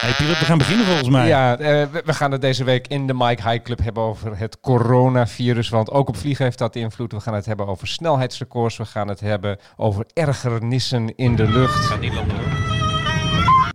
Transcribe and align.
Hey 0.00 0.12
Pilot, 0.12 0.38
we 0.38 0.44
gaan 0.44 0.58
beginnen 0.58 0.86
volgens 0.86 1.08
mij. 1.08 1.28
Ja, 1.28 1.58
eh, 1.58 1.86
we, 2.04 2.12
gaan 2.12 2.32
het 2.32 2.40
deze 2.40 2.64
week 2.64 2.86
in 2.86 3.06
de 3.06 3.14
Mike 3.14 3.48
High 3.48 3.62
Club 3.62 3.82
hebben 3.82 4.02
over 4.02 4.38
het 4.38 4.60
coronavirus. 4.60 5.68
Want 5.68 5.90
ook 5.90 6.08
op 6.08 6.16
vliegen 6.16 6.44
heeft 6.44 6.58
dat 6.58 6.76
invloed. 6.76 7.12
We 7.12 7.20
gaan 7.20 7.34
het 7.34 7.46
hebben 7.46 7.66
over 7.66 7.88
snelheidsrecords. 7.88 8.76
We 8.76 8.84
gaan 8.84 9.08
het 9.08 9.20
hebben 9.20 9.58
over 9.76 10.06
ergernissen 10.14 11.16
in 11.16 11.36
de 11.36 11.48
lucht. 11.48 11.74
Gaat 11.74 12.00
niet 12.00 12.14
landen 12.14 12.36
hoor. 12.36 12.48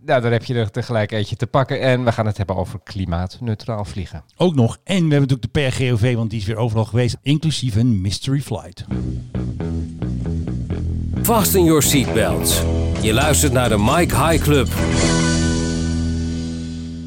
Nou, 0.05 0.21
daar 0.21 0.31
heb 0.31 0.43
je 0.43 0.53
er 0.53 0.71
tegelijk 0.71 1.11
eentje 1.11 1.35
te 1.35 1.47
pakken. 1.47 1.81
En 1.81 2.03
we 2.03 2.11
gaan 2.11 2.25
het 2.25 2.37
hebben 2.37 2.55
over 2.55 2.79
klimaatneutraal 2.83 3.85
vliegen. 3.85 4.23
Ook 4.37 4.55
nog. 4.55 4.77
En 4.83 4.95
we 5.07 5.13
hebben 5.13 5.29
natuurlijk 5.29 5.53
de 5.53 5.61
PRGOV, 5.61 6.15
want 6.15 6.29
die 6.29 6.39
is 6.39 6.45
weer 6.45 6.57
overal 6.57 6.85
geweest. 6.85 7.17
Inclusief 7.21 7.75
een 7.75 8.01
mystery 8.01 8.41
flight. 8.41 8.85
Fasten 11.21 11.63
your 11.63 11.81
seatbelts. 11.81 12.61
Je 13.01 13.13
luistert 13.13 13.53
naar 13.53 13.69
de 13.69 13.77
Mike 13.77 14.15
High 14.15 14.43
Club. 14.43 14.67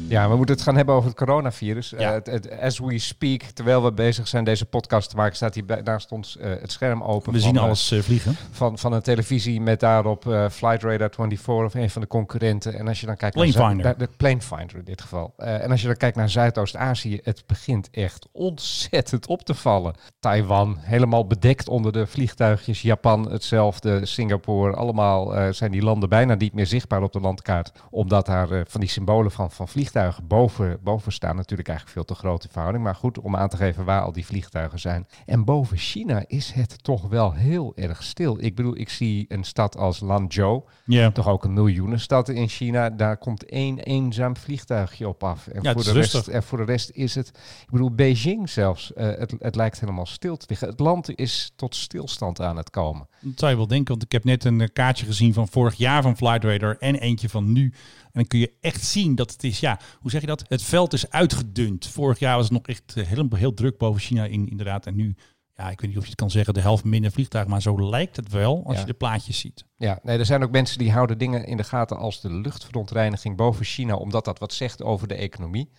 Ja, 0.09 0.29
we 0.29 0.35
moeten 0.35 0.55
het 0.55 0.63
gaan 0.63 0.75
hebben 0.75 0.95
over 0.95 1.09
het 1.09 1.17
coronavirus. 1.17 1.89
Ja. 1.89 1.97
Eh, 1.97 2.11
het, 2.11 2.25
het- 2.25 2.59
as 2.59 2.79
we 2.79 2.99
speak, 2.99 3.41
terwijl 3.41 3.83
we 3.83 3.91
bezig 3.91 4.27
zijn 4.27 4.43
deze 4.43 4.65
podcast 4.65 5.09
te 5.09 5.15
maken, 5.15 5.35
staat 5.35 5.53
hier 5.55 5.65
bij- 5.65 5.81
naast 5.81 6.11
ons 6.11 6.37
eh, 6.37 6.49
het 6.49 6.71
scherm 6.71 7.03
open. 7.03 7.33
We 7.33 7.39
van, 7.39 7.47
zien 7.47 7.57
eh, 7.57 7.63
alles 7.63 7.93
vliegen. 8.01 8.35
van, 8.51 8.77
van 8.77 8.93
een 8.93 9.01
televisie 9.01 9.61
met 9.61 9.79
daarop 9.79 10.23
Flight 10.51 10.83
Radar 10.83 11.09
24 11.15 11.47
of 11.47 11.73
een 11.73 11.89
van 11.89 12.01
de 12.01 12.07
concurrenten. 12.07 12.73
En 12.79 12.87
als 12.87 12.99
je 12.99 13.05
dan 13.05 13.15
kijkt 13.15 13.35
naar 13.83 13.97
de 13.97 14.09
Planefinder 14.17 14.77
in 14.77 14.83
dit 14.83 15.01
geval. 15.01 15.33
En 15.37 15.71
als 15.71 15.81
je 15.81 15.87
dan 15.87 15.95
kijkt 15.95 16.15
naar 16.17 16.29
Zuidoost-Azië, 16.29 17.19
het 17.23 17.43
begint 17.47 17.89
echt 17.91 18.27
ontzettend 18.31 19.27
op 19.27 19.41
te 19.43 19.53
vallen. 19.53 19.93
Taiwan, 20.19 20.77
helemaal 20.79 21.27
bedekt 21.27 21.67
onder 21.69 21.91
de 21.91 22.07
vliegtuigjes. 22.07 22.81
Japan 22.81 23.31
hetzelfde, 23.31 24.05
Singapore, 24.05 24.73
allemaal 24.75 25.53
zijn 25.53 25.71
die 25.71 25.81
landen 25.81 26.09
bijna 26.09 26.33
niet 26.33 26.53
meer 26.53 26.67
zichtbaar 26.67 27.01
op 27.03 27.11
de 27.13 27.19
landkaart. 27.19 27.71
Omdat 27.89 28.25
daar 28.25 28.47
van 28.67 28.79
die 28.79 28.89
symbolen 28.89 29.31
van, 29.31 29.51
van 29.51 29.67
vliegtuigen 29.67 29.97
boven, 30.23 30.79
boven 30.83 31.11
staan. 31.11 31.35
Natuurlijk 31.35 31.67
eigenlijk 31.67 31.97
veel 31.97 32.15
te 32.15 32.21
grote 32.21 32.47
verhouding. 32.51 32.83
Maar 32.83 32.95
goed, 32.95 33.19
om 33.19 33.35
aan 33.35 33.49
te 33.49 33.57
geven 33.57 33.85
waar 33.85 34.01
al 34.01 34.11
die 34.11 34.25
vliegtuigen 34.25 34.79
zijn. 34.79 35.07
En 35.25 35.45
boven 35.45 35.77
China 35.77 36.23
is 36.27 36.51
het 36.51 36.83
toch 36.83 37.07
wel 37.07 37.33
heel 37.33 37.71
erg 37.75 38.03
stil. 38.03 38.37
Ik 38.43 38.55
bedoel, 38.55 38.77
ik 38.77 38.89
zie 38.89 39.25
een 39.27 39.43
stad 39.43 39.77
als 39.77 39.99
Lanzhou, 39.99 40.61
Ja. 40.85 41.11
toch 41.11 41.27
ook 41.27 41.43
een 41.43 41.53
miljoenenstad 41.53 42.29
in 42.29 42.47
China. 42.47 42.89
Daar 42.89 43.17
komt 43.17 43.45
één 43.45 43.79
eenzaam 43.79 44.35
vliegtuigje 44.37 45.07
op 45.07 45.23
af. 45.23 45.47
En, 45.47 45.61
Ja, 45.61 45.73
voor, 45.73 45.83
de 45.83 45.91
rest, 45.91 46.27
en 46.27 46.43
voor 46.43 46.57
de 46.57 46.63
rest 46.63 46.89
is 46.93 47.15
het, 47.15 47.27
ik 47.61 47.69
bedoel, 47.71 47.91
Beijing 47.91 48.49
zelfs. 48.49 48.93
eh, 48.93 49.07
het, 49.07 49.35
het 49.39 49.55
lijkt 49.55 49.79
helemaal 49.79 50.05
stil 50.05 50.37
te 50.37 50.45
liggen. 50.49 50.67
Het 50.67 50.79
land 50.79 51.17
is 51.17 51.51
tot 51.55 51.75
stilstand 51.75 52.41
aan 52.41 52.57
het 52.57 52.69
komen. 52.69 53.07
Dat 53.19 53.39
zou 53.39 53.51
je 53.51 53.57
wel 53.57 53.67
denken, 53.67 53.87
want 53.89 54.03
ik 54.03 54.11
heb 54.11 54.23
net 54.23 54.43
een 54.43 54.61
eh, 54.61 54.67
kaartje 54.73 55.05
gezien 55.05 55.33
van 55.33 55.47
vorig 55.47 55.75
jaar 55.75 56.01
van 56.01 56.17
Flight 56.17 56.43
Radar 56.43 56.75
en 56.79 56.95
eentje 56.95 57.29
van 57.29 57.51
nu. 57.51 57.73
Dan 58.19 58.27
kun 58.27 58.39
je 58.39 58.53
echt 58.61 58.83
zien 58.83 59.15
dat 59.15 59.31
het 59.31 59.43
is, 59.43 59.59
ja, 59.59 59.79
hoe 59.99 60.11
zeg 60.11 60.21
je 60.21 60.27
dat? 60.27 60.43
Het 60.47 60.63
veld 60.63 60.93
is 60.93 61.09
uitgedund. 61.09 61.87
Vorig 61.87 62.19
jaar 62.19 62.35
was 62.35 62.43
het 62.43 62.53
nog 62.53 62.67
echt 62.67 62.93
eh, 62.95 63.05
heel, 63.07 63.27
heel 63.35 63.53
druk 63.53 63.77
boven 63.77 64.01
China 64.01 64.25
in, 64.25 64.49
inderdaad. 64.49 64.85
En 64.85 64.95
nu, 64.95 65.15
ja, 65.55 65.69
ik 65.69 65.81
weet 65.81 65.89
niet 65.89 65.97
of 65.97 66.03
je 66.03 66.09
het 66.09 66.19
kan 66.19 66.31
zeggen, 66.31 66.53
de 66.53 66.61
helft 66.61 66.83
minder 66.83 67.11
vliegtuigen, 67.11 67.51
maar 67.51 67.61
zo 67.61 67.89
lijkt 67.89 68.15
het 68.15 68.31
wel 68.31 68.61
als 68.65 68.73
Ja. 68.75 68.79
je 68.81 68.85
de 68.87 68.93
plaatjes 68.93 69.39
ziet. 69.39 69.65
Ja, 69.77 69.99
nee, 70.03 70.17
er 70.19 70.25
zijn 70.25 70.43
ook 70.43 70.51
mensen 70.51 70.77
die 70.77 70.91
houden 70.91 71.17
dingen 71.17 71.45
in 71.45 71.57
de 71.57 71.63
gaten 71.63 71.97
als 71.97 72.21
de 72.21 72.31
luchtverontreiniging 72.33 73.35
boven 73.35 73.65
China, 73.65 73.95
omdat 73.95 74.25
dat 74.25 74.39
wat 74.39 74.53
zegt 74.53 74.83
over 74.83 75.07
de 75.07 75.15
economie. 75.15 75.69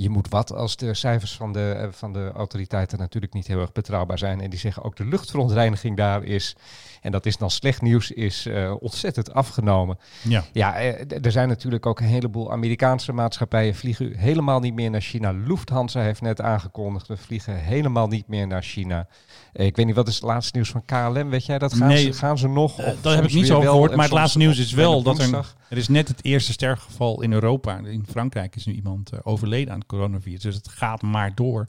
Je 0.00 0.10
moet 0.10 0.28
wat 0.28 0.52
als 0.52 0.76
de 0.76 0.94
cijfers 0.94 1.36
van 1.36 1.52
de, 1.52 1.70
eh, 1.70 1.88
van 1.90 2.12
de 2.12 2.30
autoriteiten 2.34 2.98
natuurlijk 2.98 3.32
niet 3.32 3.46
heel 3.46 3.60
erg 3.60 3.72
betrouwbaar 3.72 4.18
zijn. 4.18 4.40
En 4.40 4.50
die 4.50 4.58
zeggen 4.58 4.82
ook 4.82 4.96
de 4.96 5.04
luchtverontreiniging 5.04 5.96
daar 5.96 6.24
is, 6.24 6.56
en 7.00 7.12
dat 7.12 7.26
is 7.26 7.36
dan 7.36 7.50
slecht 7.50 7.82
nieuws, 7.82 8.10
is 8.10 8.46
eh, 8.46 8.74
ontzettend 8.80 9.32
afgenomen. 9.32 9.98
Ja. 10.22 10.44
Ja, 10.52 10.76
eh, 10.76 11.24
er 11.24 11.32
zijn 11.32 11.48
natuurlijk 11.48 11.86
ook 11.86 12.00
een 12.00 12.06
heleboel 12.06 12.52
Amerikaanse 12.52 13.12
maatschappijen 13.12 13.74
vliegen 13.74 14.16
helemaal 14.16 14.60
niet 14.60 14.74
meer 14.74 14.90
naar 14.90 15.00
China. 15.00 15.30
Lufthansa 15.30 16.00
heeft 16.00 16.20
net 16.20 16.40
aangekondigd, 16.40 17.08
we 17.08 17.16
vliegen 17.16 17.56
helemaal 17.56 18.06
niet 18.06 18.28
meer 18.28 18.46
naar 18.46 18.62
China. 18.62 19.06
Ik 19.52 19.76
weet 19.76 19.86
niet, 19.86 19.94
wat 19.94 20.08
is 20.08 20.14
het 20.14 20.24
laatste 20.24 20.50
nieuws 20.54 20.70
van 20.70 20.84
KLM? 20.84 21.30
Weet 21.30 21.46
jij 21.46 21.58
dat? 21.58 21.74
Gaan, 21.74 21.88
Nee, 21.88 22.12
ze, 22.12 22.12
gaan 22.12 22.38
ze 22.38 22.48
nog? 22.48 22.78
Of 22.78 23.00
daar 23.00 23.14
heb 23.14 23.24
ik 23.24 23.34
niet 23.34 23.46
zo 23.46 23.60
gehoord, 23.60 23.94
maar 23.94 24.04
het 24.04 24.14
laatste 24.14 24.38
nieuws 24.38 24.58
is 24.58 24.72
wel 24.72 25.02
dat 25.02 25.18
er, 25.18 25.30
woensdag? 25.30 25.56
Er 25.68 25.76
is 25.76 25.88
net 25.88 26.08
het 26.08 26.24
eerste 26.24 26.52
sterfgeval 26.52 27.22
in 27.22 27.32
Europa. 27.32 27.78
In 27.78 28.06
Frankrijk 28.08 28.56
is 28.56 28.66
nu 28.66 28.72
iemand 28.72 29.10
eh, 29.10 29.18
overleden 29.22 29.72
aan 29.72 29.78
het 29.78 29.88
coronavirus. 29.88 30.40
Dus 30.42 30.54
het 30.54 30.68
gaat 30.68 31.02
maar 31.02 31.34
door. 31.34 31.66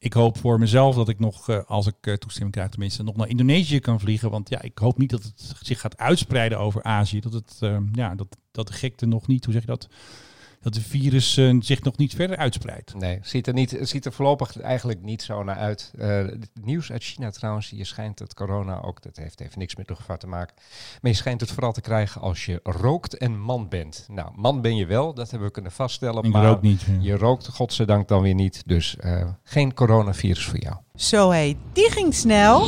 Ik 0.00 0.12
hoop 0.12 0.38
voor 0.38 0.58
mezelf 0.58 0.94
dat 0.94 1.08
ik 1.08 1.18
nog, 1.18 1.48
eh, 1.48 1.64
als 1.66 1.86
ik 1.86 1.94
eh, 2.00 2.14
toestemming 2.14 2.54
krijg 2.54 2.70
tenminste, 2.70 3.02
nog 3.02 3.16
naar 3.16 3.28
Indonesië 3.28 3.80
kan 3.80 4.00
vliegen. 4.00 4.30
Want 4.30 4.48
ja, 4.48 4.62
ik 4.62 4.78
hoop 4.78 4.98
niet 4.98 5.10
dat 5.10 5.22
het 5.22 5.54
zich 5.60 5.80
gaat 5.80 5.96
uitspreiden 5.98 6.58
over 6.58 6.82
Azië. 6.82 7.20
Dat, 7.20 7.32
het, 7.32 7.56
eh, 7.60 7.78
ja, 7.92 8.14
dat, 8.14 8.36
dat 8.50 8.66
de 8.66 8.72
gekte 8.72 9.06
nog 9.06 9.26
niet, 9.26 9.44
hoe 9.44 9.52
zeg 9.52 9.62
je 9.62 9.68
dat, 9.68 9.88
dat 10.60 10.74
de 10.74 10.80
virus 10.80 11.36
eh, 11.36 11.56
zich 11.60 11.82
nog 11.82 11.96
niet 11.96 12.14
verder 12.14 12.36
uitspreidt. 12.36 12.94
Nee, 12.94 13.18
ziet 13.22 13.46
er, 13.46 13.52
niet, 13.52 13.70
het 13.70 13.88
ziet 13.88 14.04
er 14.04 14.12
voorlopig 14.12 14.60
eigenlijk 14.60 15.02
niet 15.02 15.22
zo 15.22 15.42
naar 15.42 15.56
uit. 15.56 15.92
Eh, 15.98 16.08
het 16.16 16.50
nieuws 16.62 16.92
uit 16.92 17.02
China 17.02 17.30
trouwens, 17.30 17.70
je 17.70 17.84
schijnt 17.84 18.18
het 18.18 18.34
corona 18.34 18.80
ook, 18.80 19.02
dat 19.02 19.16
heeft 19.16 19.40
even 19.40 19.58
niks 19.58 19.76
met 19.76 19.88
luchtvaart 19.88 20.20
te 20.20 20.26
maken. 20.26 20.54
Maar 21.00 21.10
je 21.10 21.16
schijnt 21.16 21.40
het 21.40 21.50
vooral 21.50 21.72
te 21.72 21.80
krijgen 21.80 22.20
als 22.20 22.44
je 22.46 22.60
rookt 22.62 23.16
en 23.16 23.40
man 23.40 23.68
bent. 23.68 24.06
Nou, 24.10 24.30
man 24.36 24.60
ben 24.60 24.76
je 24.76 24.86
wel, 24.86 25.14
dat 25.14 25.30
hebben 25.30 25.48
we 25.48 25.54
kunnen 25.54 25.72
vaststellen. 25.72 26.24
Ik 26.24 26.32
maar 26.32 26.46
rook 26.46 26.62
niet. 26.62 26.80
ja. 26.80 26.96
Je 27.00 27.16
rookt 27.16 27.48
godzijdank 27.48 28.08
dan 28.08 28.22
weer 28.22 28.34
niet. 28.34 28.62
Dus 28.66 28.96
eh, 28.96 29.28
geen 29.42 29.74
coronavirus 29.74 30.44
voor 30.44 30.60
jou. 30.60 30.76
Zo 30.94 31.30
hé, 31.30 31.56
die 31.72 31.90
ging 31.90 32.14
snel. 32.14 32.66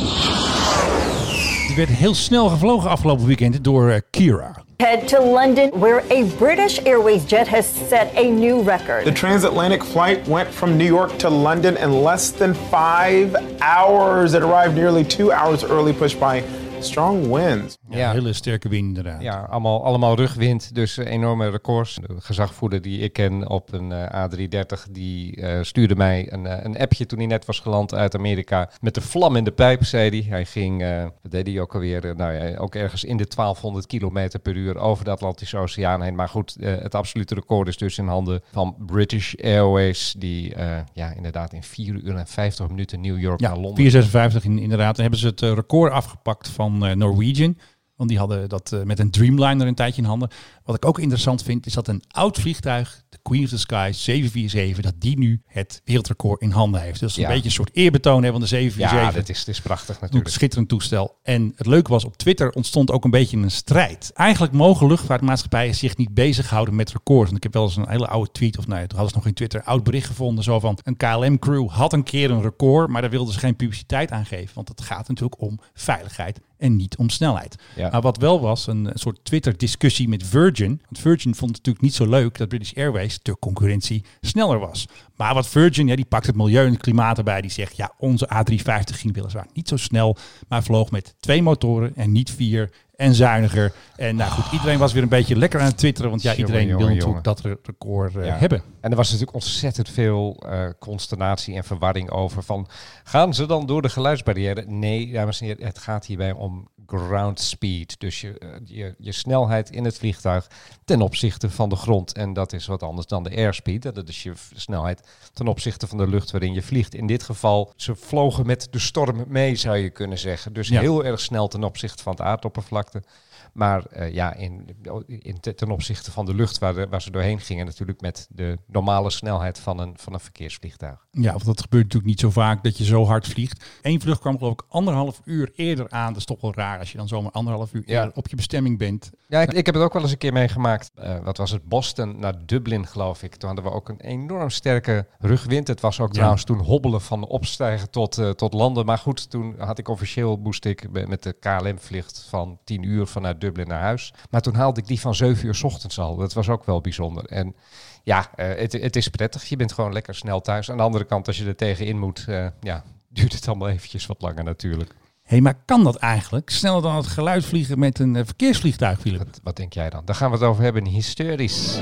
Die 1.71 1.85
werd 1.85 1.97
heel 1.97 2.15
snel 2.15 2.49
gevlogen 2.49 2.89
afgelopen 2.89 3.25
weekend 3.25 3.63
door 3.63 3.89
eh, 3.89 4.01
Kira. 4.09 4.63
Head 4.77 5.07
to 5.07 5.23
London, 5.23 5.69
where 5.79 6.03
a 6.09 6.23
British 6.37 6.79
Airways 6.83 7.25
jet 7.25 7.47
has 7.47 7.65
set 7.87 8.11
a 8.15 8.23
new 8.23 8.63
record. 8.63 9.03
The 9.03 9.11
transatlantic 9.11 9.83
flight 9.83 10.27
went 10.27 10.49
from 10.49 10.77
New 10.77 10.85
York 10.85 11.17
to 11.17 11.29
London 11.29 11.77
in 11.77 12.03
less 12.03 12.31
than 12.31 12.55
five 12.55 13.35
hours. 13.61 14.33
It 14.33 14.41
arrived 14.41 14.75
nearly 14.75 15.03
two 15.03 15.31
hours 15.31 15.63
early, 15.63 15.93
pushed 15.93 16.19
by 16.19 16.43
strong 16.81 17.29
winds. 17.29 17.77
Ja, 17.91 17.97
Ja. 17.97 18.11
hele 18.11 18.33
sterke 18.33 18.69
wind 18.69 18.87
inderdaad. 18.87 19.21
Ja, 19.21 19.41
allemaal, 19.49 19.83
allemaal 19.83 20.15
rugwind, 20.15 20.75
dus 20.75 20.97
eh, 20.97 21.11
enorme 21.11 21.49
records. 21.49 21.95
De 21.95 22.15
gezagvoerder 22.19 22.81
die 22.81 22.99
ik 22.99 23.13
ken 23.13 23.49
op 23.49 23.73
een 23.73 23.91
eh, 23.91 24.25
A330, 24.29 24.91
die 24.91 25.35
eh, 25.35 25.63
stuurde 25.63 25.95
mij 25.95 26.31
een, 26.33 26.65
een 26.65 26.77
appje 26.77 27.05
toen 27.05 27.17
hij 27.17 27.27
net 27.27 27.45
was 27.45 27.59
geland 27.59 27.93
uit 27.93 28.15
Amerika. 28.15 28.69
Met 28.81 28.93
de 28.93 29.01
vlam 29.01 29.35
in 29.35 29.43
de 29.43 29.51
pijp, 29.51 29.83
zei 29.83 30.09
hij. 30.09 30.29
Hij 30.29 30.45
ging, 30.45 30.83
wat 31.21 31.31
deed 31.31 31.47
hij 31.47 31.59
ook 31.59 31.73
alweer, 31.73 32.13
nou 32.15 32.33
ja, 32.33 32.57
ook 32.57 32.75
ergens 32.75 33.03
in 33.03 33.17
de 33.17 33.27
1200 33.35 33.87
kilometer 33.87 34.39
per 34.39 34.55
uur 34.55 34.77
over 34.77 35.05
de 35.05 35.11
Atlantische 35.11 35.57
Oceaan 35.57 36.01
heen. 36.01 36.15
Maar 36.15 36.29
goed, 36.29 36.55
het 36.59 36.95
absolute 36.95 37.35
record 37.35 37.67
is 37.67 37.77
dus 37.77 37.97
in 37.97 38.07
handen 38.07 38.41
van 38.51 38.75
British 38.85 39.35
Airways, 39.35 40.15
die 40.17 40.53
ja, 40.93 41.11
inderdaad 41.15 41.53
in 41.53 41.63
4 41.63 41.93
uur 41.93 42.15
en 42.15 42.27
50 42.27 42.67
minuten 42.67 43.01
New 43.01 43.19
York 43.19 43.39
naar 43.39 43.53
Londen 43.57 43.75
456 43.75 44.43
in, 44.43 44.59
inderdaad. 44.59 44.95
Dan 44.95 45.01
hebben 45.01 45.19
ze 45.19 45.27
het 45.27 45.41
record 45.41 45.91
afgepakt 45.91 46.49
van 46.49 46.97
Norwegian. 46.97 47.57
Want 48.01 48.13
die 48.13 48.19
hadden 48.21 48.49
dat 48.49 48.71
eh, 48.71 48.81
met 48.83 48.99
een 48.99 49.11
Dreamliner 49.11 49.67
een 49.67 49.75
tijdje 49.75 50.01
in 50.01 50.07
handen. 50.07 50.29
Wat 50.63 50.75
ik 50.75 50.85
ook 50.85 50.99
interessant 50.99 51.43
vind, 51.43 51.65
is 51.65 51.73
dat 51.73 51.87
een 51.87 52.03
oud 52.07 52.39
vliegtuig, 52.39 53.03
de 53.09 53.17
Queen 53.21 53.43
of 53.43 53.49
the 53.49 53.57
Sky 53.57 53.89
747, 53.93 54.83
dat 54.83 54.93
die 55.01 55.17
nu 55.17 55.41
het 55.45 55.81
wereldrecord 55.85 56.41
in 56.41 56.51
handen 56.51 56.81
heeft. 56.81 56.99
Dus 56.99 57.15
Ja. 57.15 57.23
een 57.23 57.29
beetje 57.29 57.45
een 57.45 57.51
soort 57.51 57.69
eerbetoon 57.73 58.23
hè, 58.23 58.31
van 58.31 58.39
de 58.39 58.45
747. 58.45 59.13
Ja, 59.13 59.19
dit 59.19 59.29
is, 59.29 59.43
dit 59.43 59.55
is 59.55 59.61
prachtig 59.61 59.99
natuurlijk. 59.99 60.25
een 60.25 60.31
schitterend 60.31 60.69
toestel. 60.69 61.15
En 61.23 61.53
het 61.55 61.65
leuke 61.65 61.91
was, 61.91 62.05
op 62.05 62.17
Twitter 62.17 62.51
ontstond 62.51 62.91
ook 62.91 63.03
een 63.03 63.11
beetje 63.11 63.37
een 63.37 63.51
strijd. 63.51 64.11
Eigenlijk 64.13 64.53
mogen 64.53 64.87
luchtvaartmaatschappijen 64.87 65.75
zich 65.75 65.97
niet 65.97 66.13
bezighouden 66.13 66.75
met 66.75 66.91
records. 66.91 67.25
Want 67.25 67.37
ik 67.37 67.43
heb 67.43 67.53
wel 67.53 67.63
eens 67.63 67.75
een 67.75 67.89
hele 67.89 68.07
oude 68.07 68.31
tweet, 68.31 68.57
of 68.57 68.67
nee, 68.67 68.79
toen 68.87 68.97
hadden 68.97 69.09
ze 69.09 69.15
nog 69.15 69.25
in 69.27 69.33
Twitter, 69.33 69.63
oud 69.63 69.83
bericht 69.83 70.07
gevonden. 70.07 70.43
Zo 70.43 70.59
van, 70.59 70.77
een 70.83 70.97
KLM-crew 70.97 71.69
had 71.69 71.93
een 71.93 72.03
keer 72.03 72.31
een 72.31 72.41
record, 72.41 72.89
maar 72.89 73.01
daar 73.01 73.09
wilden 73.11 73.33
ze 73.33 73.39
geen 73.39 73.55
publiciteit 73.55 74.11
aan 74.11 74.25
geven. 74.25 74.55
Want 74.55 74.67
het 74.67 74.81
gaat 74.81 75.07
natuurlijk 75.07 75.41
om 75.41 75.59
veiligheid 75.73 76.39
en 76.61 76.75
niet 76.75 76.97
om 76.97 77.09
snelheid. 77.09 77.55
Ja. 77.75 77.89
Maar 77.89 78.01
wat 78.01 78.17
wel 78.17 78.41
was, 78.41 78.67
een 78.67 78.89
soort 78.93 79.19
Twitter-discussie 79.23 80.07
met 80.07 80.23
Virgin. 80.25 80.81
Want 80.83 80.99
Virgin 80.99 81.35
vond 81.35 81.55
het 81.55 81.65
natuurlijk 81.65 81.83
niet 81.83 81.93
zo 81.93 82.09
leuk 82.09 82.37
dat 82.37 82.47
British 82.47 82.73
Airways, 82.73 83.19
de 83.21 83.39
concurrentie, 83.39 84.03
sneller 84.21 84.59
was. 84.59 84.87
Maar 85.21 85.33
wat 85.33 85.47
Virgin, 85.47 85.87
ja, 85.87 85.95
die 85.95 86.05
pakt 86.05 86.25
het 86.25 86.35
milieu 86.35 86.65
en 86.65 86.71
het 86.71 86.81
klimaat 86.81 87.17
erbij. 87.17 87.41
Die 87.41 87.51
zegt, 87.51 87.77
ja, 87.77 87.91
onze 87.97 88.29
A350 88.33 88.95
ging 88.95 89.13
weliswaar 89.13 89.47
niet 89.53 89.67
zo 89.67 89.77
snel, 89.77 90.15
maar 90.47 90.63
vloog 90.63 90.91
met 90.91 91.15
twee 91.19 91.41
motoren 91.41 91.91
en 91.95 92.11
niet 92.11 92.31
vier 92.31 92.69
en 92.95 93.13
zuiniger. 93.13 93.73
En 93.95 94.15
nou 94.15 94.31
goed, 94.31 94.51
iedereen 94.51 94.79
was 94.79 94.93
weer 94.93 95.03
een 95.03 95.09
beetje 95.09 95.35
lekker 95.35 95.59
aan 95.59 95.65
het 95.65 95.77
twitteren, 95.77 96.09
want 96.09 96.21
ja, 96.21 96.35
iedereen 96.35 96.67
jongen, 96.67 96.77
wil 96.77 96.87
natuurlijk 96.95 97.07
jongen. 97.07 97.23
dat 97.23 97.39
re- 97.39 97.57
record 97.63 98.15
eh, 98.15 98.25
Ja. 98.25 98.35
hebben. 98.37 98.61
En 98.81 98.89
er 98.91 98.97
was 98.97 99.07
natuurlijk 99.11 99.35
ontzettend 99.35 99.89
veel 99.89 100.43
eh, 100.45 100.65
consternatie 100.79 101.55
en 101.55 101.63
verwarring 101.63 102.09
over 102.09 102.43
van... 102.43 102.67
gaan 103.03 103.33
ze 103.33 103.45
dan 103.45 103.65
door 103.65 103.81
de 103.81 103.89
geluidsbarrière? 103.89 104.63
Nee, 104.67 105.11
dames 105.11 105.41
en 105.41 105.45
heren, 105.47 105.65
het 105.65 105.77
gaat 105.79 106.05
hierbij 106.05 106.31
om 106.31 106.69
ground 106.85 107.39
speed. 107.39 107.99
Dus 107.99 108.21
je, 108.21 108.37
eh, 108.37 108.47
je, 108.63 108.95
je 108.97 109.11
snelheid 109.11 109.69
in 109.69 109.85
het 109.85 109.97
vliegtuig 109.97 110.47
ten 110.85 111.01
opzichte 111.01 111.49
van 111.49 111.69
de 111.69 111.75
grond. 111.75 112.13
En 112.13 112.33
dat 112.33 112.53
is 112.53 112.65
wat 112.65 112.83
anders 112.83 113.07
dan 113.07 113.23
de 113.23 113.35
airspeed. 113.35 113.81
Dat 113.81 114.07
is 114.09 114.23
je 114.23 114.33
snelheid 114.55 115.10
ten 115.33 115.47
opzichte 115.47 115.87
van 115.87 115.97
de 115.97 116.07
lucht 116.07 116.31
waarin 116.31 116.53
je 116.53 116.61
vliegt. 116.61 116.95
In 116.95 117.07
dit 117.07 117.23
geval, 117.23 117.73
ze 117.75 117.95
vlogen 117.95 118.45
met 118.45 118.67
de 118.71 118.79
storm 118.79 119.23
mee, 119.27 119.55
zou 119.55 119.77
je 119.77 119.89
kunnen 119.89 120.17
zeggen. 120.17 120.53
Dus 120.53 120.67
Ja. 120.67 120.79
heel 120.79 121.05
erg 121.05 121.19
snel 121.19 121.47
ten 121.47 121.63
opzichte 121.63 122.03
van 122.03 122.11
het 122.11 122.21
aardoppervlakte. 122.21 123.03
Maar 123.51 123.85
eh, 123.85 124.13
ja, 124.13 124.33
in, 124.33 124.65
in, 125.07 125.39
ten 125.39 125.71
opzichte 125.71 126.11
van 126.11 126.25
de 126.25 126.33
lucht 126.33 126.59
waar, 126.59 126.73
de- 126.73 126.87
waar 126.89 127.01
ze 127.01 127.11
doorheen 127.11 127.39
gingen, 127.39 127.65
natuurlijk 127.65 128.01
met 128.01 128.27
de 128.31 128.57
normale 128.67 129.09
snelheid 129.09 129.59
van 129.59 129.79
een, 129.79 129.93
van 129.97 130.13
een 130.13 130.19
verkeersvliegtuig. 130.19 131.05
Ja, 131.11 131.31
want 131.31 131.45
dat 131.45 131.61
gebeurt 131.61 131.83
natuurlijk 131.83 132.11
niet 132.11 132.19
zo 132.19 132.29
vaak 132.29 132.63
dat 132.63 132.77
je 132.77 132.83
zo 132.83 133.05
hard 133.05 133.27
vliegt. 133.27 133.65
Eén 133.81 134.01
vlucht 134.01 134.19
kwam 134.19 134.37
geloof 134.37 134.53
ik 134.53 134.63
anderhalf 134.69 135.21
uur 135.25 135.51
eerder 135.55 135.89
aan. 135.89 136.07
Dat 136.07 136.17
is 136.17 136.25
toch 136.25 136.41
wel 136.41 136.53
raar 136.53 136.79
als 136.79 136.91
je 136.91 136.97
dan 136.97 137.07
zomaar 137.07 137.31
anderhalf 137.31 137.73
uur 137.73 137.83
Ja. 137.85 138.11
op 138.13 138.27
je 138.27 138.35
bestemming 138.35 138.77
bent. 138.77 139.09
Ja, 139.27 139.41
ik, 139.41 139.53
ik 139.53 139.65
heb 139.65 139.75
het 139.75 139.83
ook 139.83 139.93
wel 139.93 140.01
eens 140.01 140.11
een 140.11 140.17
keer 140.17 140.33
meegemaakt. 140.33 140.91
Eh, 140.95 141.19
wat 141.23 141.37
was 141.37 141.51
het? 141.51 141.63
Boston 141.63 142.19
naar 142.19 142.45
Dublin, 142.45 142.87
geloof 142.87 143.23
ik. 143.23 143.35
Toen 143.35 143.47
hadden 143.49 143.65
we 143.71 143.77
ook 143.77 143.89
een 143.89 143.99
enorm 144.01 144.49
sterke 144.49 145.07
rugwind. 145.19 145.67
Het 145.67 145.81
was 145.81 145.99
ook 145.99 146.07
Ja. 146.07 146.13
trouwens 146.13 146.43
toen 146.43 146.59
hobbelen 146.59 147.01
van 147.01 147.25
opstijgen 147.27 147.89
tot, 147.89 148.17
eh, 148.17 148.29
tot 148.29 148.53
landen. 148.53 148.85
Maar 148.85 148.97
goed, 148.97 149.29
toen 149.29 149.55
had 149.57 149.77
ik 149.77 149.87
officieel, 149.87 150.37
moest 150.37 150.65
ik 150.65 151.07
met 151.07 151.23
de 151.23 151.33
KLM-vlucht 151.39 152.25
van 152.29 152.59
10 152.63 152.83
uur 152.83 153.07
vanuit 153.07 153.40
Dublin 153.41 153.67
naar 153.67 153.81
huis. 153.81 154.13
Maar 154.29 154.41
toen 154.41 154.55
haalde 154.55 154.79
ik 154.79 154.87
die 154.87 154.99
van 154.99 155.15
7 155.15 155.45
uur 155.45 155.55
's 155.55 155.63
ochtends 155.63 155.99
al. 155.99 156.15
Dat 156.15 156.33
was 156.33 156.49
ook 156.49 156.65
wel 156.65 156.81
bijzonder. 156.81 157.25
En 157.25 157.55
ja, 158.03 158.29
eh, 158.35 158.47
het, 158.55 158.73
het 158.73 158.95
is 158.95 159.07
prettig. 159.07 159.45
Je 159.45 159.55
bent 159.55 159.73
gewoon 159.73 159.93
lekker 159.93 160.15
snel 160.15 160.41
thuis. 160.41 160.71
Aan 160.71 160.77
de 160.77 160.83
andere 160.83 161.03
kant, 161.03 161.27
als 161.27 161.37
je 161.37 161.45
er 161.45 161.55
tegenin 161.55 161.99
moet, 161.99 162.25
eh, 162.27 162.45
ja, 162.61 162.83
duurt 163.09 163.33
het 163.33 163.47
allemaal 163.47 163.69
eventjes 163.69 164.05
wat 164.05 164.21
langer 164.21 164.43
natuurlijk. 164.43 164.95
Hé, 165.23 165.39
maar 165.39 165.57
kan 165.65 165.83
dat 165.83 165.95
eigenlijk? 165.95 166.49
Sneller 166.49 166.81
dan 166.81 166.95
het 166.95 167.07
geluid 167.07 167.45
vliegen 167.45 167.79
met 167.79 167.99
een 167.99 168.15
eh, 168.15 168.25
verkeersvliegtuig, 168.25 168.99
Philip? 168.99 169.19
Wat, 169.19 169.39
wat 169.43 169.55
denk 169.55 169.73
jij 169.73 169.89
dan? 169.89 170.05
Daar 170.05 170.15
gaan 170.15 170.31
we 170.31 170.37
het 170.37 170.45
over 170.45 170.63
hebben. 170.63 170.85
Hysterisch. 170.85 171.75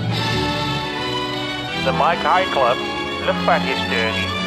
De 1.83 1.91
Mike 1.91 2.27
High 2.33 2.51
Club, 2.51 2.77
luchtvaarthistorie. 3.25 4.38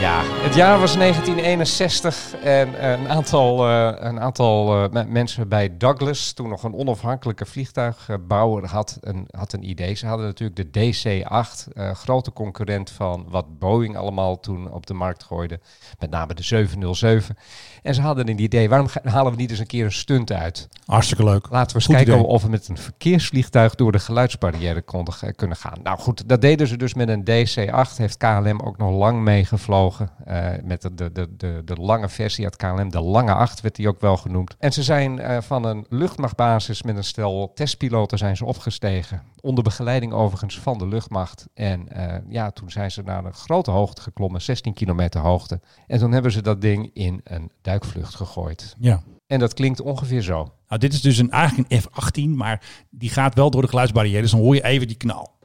Ja, 0.00 0.20
het 0.24 0.54
jaar 0.54 0.78
was 0.78 0.96
1961 0.96 2.34
en 2.42 2.78
eh, 2.80 2.90
een 2.90 3.08
aantal, 3.08 3.68
eh, 3.68 3.92
een 4.08 4.20
aantal 4.20 4.82
eh, 4.84 4.90
me- 4.90 5.04
mensen 5.04 5.48
bij 5.48 5.76
Douglas, 5.76 6.32
toen 6.32 6.48
nog 6.48 6.62
een 6.62 6.74
onafhankelijke 6.74 7.46
vliegtuigbouwer, 7.46 8.66
had 8.66 8.98
een, 9.00 9.26
had 9.30 9.52
een 9.52 9.68
idee. 9.68 9.94
Ze 9.94 10.06
hadden 10.06 10.26
natuurlijk 10.26 10.72
de 10.72 10.90
DC-8, 10.92 11.72
eh, 11.72 11.90
grote 11.94 12.32
concurrent 12.32 12.90
van 12.90 13.26
wat 13.28 13.58
Boeing 13.58 13.96
allemaal 13.96 14.40
toen 14.40 14.70
op 14.72 14.86
de 14.86 14.94
markt 14.94 15.22
gooide, 15.24 15.60
met 15.98 16.10
name 16.10 16.34
de 16.34 16.42
707. 16.42 17.36
En 17.82 17.94
ze 17.94 18.00
hadden 18.00 18.28
een 18.28 18.40
idee, 18.40 18.68
waarom 18.68 18.88
halen 19.02 19.32
we 19.32 19.38
niet 19.38 19.50
eens 19.50 19.58
een 19.58 19.66
keer 19.66 19.84
een 19.84 19.92
stunt 19.92 20.32
uit? 20.32 20.68
Hartstikke 20.86 21.24
leuk. 21.24 21.46
Laten 21.50 21.68
we 21.68 21.74
eens 21.74 21.84
Goed 21.86 21.94
kijken 21.94 22.14
idee. 22.14 22.26
of 22.26 22.42
we 22.42 22.48
met 22.48 22.68
een 22.68 22.78
verkeersvliegtuig 22.78 23.74
door 23.74 23.92
de 23.92 23.98
geluidsbarrière 23.98 24.82
konden, 24.82 25.14
kunnen 25.36 25.56
gaan. 25.56 25.78
Nou 25.82 25.98
goed, 25.98 26.28
dat 26.28 26.40
deden 26.40 26.66
ze 26.66 26.76
dus 26.76 26.94
met 26.94 27.08
een 27.08 27.24
DC-8. 27.24 27.96
Heeft 27.96 28.16
KLM 28.16 28.60
ook 28.60 28.76
nog 28.78 28.90
lang 28.90 29.20
meegevlogen. 29.22 29.88
Eh, 30.24 30.48
met 30.62 30.82
de, 30.82 30.94
de, 30.94 31.36
de, 31.36 31.62
de, 31.64 31.74
lange 31.74 32.08
versie 32.08 32.44
had 32.44 32.56
KLM, 32.56 32.90
de 32.90 33.00
lange 33.00 33.34
8 33.34 33.60
werd 33.60 33.76
die 33.76 33.88
ook 33.88 34.00
wel 34.00 34.16
genoemd. 34.16 34.56
En 34.58 34.72
ze 34.72 34.82
zijn 34.82 35.18
eh, 35.18 35.40
van 35.40 35.64
een 35.64 35.86
luchtmachtbasis 35.88 36.82
met 36.82 36.96
een 36.96 37.04
stel 37.04 37.52
testpiloten 37.54 38.18
zijn 38.18 38.36
ze 38.36 38.44
opgestegen. 38.44 39.22
Onder 39.40 39.64
begeleiding 39.64 40.12
overigens 40.12 40.58
van 40.58 40.78
de 40.78 40.86
luchtmacht. 40.86 41.46
En 41.54 41.88
eh, 41.88 42.18
ja, 42.28 42.50
toen 42.50 42.70
zijn 42.70 42.90
ze 42.90 43.02
naar 43.02 43.24
een 43.24 43.34
grote 43.34 43.70
hoogte 43.70 44.02
geklommen, 44.02 44.42
16 44.42 44.74
kilometer 44.74 45.20
hoogte. 45.20 45.60
En 45.86 45.98
toen 45.98 46.12
hebben 46.12 46.32
ze 46.32 46.42
dat 46.42 46.60
ding 46.60 46.90
in 46.92 47.20
een 47.24 47.50
duikvlucht 47.62 48.14
gegooid. 48.14 48.74
Ja. 48.78 49.02
En 49.26 49.38
dat 49.38 49.54
klinkt 49.54 49.80
ongeveer 49.80 50.22
zo. 50.22 50.52
Nou, 50.68 50.80
dit 50.80 50.92
is 50.92 51.00
dus 51.00 51.18
een, 51.18 51.30
eigenlijk 51.30 51.72
een 51.72 51.80
F-18, 51.80 52.36
maar 52.36 52.62
die 52.90 53.10
gaat 53.10 53.34
wel 53.34 53.50
door 53.50 53.62
de 53.62 53.68
geluidsbarrière. 53.68 54.22
Dus 54.22 54.30
dan 54.30 54.40
hoor 54.40 54.54
je 54.54 54.64
even 54.64 54.86
die 54.86 54.96
knal. 54.96 55.38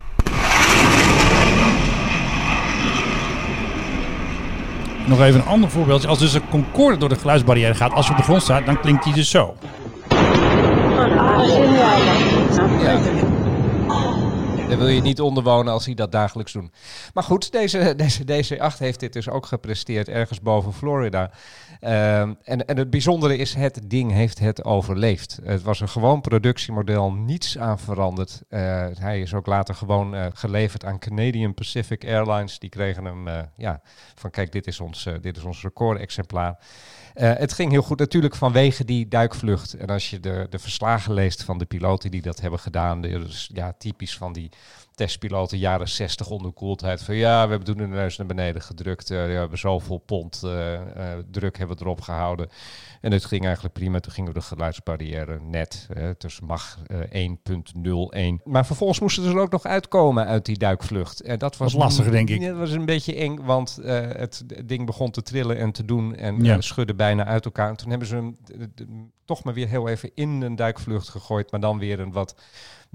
Nog 5.07 5.21
even 5.21 5.39
een 5.39 5.47
ander 5.47 5.69
voorbeeldje. 5.69 6.07
Als 6.07 6.19
dus 6.19 6.33
een 6.33 6.49
Concorde 6.49 6.97
door 6.97 7.09
de 7.09 7.15
geluidsbarrière 7.15 7.75
gaat, 7.75 7.93
als 7.93 8.05
je 8.05 8.11
op 8.11 8.17
de 8.17 8.23
grond 8.23 8.41
staat, 8.41 8.65
dan 8.65 8.79
klinkt 8.79 9.03
die 9.03 9.13
dus 9.13 9.29
zo. 9.29 9.55
Ja. 12.81 13.34
Daar 14.67 14.77
wil 14.77 14.87
je 14.87 15.01
niet 15.01 15.21
onderwonen 15.21 15.73
als 15.73 15.85
hij 15.85 15.93
dat 15.93 16.11
dagelijks 16.11 16.51
doet. 16.51 16.69
Maar 17.13 17.23
goed, 17.23 17.51
deze, 17.51 17.93
deze 17.95 18.23
DC-8 18.23 18.77
heeft 18.77 18.99
dit 18.99 19.13
dus 19.13 19.29
ook 19.29 19.45
gepresteerd 19.45 20.09
ergens 20.09 20.41
boven 20.41 20.73
Florida. 20.73 21.31
Ehm, 21.79 22.33
en, 22.43 22.65
en 22.65 22.77
het 22.77 22.89
bijzondere 22.89 23.37
is, 23.37 23.53
het 23.53 23.81
ding 23.83 24.11
heeft 24.11 24.39
het 24.39 24.63
overleefd. 24.63 25.39
Het 25.43 25.61
was 25.61 25.79
een 25.79 25.89
gewoon 25.89 26.21
productiemodel, 26.21 27.11
niets 27.11 27.57
aan 27.57 27.79
veranderd. 27.79 28.41
Eh, 28.49 28.85
hij 28.93 29.21
is 29.21 29.33
ook 29.33 29.45
later 29.45 29.75
gewoon 29.75 30.15
eh, 30.15 30.25
geleverd 30.33 30.85
aan 30.85 30.99
Canadian 30.99 31.53
Pacific 31.53 32.05
Airlines. 32.05 32.59
Die 32.59 32.69
kregen 32.69 33.05
hem, 33.05 33.27
eh, 33.27 33.39
ja, 33.57 33.81
van 34.15 34.29
kijk, 34.29 34.51
dit 34.51 34.67
is 34.67 34.79
ons, 34.79 35.09
dit 35.21 35.37
is 35.37 35.43
ons 35.43 35.61
recordexemplaar. 35.61 36.57
Eh, 37.15 37.33
het 37.35 37.53
ging 37.53 37.71
heel 37.71 37.81
goed 37.81 37.99
natuurlijk 37.99 38.35
vanwege 38.35 38.85
die 38.85 39.07
duikvlucht. 39.07 39.73
En 39.73 39.87
als 39.87 40.09
je 40.09 40.19
de, 40.19 40.47
de 40.49 40.59
verslagen 40.59 41.13
leest 41.13 41.43
van 41.43 41.57
de 41.57 41.65
piloten 41.65 42.11
die 42.11 42.21
dat 42.21 42.41
hebben 42.41 42.59
gedaan, 42.59 43.01
dus, 43.01 43.49
ja, 43.53 43.73
typisch 43.77 44.17
van 44.17 44.33
die 44.33 44.49
testpiloten 44.95 45.57
jaren 45.57 45.87
60 45.89 46.29
onderkoeldheid. 46.29 47.03
Van 47.03 47.15
ja, 47.15 47.43
we 47.43 47.49
hebben 47.49 47.75
toen 47.75 47.89
de 47.89 47.95
neus 47.95 48.17
naar 48.17 48.27
beneden 48.27 48.61
gedrukt. 48.61 49.11
eh, 49.11 49.25
we 49.25 49.31
hebben 49.31 49.57
zoveel 49.57 49.97
pond 49.97 50.41
eh, 50.43 50.73
eh, 50.73 51.19
druk 51.31 51.57
hebben 51.57 51.77
we 51.77 51.83
erop 51.83 52.01
gehouden. 52.01 52.49
En 53.01 53.11
het 53.11 53.25
ging 53.25 53.43
eigenlijk 53.45 53.73
prima. 53.73 53.99
Toen 53.99 54.11
gingen 54.11 54.33
we 54.33 54.39
de 54.39 54.45
geluidsbarrière 54.45 55.39
net 55.41 55.87
eh, 55.93 56.09
tussen 56.09 56.45
mag 56.45 56.77
eh, 57.11 57.27
1.01. 58.39 58.41
Maar 58.43 58.65
vervolgens 58.65 58.99
moesten 58.99 59.23
ze 59.23 59.29
er 59.29 59.39
ook 59.39 59.51
nog 59.51 59.63
uitkomen 59.63 60.25
uit 60.25 60.45
die 60.45 60.57
duikvlucht. 60.57 61.21
En 61.21 61.39
dat 61.39 61.57
was 61.57 61.73
Wat 61.73 61.81
lastiger, 61.81 62.11
denk 62.11 62.29
ik. 62.29 62.41
Dat 62.41 62.57
was 62.57 62.71
een 62.71 62.85
beetje 62.85 63.15
eng, 63.15 63.39
want 63.43 63.79
het 63.83 64.43
ding 64.65 64.85
begon 64.85 65.11
te 65.11 65.21
trillen 65.21 65.57
en 65.57 65.71
te 65.71 65.85
doen 65.85 66.15
en 66.15 66.43
Ja. 66.43 66.55
eh, 66.55 66.61
schudde 66.61 66.95
bijna 66.95 67.25
uit 67.25 67.45
elkaar. 67.45 67.69
En 67.69 67.75
toen 67.77 67.89
hebben 67.89 68.07
ze 68.07 68.15
hem 68.15 68.37
toch 69.25 69.43
maar 69.43 69.53
weer 69.53 69.67
heel 69.67 69.87
even 69.87 70.11
in 70.15 70.41
een 70.41 70.55
duikvlucht 70.55 71.09
gegooid, 71.09 71.51
maar 71.51 71.59
dan 71.59 71.77
weer 71.79 71.99
een 71.99 72.11
wat 72.11 72.35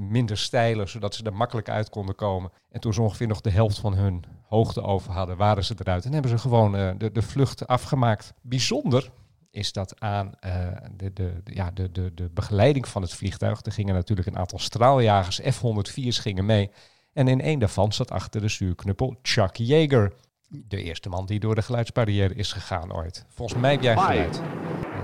minder 0.00 0.36
steile, 0.38 0.86
zodat 0.86 1.14
ze 1.14 1.24
er 1.24 1.32
makkelijk 1.34 1.68
uit 1.68 1.88
konden 1.90 2.14
komen. 2.14 2.50
En 2.70 2.80
toen 2.80 2.94
ze 2.94 3.02
ongeveer 3.02 3.26
nog 3.26 3.40
de 3.40 3.50
helft 3.50 3.78
van 3.78 3.94
hun 3.94 4.24
hoogte 4.48 4.82
over 4.82 5.12
hadden, 5.12 5.36
waren 5.36 5.64
ze 5.64 5.74
eruit. 5.78 6.04
En 6.04 6.12
hebben 6.12 6.30
ze 6.30 6.38
gewoon 6.38 6.76
eh, 6.76 6.90
de, 6.98 7.12
de 7.12 7.22
vlucht 7.22 7.66
afgemaakt. 7.66 8.32
Bijzonder 8.42 9.10
is 9.50 9.72
dat 9.72 10.00
aan 10.00 10.32
eh, 10.40 10.66
de, 10.96 11.12
de, 11.12 11.40
de- 11.44 11.54
ja, 11.54 11.70
de, 11.70 11.90
de, 11.92 12.14
de 12.14 12.30
begeleiding 12.34 12.88
van 12.88 13.02
het 13.02 13.14
vliegtuig. 13.14 13.60
Er 13.64 13.72
gingen 13.72 13.94
natuurlijk 13.94 14.28
een 14.28 14.38
aantal 14.38 14.58
straaljagers, 14.58 15.40
F-104's 15.50 16.18
gingen 16.18 16.46
mee. 16.46 16.70
En 17.12 17.28
in 17.28 17.40
één 17.40 17.58
daarvan 17.58 17.92
zat 17.92 18.10
achter 18.10 18.40
de 18.40 18.48
stuurknuppel 18.48 19.16
Chuck 19.22 19.56
Yeager. 19.56 20.12
De 20.48 20.82
eerste 20.82 21.08
man 21.08 21.26
die 21.26 21.40
door 21.40 21.54
de 21.54 21.62
geluidsbarrière 21.62 22.34
is 22.34 22.52
gegaan 22.52 22.92
ooit. 22.94 23.24
Volgens 23.28 23.60
mij 23.60 23.70
heb 23.72 23.82
jij 23.82 23.96
geluid. 23.96 24.40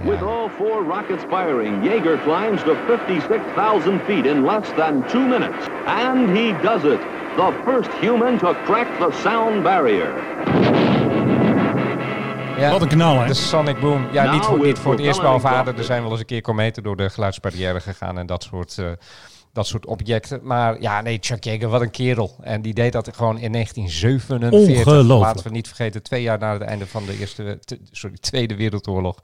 With 0.06 0.22
all 0.22 0.48
four 0.48 0.84
rockets 0.84 1.24
firing, 1.24 1.82
Jaeger 1.82 2.18
climbs 2.22 2.62
to 2.62 2.76
56,000 2.86 4.00
feet 4.02 4.24
in 4.26 4.44
less 4.44 4.72
than 4.76 5.02
two 5.08 5.26
minutes. 5.26 5.66
And 5.86 6.36
he 6.36 6.52
does 6.62 6.84
it. 6.84 7.00
The 7.36 7.52
first 7.64 7.90
human 8.00 8.38
to 8.38 8.54
crack 8.64 8.86
the 8.98 9.10
sound 9.22 9.62
barrier. 9.62 10.14
Ja, 12.58 12.70
Wat 12.70 12.82
een 12.82 12.88
knal, 12.88 13.20
hè? 13.20 13.26
De 13.26 13.34
Sonic 13.34 13.80
Boom. 13.80 14.06
Ja, 14.12 14.32
niet 14.32 14.44
voor, 14.44 14.58
niet 14.58 14.78
voor 14.78 14.92
het 14.92 15.00
eerst. 15.00 15.18
Er 15.18 15.84
zijn 15.84 16.02
wel 16.02 16.10
eens 16.10 16.20
een 16.20 16.26
keer 16.26 16.40
kometen 16.40 16.82
door 16.82 16.96
de 16.96 17.10
geluidsbarrière 17.10 17.80
gegaan 17.80 18.18
en 18.18 18.26
dat 18.26 18.42
soort, 18.42 18.78
eh, 18.78 18.86
dat 19.56 19.66
soort 19.66 19.86
objecten. 19.86 20.40
Maar 20.42 20.80
ja, 20.80 21.00
nee, 21.00 21.18
Chuck 21.20 21.44
Yeager, 21.44 21.68
wat 21.68 21.80
een 21.80 21.90
kerel. 21.90 22.36
En 22.42 22.62
die 22.62 22.74
deed 22.74 22.92
dat 22.92 23.10
gewoon 23.14 23.38
in 23.38 23.52
1947. 23.52 24.76
Ongelooflijk. 24.76 25.20
Laten 25.20 25.44
we 25.44 25.50
niet 25.50 25.66
vergeten, 25.66 26.02
twee 26.02 26.22
jaar 26.22 26.38
na 26.38 26.52
het 26.52 26.62
einde 26.62 26.86
van 26.86 27.06
de 27.06 27.18
eerste, 27.18 27.58
sorry, 27.90 28.16
Tweede 28.20 28.56
Wereldoorlog 28.56 29.18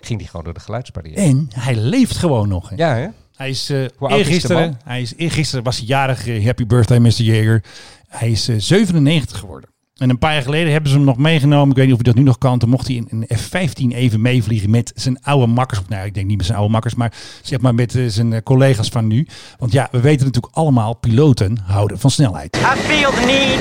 ging 0.00 0.18
die 0.18 0.28
gewoon 0.28 0.44
door 0.44 0.54
de 0.54 0.60
geluidsbarrière. 0.60 1.20
En 1.20 1.48
hij 1.54 1.74
leeft 1.74 2.16
gewoon 2.16 2.48
nog. 2.48 2.68
Hè? 2.68 2.76
Ja, 2.76 2.94
hè? 2.94 3.06
Hij 3.36 3.48
is 3.50 3.70
eh 3.70 3.76
de 3.76 3.90
eergisteren, 4.08 4.80
hij 4.84 5.02
is 5.02 5.14
eergisteren 5.16 5.64
was 5.64 5.76
hij 5.76 5.86
jarig. 5.86 6.26
eh, 6.26 6.44
happy 6.44 6.66
birthday, 6.66 6.98
Mr. 6.98 7.22
Jager. 7.22 7.64
Hij 8.08 8.30
is 8.30 8.48
eh, 8.48 8.56
97 8.58 9.38
geworden. 9.38 9.70
En 9.94 10.10
een 10.10 10.18
paar 10.18 10.32
jaar 10.32 10.42
geleden 10.42 10.72
hebben 10.72 10.90
ze 10.90 10.96
hem 10.96 11.04
nog 11.04 11.16
meegenomen. 11.16 11.70
Ik 11.70 11.76
weet 11.76 11.84
niet 11.84 11.94
of 11.94 12.00
hij 12.02 12.12
dat 12.12 12.22
nu 12.22 12.28
nog 12.28 12.38
kan. 12.38 12.58
Toen 12.58 12.68
mocht 12.68 12.86
hij 12.86 12.96
in 12.96 13.06
een 13.10 13.38
F-15 13.38 13.96
even 13.96 14.20
meevliegen 14.20 14.70
met 14.70 14.92
zijn 14.94 15.22
oude 15.22 15.46
makkers. 15.46 15.80
Nou, 15.88 16.06
ik 16.06 16.14
denk 16.14 16.26
niet 16.26 16.36
met 16.36 16.46
zijn 16.46 16.58
oude 16.58 16.72
makkers, 16.72 16.94
maar 16.94 17.12
zeg 17.42 17.60
maar 17.60 17.74
met 17.74 17.94
eh, 17.94 18.04
zijn 18.06 18.32
eh, 18.32 18.42
collega's 18.42 18.88
van 18.88 19.06
nu. 19.06 19.26
Want 19.58 19.72
ja, 19.72 19.88
we 19.90 20.00
weten 20.00 20.26
natuurlijk 20.26 20.54
allemaal, 20.56 20.94
piloten 20.94 21.58
houden 21.66 21.98
van 21.98 22.10
snelheid. 22.10 22.56
I 22.56 22.60
feel 22.60 23.10
the 23.10 23.24
need, 23.26 23.58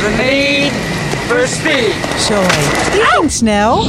the 0.00 0.14
need 0.22 0.72
for 1.26 1.48
speed. 1.48 2.20
Zo 2.20 2.42
snel. 3.28 3.84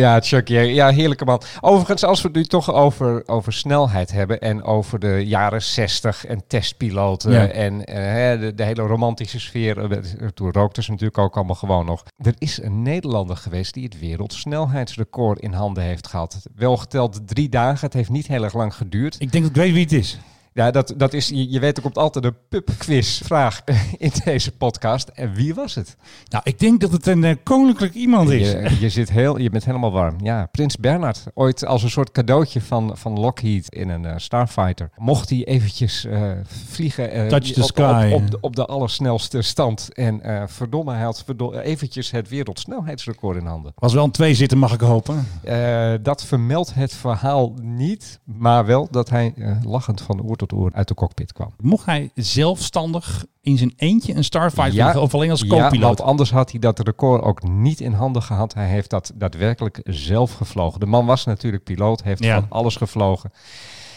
Ja, 0.00 0.20
Chuck. 0.20 0.48
Ja, 0.48 0.90
heerlijke 0.90 1.24
man. 1.24 1.42
Overigens, 1.60 2.04
als 2.04 2.22
we 2.22 2.28
het 2.28 2.36
nu 2.36 2.44
toch 2.44 2.72
over, 2.72 3.22
over 3.26 3.52
snelheid 3.52 4.12
hebben 4.12 4.40
en 4.40 4.62
over 4.62 4.98
de 4.98 5.26
jaren 5.26 5.62
60 5.62 6.26
en 6.26 6.42
testpiloten 6.46 7.32
Ja. 7.32 7.46
en 7.46 7.84
eh, 7.84 8.40
de, 8.40 8.54
de 8.54 8.62
hele 8.64 8.82
romantische 8.82 9.40
sfeer. 9.40 9.92
eh, 9.92 10.28
Toen 10.34 10.52
rookten 10.52 10.82
ze 10.82 10.90
natuurlijk 10.90 11.18
ook 11.18 11.36
allemaal 11.36 11.54
gewoon 11.54 11.86
nog. 11.86 12.02
Er 12.16 12.34
is 12.38 12.62
een 12.62 12.82
Nederlander 12.82 13.36
geweest 13.36 13.74
die 13.74 13.84
het 13.84 13.98
wereldsnelheidsrecord 14.00 15.38
in 15.40 15.52
handen 15.52 15.82
heeft 15.82 16.06
gehad. 16.08 16.42
Wel 16.54 16.76
geteld 16.76 17.20
drie 17.28 17.48
dagen. 17.48 17.84
Het 17.84 17.94
heeft 17.94 18.10
niet 18.10 18.26
heel 18.26 18.44
erg 18.44 18.54
lang 18.54 18.74
geduurd. 18.74 19.16
Ik 19.18 19.32
denk 19.32 19.44
dat 19.44 19.56
ik 19.56 19.62
weet 19.62 19.72
wie 19.72 19.82
het 19.82 19.92
is. 19.92 20.18
Ja, 20.54 20.70
dat, 20.70 20.94
dat 20.96 21.12
is, 21.12 21.28
je, 21.28 21.50
je 21.50 21.60
weet, 21.60 21.76
er 21.76 21.82
komt 21.82 21.98
altijd 21.98 22.24
een 22.24 22.36
pubquiz-vraag 22.48 23.62
in 23.98 24.12
deze 24.24 24.52
podcast. 24.52 25.08
En 25.08 25.34
wie 25.34 25.54
was 25.54 25.74
het? 25.74 25.96
Nou, 26.28 26.42
ik 26.46 26.58
denk 26.58 26.80
dat 26.80 26.92
het 26.92 27.06
een 27.06 27.24
eh, 27.24 27.36
koninklijk 27.42 27.94
iemand 27.94 28.30
is. 28.30 28.50
Je, 28.50 28.76
je, 28.80 28.88
zit 28.88 29.10
heel, 29.10 29.38
je 29.38 29.50
bent 29.50 29.64
helemaal 29.64 29.92
warm. 29.92 30.16
Ja, 30.22 30.48
Prins 30.50 30.76
Bernhard. 30.76 31.24
Ooit 31.34 31.66
als 31.66 31.82
een 31.82 31.90
soort 31.90 32.10
cadeautje 32.10 32.60
van, 32.60 32.96
van 32.96 33.18
Lockheed 33.18 33.74
in 33.74 33.88
een 33.88 34.04
eh, 34.04 34.14
Starfighter. 34.16 34.90
Mocht 34.96 35.28
hij 35.30 35.44
eventjes 35.44 36.04
eh, 36.04 36.30
vliegen 36.46 37.10
eh, 37.10 37.26
Touch 37.26 37.52
the 37.52 37.60
op, 37.60 37.66
sky. 37.66 38.10
Op, 38.12 38.22
op, 38.22 38.30
de, 38.30 38.38
op 38.40 38.56
de 38.56 38.66
allersnelste 38.66 39.42
stand. 39.42 39.92
En 39.92 40.22
eh, 40.22 40.42
verdomme, 40.46 40.92
hij 40.92 41.02
had 41.02 41.24
eventjes 41.62 42.10
het 42.10 42.28
wereldsnelheidsrecord 42.28 43.36
in 43.36 43.46
handen. 43.46 43.72
Was 43.74 43.94
wel 43.94 44.04
een 44.04 44.10
twee 44.10 44.34
zitten, 44.34 44.58
mag 44.58 44.72
ik 44.72 44.80
hopen. 44.80 45.26
Eh, 45.42 45.92
dat 46.02 46.24
vermeldt 46.24 46.74
het 46.74 46.94
verhaal 46.94 47.54
niet. 47.62 48.20
Maar 48.24 48.66
wel 48.66 48.88
dat 48.90 49.10
hij 49.10 49.32
eh, 49.36 49.56
lachend 49.64 50.00
van 50.00 50.22
oor 50.22 50.36
tot 50.46 50.58
oor 50.58 50.70
uit 50.74 50.88
de 50.88 50.94
cockpit 50.94 51.32
kwam. 51.32 51.52
Mocht 51.60 51.86
hij 51.86 52.10
zelfstandig 52.14 53.24
in 53.40 53.58
zijn 53.58 53.72
eentje 53.76 54.14
een 54.14 54.24
Starfighter 54.24 54.72
vliegen, 54.82 55.02
of 55.02 55.14
alleen 55.14 55.30
als 55.30 55.40
Ja, 55.40 55.46
co-piloot? 55.48 55.80
want 55.98 56.00
anders 56.00 56.30
had 56.30 56.50
hij 56.50 56.60
dat 56.60 56.78
record 56.78 57.22
ook 57.22 57.42
niet 57.42 57.80
in 57.80 57.92
handen 57.92 58.22
gehad. 58.22 58.54
Hij 58.54 58.68
heeft 58.68 58.90
dat 58.90 59.12
daadwerkelijk 59.14 59.80
zelf 59.84 60.32
gevlogen. 60.34 60.80
De 60.80 60.86
man 60.86 61.06
was 61.06 61.24
natuurlijk 61.24 61.64
piloot, 61.64 62.02
heeft 62.02 62.24
Ja. 62.24 62.34
van 62.40 62.46
alles 62.48 62.76
gevlogen. 62.76 63.30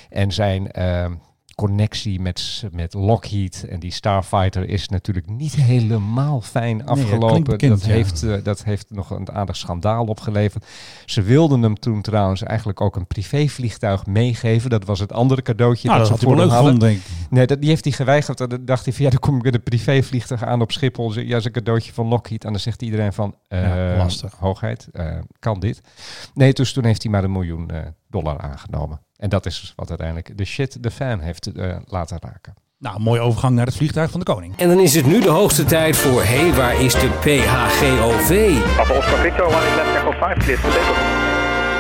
En 0.10 0.32
zijn 0.32 0.72
ehm, 0.72 1.14
connectie 1.58 2.20
met, 2.20 2.64
met 2.72 2.94
Lockheed 2.94 3.66
en 3.70 3.80
die 3.80 3.92
Starfighter 3.92 4.70
is 4.70 4.90
natuurlijk 4.90 5.30
niet 5.30 5.56
helemaal 5.56 6.42
fijn 6.42 6.86
afgelopen. 6.86 7.44
bekend, 7.44 7.72
dat, 7.72 7.86
ja. 7.86 7.94
heeft, 7.94 8.24
eh, 8.24 8.44
dat 8.44 8.64
heeft 8.64 8.86
nog 8.90 9.10
een 9.10 9.32
aardig 9.32 9.56
schandaal 9.56 10.06
opgeleverd. 10.06 10.66
Ze 11.06 11.22
wilden 11.22 11.62
hem 11.62 11.80
toen 11.80 12.02
trouwens 12.02 12.44
eigenlijk 12.44 12.82
ook 12.82 12.96
een 12.96 13.08
privévliegtuig 13.08 14.06
meegeven. 14.06 14.70
Dat 14.70 14.86
was 14.86 15.00
het 15.00 15.14
andere 15.14 15.42
cadeautje 15.42 15.88
nou, 15.88 16.00
dat 16.00 16.10
dat 16.10 16.20
ze 16.20 16.26
voor 16.26 16.38
hem 16.38 16.50
hadden. 16.50 16.64
gevonden, 16.66 16.90
denk 16.90 17.00
ik. 17.00 17.30
Nee, 17.30 17.48
dat, 17.48 17.60
die 17.60 17.70
heeft 17.70 17.84
hij 17.84 17.94
geweigerd. 17.94 18.38
Dan 18.38 18.60
dacht 18.66 18.84
hij 18.86 18.94
van 18.94 19.06
ja, 19.06 19.10
dan 19.12 19.20
kom 19.20 19.38
ik 19.38 19.44
met 19.44 19.54
een 19.54 19.64
privévliegtuig 19.64 20.44
aan 20.44 20.62
op 20.62 20.72
Schiphol. 20.72 21.20
Ja, 21.20 21.38
is 21.38 21.46
een 21.46 21.52
cadeautje 21.52 21.94
van 21.94 22.08
Lockheed. 22.08 22.44
En 22.46 22.52
dan 22.52 22.62
zegt 22.62 22.82
iedereen 22.82 23.14
van, 23.14 23.36
Ja, 23.48 23.92
eh, 23.92 23.98
lastig. 23.98 24.34
hoogheid, 24.40 24.88
eh, 24.92 25.18
kan 25.40 25.60
dit? 25.60 25.82
Nee, 26.34 26.54
dus 26.54 26.74
toen 26.74 26.86
heeft 26.86 27.04
hij 27.04 27.12
maar 27.12 27.24
een 27.24 27.32
miljoen 27.32 27.72
dollar 28.10 28.40
aangenomen. 28.40 29.06
En 29.18 29.30
dat 29.30 29.46
is 29.46 29.74
wat 29.76 29.90
uiteindelijk 29.90 30.38
de 30.38 30.46
shit 30.46 30.84
de 30.84 30.92
fan 30.92 31.20
heeft 31.20 31.46
eh, 31.48 31.76
laten 31.86 32.18
raken. 32.22 32.54
Nou, 32.80 33.00
mooie 33.00 33.20
overgang 33.20 33.56
naar 33.56 33.66
het 33.66 33.76
vliegtuig 33.76 34.12
van 34.12 34.20
de 34.20 34.26
koning. 34.26 34.58
En 34.58 34.68
dan 34.68 34.80
is 34.80 34.96
het 34.96 35.06
nu 35.06 35.22
de 35.22 35.30
hoogste 35.30 35.64
tijd 35.64 35.98
voor 35.98 36.24
Hé, 36.24 36.38
hey, 36.38 36.54
waar 36.54 36.82
is 36.82 36.94
de 36.94 37.10
PHGOV? 37.20 38.62
Papa 38.76 38.98
Oscar 38.98 39.20
Victor, 39.20 39.46
one 39.46 39.68
is 39.68 39.76
left 39.76 39.96
echo 39.96 40.12
5, 40.12 40.38
clear 40.38 40.58
for 40.58 40.72
takeoff. 40.72 41.17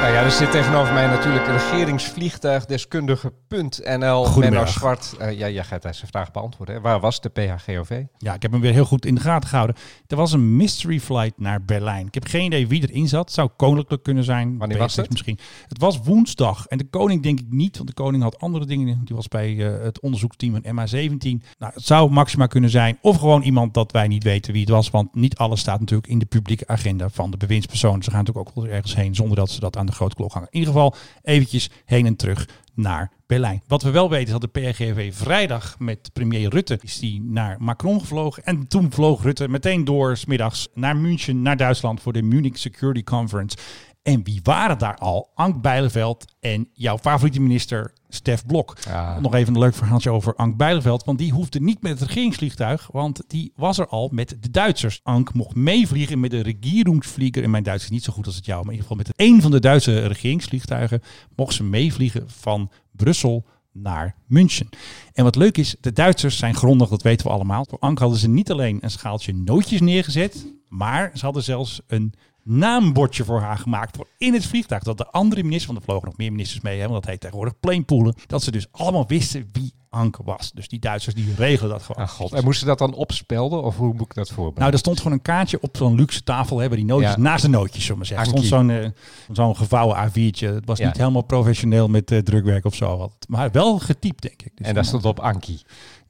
Nou 0.01 0.13
ja, 0.13 0.23
er 0.23 0.31
zit 0.31 0.51
tegenover 0.51 0.93
mij 0.93 1.07
natuurlijk 1.07 1.47
regeringsvliegtuigdeskundige.nl. 1.47 4.37
Menno. 4.39 4.65
Zwart. 4.65 5.15
Eh, 5.19 5.37
ja, 5.37 5.49
jij 5.49 5.63
gaat 5.63 5.81
deze 5.81 6.07
vraag 6.07 6.31
beantwoorden. 6.31 6.75
hè. 6.75 6.81
Waar 6.81 6.99
was 6.99 7.21
de 7.21 7.29
PHGOV? 7.29 8.03
Ja, 8.17 8.33
ik 8.33 8.41
heb 8.41 8.51
hem 8.51 8.61
weer 8.61 8.73
heel 8.73 8.85
goed 8.85 9.05
in 9.05 9.15
de 9.15 9.21
gaten 9.21 9.49
gehouden. 9.49 9.75
Er 10.07 10.15
was 10.15 10.31
een 10.31 10.55
mystery 10.55 10.99
flight 10.99 11.39
naar 11.39 11.63
Berlijn. 11.63 12.07
Ik 12.07 12.13
heb 12.13 12.25
geen 12.27 12.45
idee 12.45 12.67
wie 12.67 12.89
erin 12.89 13.07
zat. 13.07 13.31
Zou 13.31 13.49
koninklijk 13.57 14.03
kunnen 14.03 14.23
zijn. 14.23 14.57
Wanneer 14.57 14.77
was 14.77 14.95
het? 14.95 15.09
Misschien. 15.09 15.39
Het 15.67 15.79
was 15.79 15.99
woensdag. 16.03 16.65
En 16.65 16.77
de 16.77 16.87
koning 16.89 17.23
denk 17.23 17.39
ik 17.39 17.45
niet, 17.49 17.75
want 17.75 17.87
de 17.87 17.93
koning 17.95 18.23
had 18.23 18.39
andere 18.39 18.65
dingen. 18.65 19.01
Die 19.05 19.15
was 19.15 19.27
bij 19.27 19.57
eh, 19.75 19.83
het 19.83 20.01
onderzoeksteam 20.01 20.61
van 20.63 20.75
MH17. 20.75 21.19
Nou, 21.57 21.73
het 21.73 21.83
zou 21.85 22.11
Maxima 22.11 22.47
kunnen 22.47 22.69
zijn. 22.69 22.97
Of 23.01 23.17
gewoon 23.17 23.41
iemand 23.41 23.73
dat 23.73 23.91
wij 23.91 24.07
niet 24.07 24.23
weten 24.23 24.51
wie 24.53 24.61
het 24.61 24.71
was. 24.71 24.89
Want 24.89 25.15
niet 25.15 25.37
alles 25.37 25.59
staat 25.59 25.79
natuurlijk 25.79 26.07
in 26.09 26.19
de 26.19 26.25
publieke 26.25 26.67
agenda 26.67 27.09
van 27.09 27.31
de 27.31 27.37
bewindspersonen. 27.37 28.03
Ze 28.03 28.09
gaan 28.11 28.19
natuurlijk 28.19 28.49
ook 28.49 28.55
wel 28.63 28.73
ergens 28.73 28.95
heen 28.95 29.15
zonder 29.15 29.35
dat 29.37 29.49
ze 29.49 29.59
dat 29.59 29.77
aan 29.77 29.85
de 29.87 29.93
grote 29.93 30.15
klok 30.15 30.31
hangen. 30.31 30.47
In 30.51 30.59
ieder 30.59 30.73
geval 30.73 30.95
eventjes 31.23 31.69
heen 31.85 32.05
en 32.05 32.15
terug 32.15 32.47
naar 32.73 33.11
Berlijn. 33.27 33.61
Wat 33.67 33.83
we 33.83 33.91
wel 33.91 34.09
weten 34.09 34.25
is 34.25 34.39
dat 34.39 34.41
de 34.41 34.59
PRGV 34.59 35.13
vrijdag 35.15 35.75
met 35.79 36.09
premier 36.13 36.49
Rutte 36.49 36.79
is 36.81 36.99
die 36.99 37.21
naar 37.21 37.55
Macron 37.59 37.99
gevlogen. 37.99 38.43
En 38.43 38.67
toen 38.67 38.91
vloog 38.91 39.23
Rutte 39.23 39.47
meteen 39.47 39.85
door 39.85 40.17
's 40.17 40.25
middags 40.25 40.67
naar 40.73 40.97
München, 40.97 41.41
naar 41.41 41.57
Duitsland 41.57 42.01
voor 42.01 42.13
de 42.13 42.21
Munich 42.21 42.57
Security 42.57 43.03
Conference. 43.03 43.57
En 44.07 44.23
wie 44.23 44.39
waren 44.43 44.77
daar 44.77 44.97
al? 44.97 45.29
Ank 45.35 45.61
Bijleveld 45.61 46.25
en 46.39 46.69
jouw 46.73 46.97
favoriete 46.97 47.41
minister 47.41 47.93
Stef 48.09 48.45
Blok. 48.45 48.77
Ja. 48.85 49.19
Nog 49.19 49.33
even 49.33 49.53
een 49.53 49.59
leuk 49.59 49.75
verhaaltje 49.75 50.09
over 50.09 50.35
Ank 50.35 50.57
Bijleveld. 50.57 51.03
Want 51.03 51.17
die 51.17 51.31
hoefde 51.31 51.61
niet 51.61 51.81
met 51.81 51.99
het 51.99 52.07
regeringsvliegtuig. 52.07 52.89
Want 52.91 53.23
die 53.27 53.53
was 53.55 53.77
er 53.77 53.87
al 53.87 54.09
met 54.11 54.37
de 54.39 54.51
Duitsers. 54.51 54.99
Ank 55.03 55.33
mocht 55.33 55.55
meevliegen 55.55 56.19
met 56.19 56.31
de 56.31 56.41
regeringsvlieger. 56.41 57.43
En 57.43 57.49
mijn 57.49 57.63
Duits 57.63 57.83
is 57.83 57.89
niet 57.89 58.03
zo 58.03 58.13
goed 58.13 58.25
als 58.25 58.35
het 58.35 58.45
jou. 58.45 58.57
Maar 58.65 58.73
in 58.73 58.79
ieder 58.79 58.87
geval 58.89 59.05
met 59.05 59.27
een 59.27 59.41
van 59.41 59.51
de 59.51 59.59
Duitse 59.59 60.07
regeringsvliegtuigen. 60.07 61.01
Mocht 61.35 61.53
ze 61.53 61.63
meevliegen 61.63 62.23
van 62.29 62.71
Brussel 62.91 63.45
naar 63.71 64.15
München. 64.25 64.69
En 65.13 65.23
wat 65.23 65.35
leuk 65.35 65.57
is, 65.57 65.75
de 65.81 65.93
Duitsers 65.93 66.37
zijn 66.37 66.55
grondig, 66.55 66.89
dat 66.89 67.01
weten 67.01 67.27
we 67.27 67.33
allemaal. 67.33 67.65
Voor 67.69 67.79
Ank 67.79 67.99
hadden 67.99 68.19
ze 68.19 68.29
niet 68.29 68.51
alleen 68.51 68.77
een 68.81 68.91
schaaltje 68.91 69.33
nootjes 69.33 69.81
neergezet. 69.81 70.53
Maar 70.67 71.11
ze 71.13 71.25
hadden 71.25 71.43
zelfs 71.43 71.81
een 71.87 72.13
naambordje 72.47 73.23
voor 73.23 73.39
haar 73.39 73.57
gemaakt 73.57 73.95
voor 73.95 74.07
in 74.17 74.33
het 74.33 74.45
vliegtuig. 74.45 74.83
Dat 74.83 74.97
de 74.97 75.07
andere 75.11 75.41
ministers, 75.43 75.65
want 75.65 75.77
er 75.79 75.83
vlogen 75.85 76.07
nog 76.07 76.17
meer 76.17 76.31
ministers 76.31 76.61
mee, 76.61 76.79
hè, 76.79 76.87
want 76.87 77.01
dat 77.03 77.11
heet 77.11 77.19
tegenwoordig 77.19 77.59
planepoolen. 77.59 78.15
Dat 78.27 78.43
ze 78.43 78.51
dus 78.51 78.67
allemaal 78.71 79.07
wisten 79.07 79.49
wie 79.51 79.75
Anke 79.89 80.23
was. 80.23 80.51
Dus 80.51 80.67
die 80.67 80.79
Duitsers 80.79 81.15
die 81.15 81.33
regelen 81.37 81.69
dat 81.71 81.83
gewoon. 81.83 82.03
Ah, 82.05 82.09
god. 82.11 82.33
En 82.33 82.43
moesten 82.43 82.59
ze 82.59 82.65
dat 82.65 82.77
dan 82.77 82.93
opspelden? 82.93 83.63
Of 83.63 83.77
hoe 83.77 83.93
moet 83.93 84.01
ik 84.01 84.13
dat 84.13 84.27
voorbereiden? 84.27 84.59
Nou, 84.59 84.71
er 84.71 84.79
stond 84.79 84.97
gewoon 84.97 85.13
een 85.13 85.21
kaartje 85.21 85.61
op 85.61 85.77
zo'n 85.77 85.95
luxe 85.95 86.23
tafel, 86.23 86.57
hebben 86.59 86.77
die 86.77 86.87
nootjes 86.87 87.11
Ja. 87.11 87.17
naast 87.17 87.41
de 87.43 87.49
nootjes, 87.49 87.85
zullen 87.85 87.91
we 87.91 87.97
maar 87.97 88.23
zeggen. 88.25 88.25
Er 88.25 88.45
stond 88.45 88.67
zo'n 88.67 88.69
eh, 88.69 88.89
zo'n 89.31 89.55
gevouwen 89.55 89.97
A4'tje. 90.09 90.45
Het 90.53 90.65
was 90.65 90.77
Ja. 90.77 90.87
niet 90.87 90.97
helemaal 90.97 91.21
professioneel 91.21 91.87
met 91.87 92.11
eh, 92.11 92.19
drukwerk 92.19 92.65
of 92.65 92.75
zo. 92.75 93.11
Maar 93.27 93.51
wel 93.51 93.79
getypt, 93.79 94.21
denk 94.21 94.41
ik. 94.41 94.51
Dus 94.55 94.67
en 94.67 94.73
daar 94.73 94.85
stond 94.85 95.05
op 95.05 95.19
Ankie. 95.19 95.61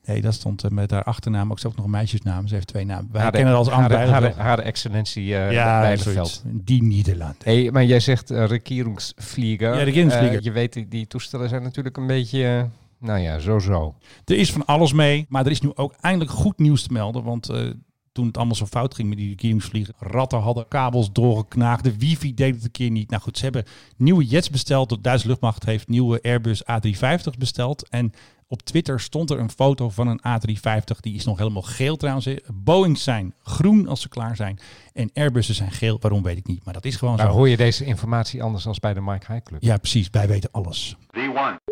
Nee, 0.08 0.22
dat 0.22 0.34
stond 0.34 0.64
eh, 0.64 0.72
met 0.72 0.92
haar 0.92 1.04
achternaam 1.04 1.52
ook 1.52 1.60
zelfs 1.60 1.76
nog 1.76 1.86
een 1.86 1.92
meisjesnaam. 1.92 2.48
Ze 2.48 2.54
heeft 2.54 2.68
twee 2.68 2.86
namen. 2.86 3.10
Wij 3.12 3.22
Haar- 3.22 3.32
kennen 3.32 3.50
haar 3.50 3.58
als 3.58 3.70
Anke 3.70 3.96
haar, 3.96 4.34
haar, 4.36 4.60
excellentie 4.60 5.36
eh 5.36 5.52
Ja, 5.52 5.82
Bijleveld. 5.82 6.44
Die 6.46 6.84
Nederland. 6.84 7.44
Hey, 7.44 7.72
maar 7.72 7.86
jij 7.86 8.00
zegt 8.00 8.32
uh, 8.32 8.46
regeringsvlieger. 8.46 9.76
Ja, 9.78 9.84
regeringsvlieger. 9.84 10.38
Eh, 10.38 10.44
je 10.44 10.52
weet, 10.52 10.86
die, 10.90 11.08
toestellen 11.08 11.50
zijn 11.50 11.64
natuurlijk 11.64 11.98
een 11.98 12.08
beetje, 12.08 12.70
nou 13.00 13.20
ja, 13.20 13.40
zo-zo. 13.40 13.96
Er 14.26 14.38
is 14.38 14.52
van 14.52 14.66
alles 14.66 14.94
mee, 14.94 15.26
maar 15.30 15.46
er 15.46 15.52
is 15.52 15.62
nu 15.62 15.72
ook 15.76 15.94
eindelijk 16.02 16.32
goed 16.32 16.60
nieuws 16.60 16.84
te 16.84 16.94
melden. 16.94 17.24
Want 17.24 17.50
toen 18.18 18.28
het 18.28 18.38
allemaal 18.38 18.56
zo 18.56 18.66
fout 18.66 18.96
ging 18.96 19.10
met 19.10 19.18
die 19.18 19.30
regeringsvliegen, 19.30 19.94
ratten 20.00 20.40
hadden 20.40 20.68
kabels 20.68 21.12
doorgeknaagd, 21.12 21.84
de 21.84 21.98
wifi 21.98 22.34
deed 22.34 22.56
het 22.56 22.64
een 22.64 22.72
keer 22.72 22.90
niet. 22.90 23.10
Nou 23.10 23.22
goed, 23.22 23.38
ze 23.38 23.44
hebben 23.44 23.66
nieuwe 23.98 24.26
jets 24.26 24.50
besteld. 24.50 24.90
De 24.90 25.02
Duitse 25.02 25.28
luchtmacht 25.28 25.66
heeft 25.66 25.88
nieuwe 25.88 26.22
Airbus 26.22 26.64
A350 26.64 27.38
besteld. 27.38 27.90
En 27.90 28.12
op 28.48 28.62
Twitter 28.62 29.00
stond 29.00 29.30
er 29.30 29.40
een 29.40 29.50
foto 29.52 29.90
van 29.90 30.08
een 30.08 30.20
A350. 30.28 31.00
Die 31.00 31.16
is 31.16 31.26
nog 31.26 31.38
helemaal 31.38 31.62
geel 31.62 31.96
trouwens. 31.96 32.28
Boeings 32.54 33.04
zijn 33.04 33.34
groen 33.44 33.88
als 33.88 34.02
ze 34.02 34.10
klaar 34.10 34.36
zijn. 34.36 34.60
En 34.94 35.10
Airbussen 35.14 35.56
zijn 35.56 35.72
geel. 35.72 35.98
Waarom 36.02 36.24
weet 36.24 36.38
ik 36.38 36.48
niet. 36.48 36.66
Maar 36.66 36.74
dat 36.74 36.86
is 36.86 36.96
gewoon 36.96 37.16
Nou 37.16 37.30
zo. 37.30 37.36
hoor 37.36 37.50
je 37.50 37.58
deze 37.58 37.86
informatie 37.86 38.44
anders 38.44 38.64
dan 38.64 38.76
bij 38.80 38.94
de 38.94 39.02
Mike 39.02 39.32
High 39.34 39.44
Club. 39.46 39.62
Ja, 39.64 39.78
precies. 39.78 40.08
Wij 40.12 40.28
weten 40.28 40.50
alles. 40.52 40.96
V1. 41.18 41.67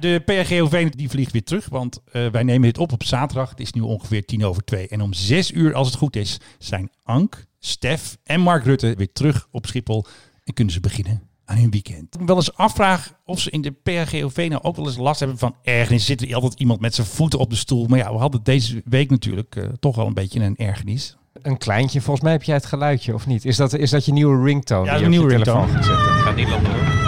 De 0.00 0.22
PRGOV 0.24 0.90
die 0.90 1.08
vliegt 1.08 1.32
weer 1.32 1.44
terug, 1.44 1.68
want 1.68 2.00
eh, 2.12 2.26
wij 2.26 2.42
nemen 2.42 2.62
dit 2.62 2.78
op 2.78 2.92
op 2.92 3.02
zaterdag. 3.02 3.50
Het 3.50 3.60
is 3.60 3.72
nu 3.72 3.80
ongeveer 3.80 4.24
tien 4.24 4.44
over 4.44 4.64
twee. 4.64 4.88
En 4.88 5.00
om 5.00 5.12
zes 5.12 5.50
uur, 5.50 5.74
als 5.74 5.86
het 5.86 5.96
goed 5.96 6.16
is, 6.16 6.40
zijn 6.58 6.90
Ank, 7.02 7.46
Stef 7.58 8.16
en 8.24 8.40
Mark 8.40 8.64
Rutte 8.64 8.94
weer 8.96 9.12
terug 9.12 9.48
op 9.50 9.66
Schiphol. 9.66 10.06
En 10.44 10.54
kunnen 10.54 10.72
ze 10.72 10.80
beginnen 10.80 11.22
aan 11.44 11.56
hun 11.56 11.70
weekend. 11.70 12.20
Ik 12.20 12.26
wel 12.26 12.36
eens 12.36 12.54
afvraag 12.54 13.12
of 13.24 13.40
ze 13.40 13.50
in 13.50 13.62
de 13.62 13.70
PRGOV 13.70 14.46
nou 14.48 14.62
ook 14.62 14.76
wel 14.76 14.86
eens 14.86 14.96
last 14.96 15.20
hebben 15.20 15.38
van 15.38 15.54
ergernis. 15.62 16.04
Zit 16.04 16.22
er 16.22 16.34
altijd 16.34 16.60
iemand 16.60 16.80
met 16.80 16.94
zijn 16.94 17.06
voeten 17.06 17.38
op 17.38 17.50
de 17.50 17.56
stoel. 17.56 17.86
Maar 17.86 17.98
ja, 17.98 18.12
we 18.12 18.18
hadden 18.18 18.40
deze 18.42 18.82
week 18.84 19.10
natuurlijk 19.10 19.56
eh, 19.56 19.64
toch 19.64 19.96
wel 19.96 20.06
een 20.06 20.14
beetje 20.14 20.40
een 20.40 20.56
ergernis. 20.56 21.16
Een 21.42 21.58
kleintje, 21.58 22.00
volgens 22.00 22.24
mij 22.24 22.32
heb 22.32 22.42
jij 22.42 22.54
het 22.54 22.66
geluidje, 22.66 23.14
of 23.14 23.26
niet? 23.26 23.44
Is 23.44 23.56
dat, 23.56 23.72
is 23.72 23.90
dat 23.90 24.04
je 24.04 24.12
nieuwe 24.12 24.44
ringtone? 24.44 24.84
Ja, 24.86 24.96
die 24.96 25.04
een 25.04 25.12
je 25.12 25.18
op 25.18 25.24
nieuwe 25.24 25.38
je 25.38 25.44
telefoon 25.44 25.70
ringtone. 25.70 25.96
gaat 25.96 26.36
niet 26.36 26.48
langer 26.48 26.70
hoor. 26.70 27.05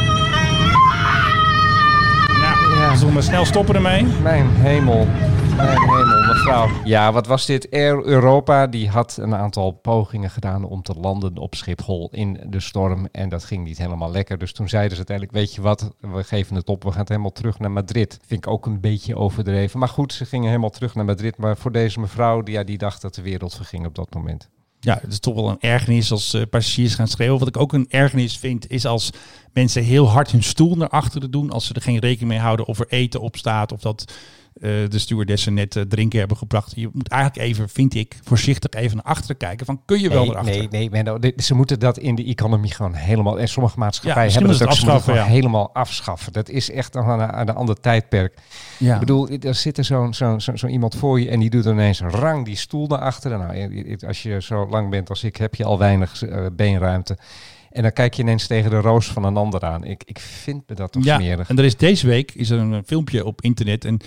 Maar 3.07 3.23
snel 3.23 3.45
stoppen 3.45 3.75
ermee? 3.75 4.05
Mijn 4.23 4.49
hemel. 4.49 5.07
Mijn 5.57 5.79
hemel, 5.79 6.27
mevrouw. 6.27 6.69
Ja, 6.85 7.13
wat 7.13 7.27
was 7.27 7.47
dit? 7.47 7.71
Air 7.71 8.05
Europa 8.05 8.67
die 8.67 8.89
had 8.89 9.17
een 9.21 9.35
aantal 9.35 9.71
pogingen 9.71 10.31
gedaan 10.31 10.65
om 10.65 10.83
te 10.83 10.95
landen 11.01 11.37
op 11.37 11.55
Schiphol 11.55 12.09
in 12.13 12.41
de 12.47 12.61
storm. 12.61 13.09
En 13.13 13.29
dat 13.29 13.45
ging 13.45 13.65
niet 13.65 13.79
helemaal 13.79 14.11
lekker. 14.11 14.39
Dus 14.39 14.53
toen 14.53 14.69
zeiden 14.69 14.91
ze 14.91 14.97
uiteindelijk, 14.97 15.37
weet 15.37 15.55
je 15.55 15.61
wat, 15.61 15.91
we 16.01 16.25
geven 16.25 16.57
het 16.57 16.69
op. 16.69 16.83
We 16.83 16.91
gaan 16.91 17.01
het 17.01 17.09
helemaal 17.09 17.33
terug 17.33 17.59
naar 17.59 17.71
Madrid. 17.71 18.19
Vind 18.27 18.45
ik 18.45 18.51
ook 18.51 18.67
een 18.67 18.81
beetje 18.81 19.17
overdreven. 19.17 19.79
Maar 19.79 19.89
goed, 19.89 20.13
ze 20.13 20.25
gingen 20.25 20.49
helemaal 20.49 20.71
terug 20.71 20.95
naar 20.95 21.05
Madrid. 21.05 21.37
Maar 21.37 21.57
voor 21.57 21.73
deze 21.73 22.01
mevrouw, 22.01 22.43
die, 22.43 22.55
ja, 22.55 22.65
die 22.65 22.79
dacht 22.79 23.03
dat 23.03 23.15
de 23.15 23.23
wereld 23.23 23.55
verging 23.55 23.87
op 23.87 23.95
dat 23.95 24.15
moment. 24.15 24.49
Ja, 24.81 24.99
het 25.01 25.13
is 25.13 25.19
toch 25.19 25.35
wel 25.35 25.49
een 25.49 25.61
ergernis 25.61 26.11
als 26.11 26.35
eh, 26.35 26.43
passagiers 26.51 26.95
gaan 26.95 27.09
schreeuwen. 27.09 27.39
Wat 27.39 27.49
ik 27.49 27.57
ook 27.57 27.73
een 27.73 27.87
ergernis 27.89 28.39
vind, 28.39 28.71
is 28.71 28.87
als 28.87 29.11
mensen 29.53 29.83
heel 29.83 30.09
hard 30.09 30.31
hun 30.31 30.43
stoel 30.43 30.75
naar 30.75 30.89
achteren 30.89 31.31
doen 31.31 31.51
als 31.51 31.67
ze 31.67 31.75
er 31.75 31.83
geen 31.83 31.99
rekening 31.99 32.31
mee 32.31 32.41
houden 32.41 32.67
of 32.67 32.79
er 32.79 32.89
eten 32.89 33.21
op 33.21 33.37
staat 33.37 33.73
of 33.73 33.81
dat 33.81 34.13
de 34.61 34.99
stewardessen 34.99 35.55
net 35.55 35.77
eh, 35.77 35.83
drinken 35.83 36.19
hebben 36.19 36.37
gebracht. 36.37 36.73
Je 36.77 36.89
moet 36.93 37.09
eigenlijk 37.09 37.49
even, 37.49 37.69
vind 37.69 37.95
ik, 37.95 38.17
voorzichtig 38.25 38.81
even 38.81 38.97
naar 38.97 39.05
achteren 39.05 39.37
kijken 39.37 39.67
van 39.67 39.81
kun 39.85 40.01
je 40.01 40.09
wel 40.09 40.23
Nee, 40.23 40.31
erachter? 40.31 40.55
nee, 40.57 40.69
nee, 40.69 40.91
Menno, 40.91 41.19
ze 41.37 41.55
moeten 41.55 41.81
dat 41.81 41.99
in 41.99 42.15
de 42.15 42.25
economie 42.25 42.75
gewoon 42.75 42.95
helemaal. 42.95 43.41
En 43.41 43.49
sommige 43.49 43.79
maatschappijen 43.79 44.33
hebben 44.33 44.51
dat 44.59 44.63
ook. 44.63 44.73
Ze 44.73 44.79
moeten 44.81 44.93
afschaffen, 44.95 45.25
ja. 45.25 45.33
helemaal 45.33 45.75
afschaffen. 45.75 46.33
Dat 46.33 46.49
is 46.49 46.71
echt 46.71 46.97
aan 46.97 47.21
een, 47.21 47.33
aan 47.33 47.49
een 47.49 47.55
ander 47.55 47.81
tijdperk. 47.81 48.39
Ja. 48.79 48.95
Ik 48.95 49.01
bedoel, 49.01 49.29
er 49.29 49.55
zit 49.55 49.79
er 49.79 49.85
zo'n 49.85 50.15
zo, 50.15 50.39
zo, 50.39 50.57
zo 50.57 50.67
iemand 50.67 50.95
voor 50.95 51.21
je 51.21 51.29
en 51.29 51.41
die 51.41 51.51
doet 51.51 51.65
ineens 51.65 52.01
een 52.01 52.11
rang 52.11 52.45
die 52.45 52.57
stoel 52.57 52.87
naar 52.87 52.99
achteren. 52.99 53.39
Nou, 53.39 53.97
als 54.07 54.23
je 54.23 54.43
zo 54.43 54.67
lang 54.69 54.91
bent 54.91 55.09
als 55.09 55.25
ik, 55.25 55.37
heb 55.37 55.55
je 55.55 55.65
al 55.65 55.79
weinig 55.79 56.23
eh, 56.23 56.47
beenruimte. 56.53 57.19
En 57.71 57.83
dan 57.83 57.93
kijk 57.93 58.15
je 58.15 58.23
ineens 58.23 58.47
tegen 58.47 58.71
de 58.71 58.81
roos 58.81 59.07
van 59.07 59.25
een 59.25 59.37
ander 59.37 59.61
aan. 59.61 59.85
Ik, 59.85 60.03
ik 60.05 60.19
vind 60.19 60.63
me 60.69 60.75
dat 60.75 60.93
toch 60.93 61.05
Ja, 61.05 61.17
smerig. 61.19 61.49
en 61.49 61.59
er 61.59 61.65
is 61.65 61.77
deze 61.77 62.07
week 62.07 62.33
is 62.35 62.51
er 62.51 62.59
een 62.59 62.75
eh, 62.75 62.81
filmpje 62.87 63.25
op 63.25 63.41
internet 63.43 63.85
en 63.85 63.99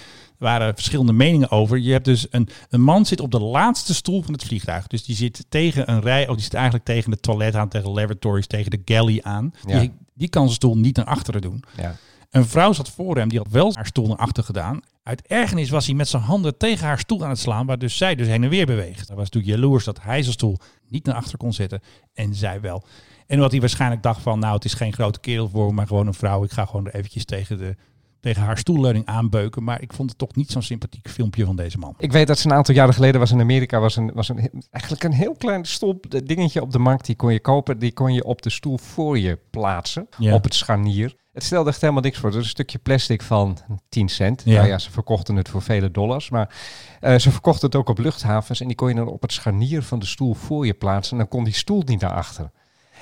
waren 0.41 0.75
verschillende 0.75 1.13
meningen 1.13 1.51
over. 1.51 1.77
Je 1.77 1.91
hebt 1.91 2.05
dus 2.05 2.27
een, 2.29 2.50
een 2.69 2.81
man 2.81 3.05
zit 3.05 3.19
op 3.19 3.31
de 3.31 3.39
laatste 3.39 3.93
stoel 3.93 4.21
van 4.21 4.33
het 4.33 4.43
vliegtuig. 4.43 4.88
Dus 4.88 5.03
die 5.05 5.15
zit 5.15 5.45
tegen 5.50 5.91
een 5.91 6.01
rij, 6.01 6.27
of 6.27 6.36
die 6.36 6.43
zit 6.43 6.53
eigenlijk 6.53 6.86
tegen 6.86 7.12
de 7.12 7.19
toilet 7.19 7.55
aan, 7.55 7.69
tegen 7.69 7.88
de 7.88 8.00
lavatories, 8.01 8.48
tegen 8.48 8.71
de 8.71 8.81
galley 8.86 9.19
aan. 9.24 9.53
Ja. 9.65 9.79
Die, 9.79 9.91
die 10.13 10.29
kan 10.29 10.43
zijn 10.43 10.55
stoel 10.55 10.77
niet 10.77 10.95
naar 10.95 11.05
achteren 11.05 11.41
doen. 11.41 11.63
Ja. 11.77 11.95
Een 12.29 12.45
vrouw 12.45 12.74
zat 12.74 12.89
voor 12.89 13.17
hem, 13.17 13.29
die 13.29 13.38
had 13.38 13.51
wel 13.51 13.74
haar 13.74 13.86
stoel 13.86 14.07
naar 14.07 14.17
achter 14.17 14.43
gedaan. 14.43 14.79
Uit 15.03 15.27
ergernis 15.27 15.69
was 15.69 15.86
hij 15.86 15.95
met 15.95 16.07
zijn 16.07 16.24
handen 16.24 16.57
tegen 16.57 16.88
haar 16.88 17.00
stoel 17.00 17.24
aan 17.24 17.29
het 17.29 17.39
slaan, 17.39 17.65
waar 17.65 17.79
dus 17.79 17.98
zij 17.98 18.15
dus 18.15 18.27
heen 18.27 18.43
en 18.43 18.50
weer 18.50 18.65
beweegt. 18.65 19.07
Hij 19.07 19.15
was 19.15 19.29
natuurlijk 19.29 19.53
jaloers 19.55 19.86
dat 19.86 20.01
hij 20.01 20.21
zijn 20.21 20.33
stoel 20.33 20.57
niet 20.88 21.05
naar 21.05 21.15
achter 21.15 21.38
kon 21.38 21.53
zetten 21.53 21.81
en 22.13 22.36
zij 22.36 22.62
wel. 22.62 22.83
En 23.27 23.39
wat 23.39 23.51
hij 23.51 23.60
waarschijnlijk 23.60 24.03
dacht 24.03 24.21
van, 24.21 24.39
nou 24.39 24.53
het 24.53 24.65
is 24.65 24.74
geen 24.74 24.93
grote 24.93 25.19
kerel 25.19 25.50
voor 25.50 25.65
me, 25.65 25.74
maar 25.74 25.88
gewoon 25.88 26.07
een 26.07 26.13
vrouw. 26.13 26.43
Ik 26.43 26.51
ga 26.51 26.65
gewoon 26.65 26.86
er 26.88 26.95
eventjes 26.95 27.25
tegen, 27.25 27.57
de, 27.57 27.75
tegen 28.22 28.42
haar 28.42 28.58
stoelleuning 28.58 29.06
aanbeuken. 29.06 29.63
Maar 29.63 29.82
ik 29.82 29.94
vond 29.94 30.10
het 30.10 30.18
toch 30.20 30.36
niet 30.36 30.51
zo'n 30.51 30.62
sympathiek 30.62 31.10
filmpje 31.10 31.46
van 31.46 31.56
deze 31.56 31.78
man. 31.78 31.96
Ik 31.98 32.12
weet 32.12 32.28
dat 32.28 32.40
ze 32.40 32.48
een 32.48 32.54
aantal 32.54 32.75
jaren 32.75 32.94
geleden 32.94 33.20
was 33.20 33.32
in 33.32 33.40
Amerika 33.40 33.80
was 33.80 33.96
een, 33.96 34.12
was 34.13 34.30
een 34.30 34.50
eigenlijk 34.70 35.04
een 35.04 35.13
heel 35.13 35.36
klein 35.36 35.66
stop 35.66 36.06
dingetje 36.25 36.62
op 36.62 36.72
de 36.72 36.80
markt. 36.80 37.06
Die 37.06 37.16
kon 37.16 37.34
je 37.34 37.40
kopen. 37.40 37.80
Die 37.80 37.94
kon 37.94 38.13
je 38.13 38.24
op 38.24 38.42
de 38.42 38.50
stoel 38.50 38.78
voor 38.78 39.20
je 39.20 39.40
plaatsen. 39.50 40.08
Ja. 40.18 40.34
Op 40.34 40.44
het 40.44 40.54
scharnier. 40.54 41.16
Het 41.34 41.44
stelde 41.44 41.70
echt 41.70 41.82
helemaal 41.82 42.01
niks 42.01 42.18
voor. 42.18 42.25
Het 42.25 42.36
was 42.36 42.44
een 42.44 42.51
stukje 42.51 42.78
plastic 42.78 43.22
van 43.22 43.58
10 43.90 44.10
cent. 44.10 44.42
Ja. 44.46 44.56
Nou 44.56 44.68
ja, 44.68 44.78
ze 44.78 44.92
verkochten 44.92 45.36
het 45.36 45.50
voor 45.50 45.62
vele 45.62 45.92
dollars. 45.92 46.30
Maar 46.30 46.56
eh, 47.00 47.18
ze 47.18 47.32
verkochten 47.32 47.66
het 47.66 47.75
ook 47.75 47.90
op 47.90 47.98
luchthavens. 47.98 48.62
En 48.62 48.68
die 48.68 48.75
kon 48.75 48.90
je 48.90 48.96
dan 48.96 49.08
op 49.08 49.22
het 49.22 49.32
scharnier 49.32 49.84
van 49.84 50.00
de 50.00 50.06
stoel 50.06 50.34
voor 50.34 50.66
je 50.66 50.74
plaatsen. 50.74 51.12
En 51.12 51.18
dan 51.18 51.28
kon 51.28 51.44
die 51.44 51.54
stoel 51.54 51.82
niet 51.86 52.01
naar 52.01 52.13
achter. 52.13 52.51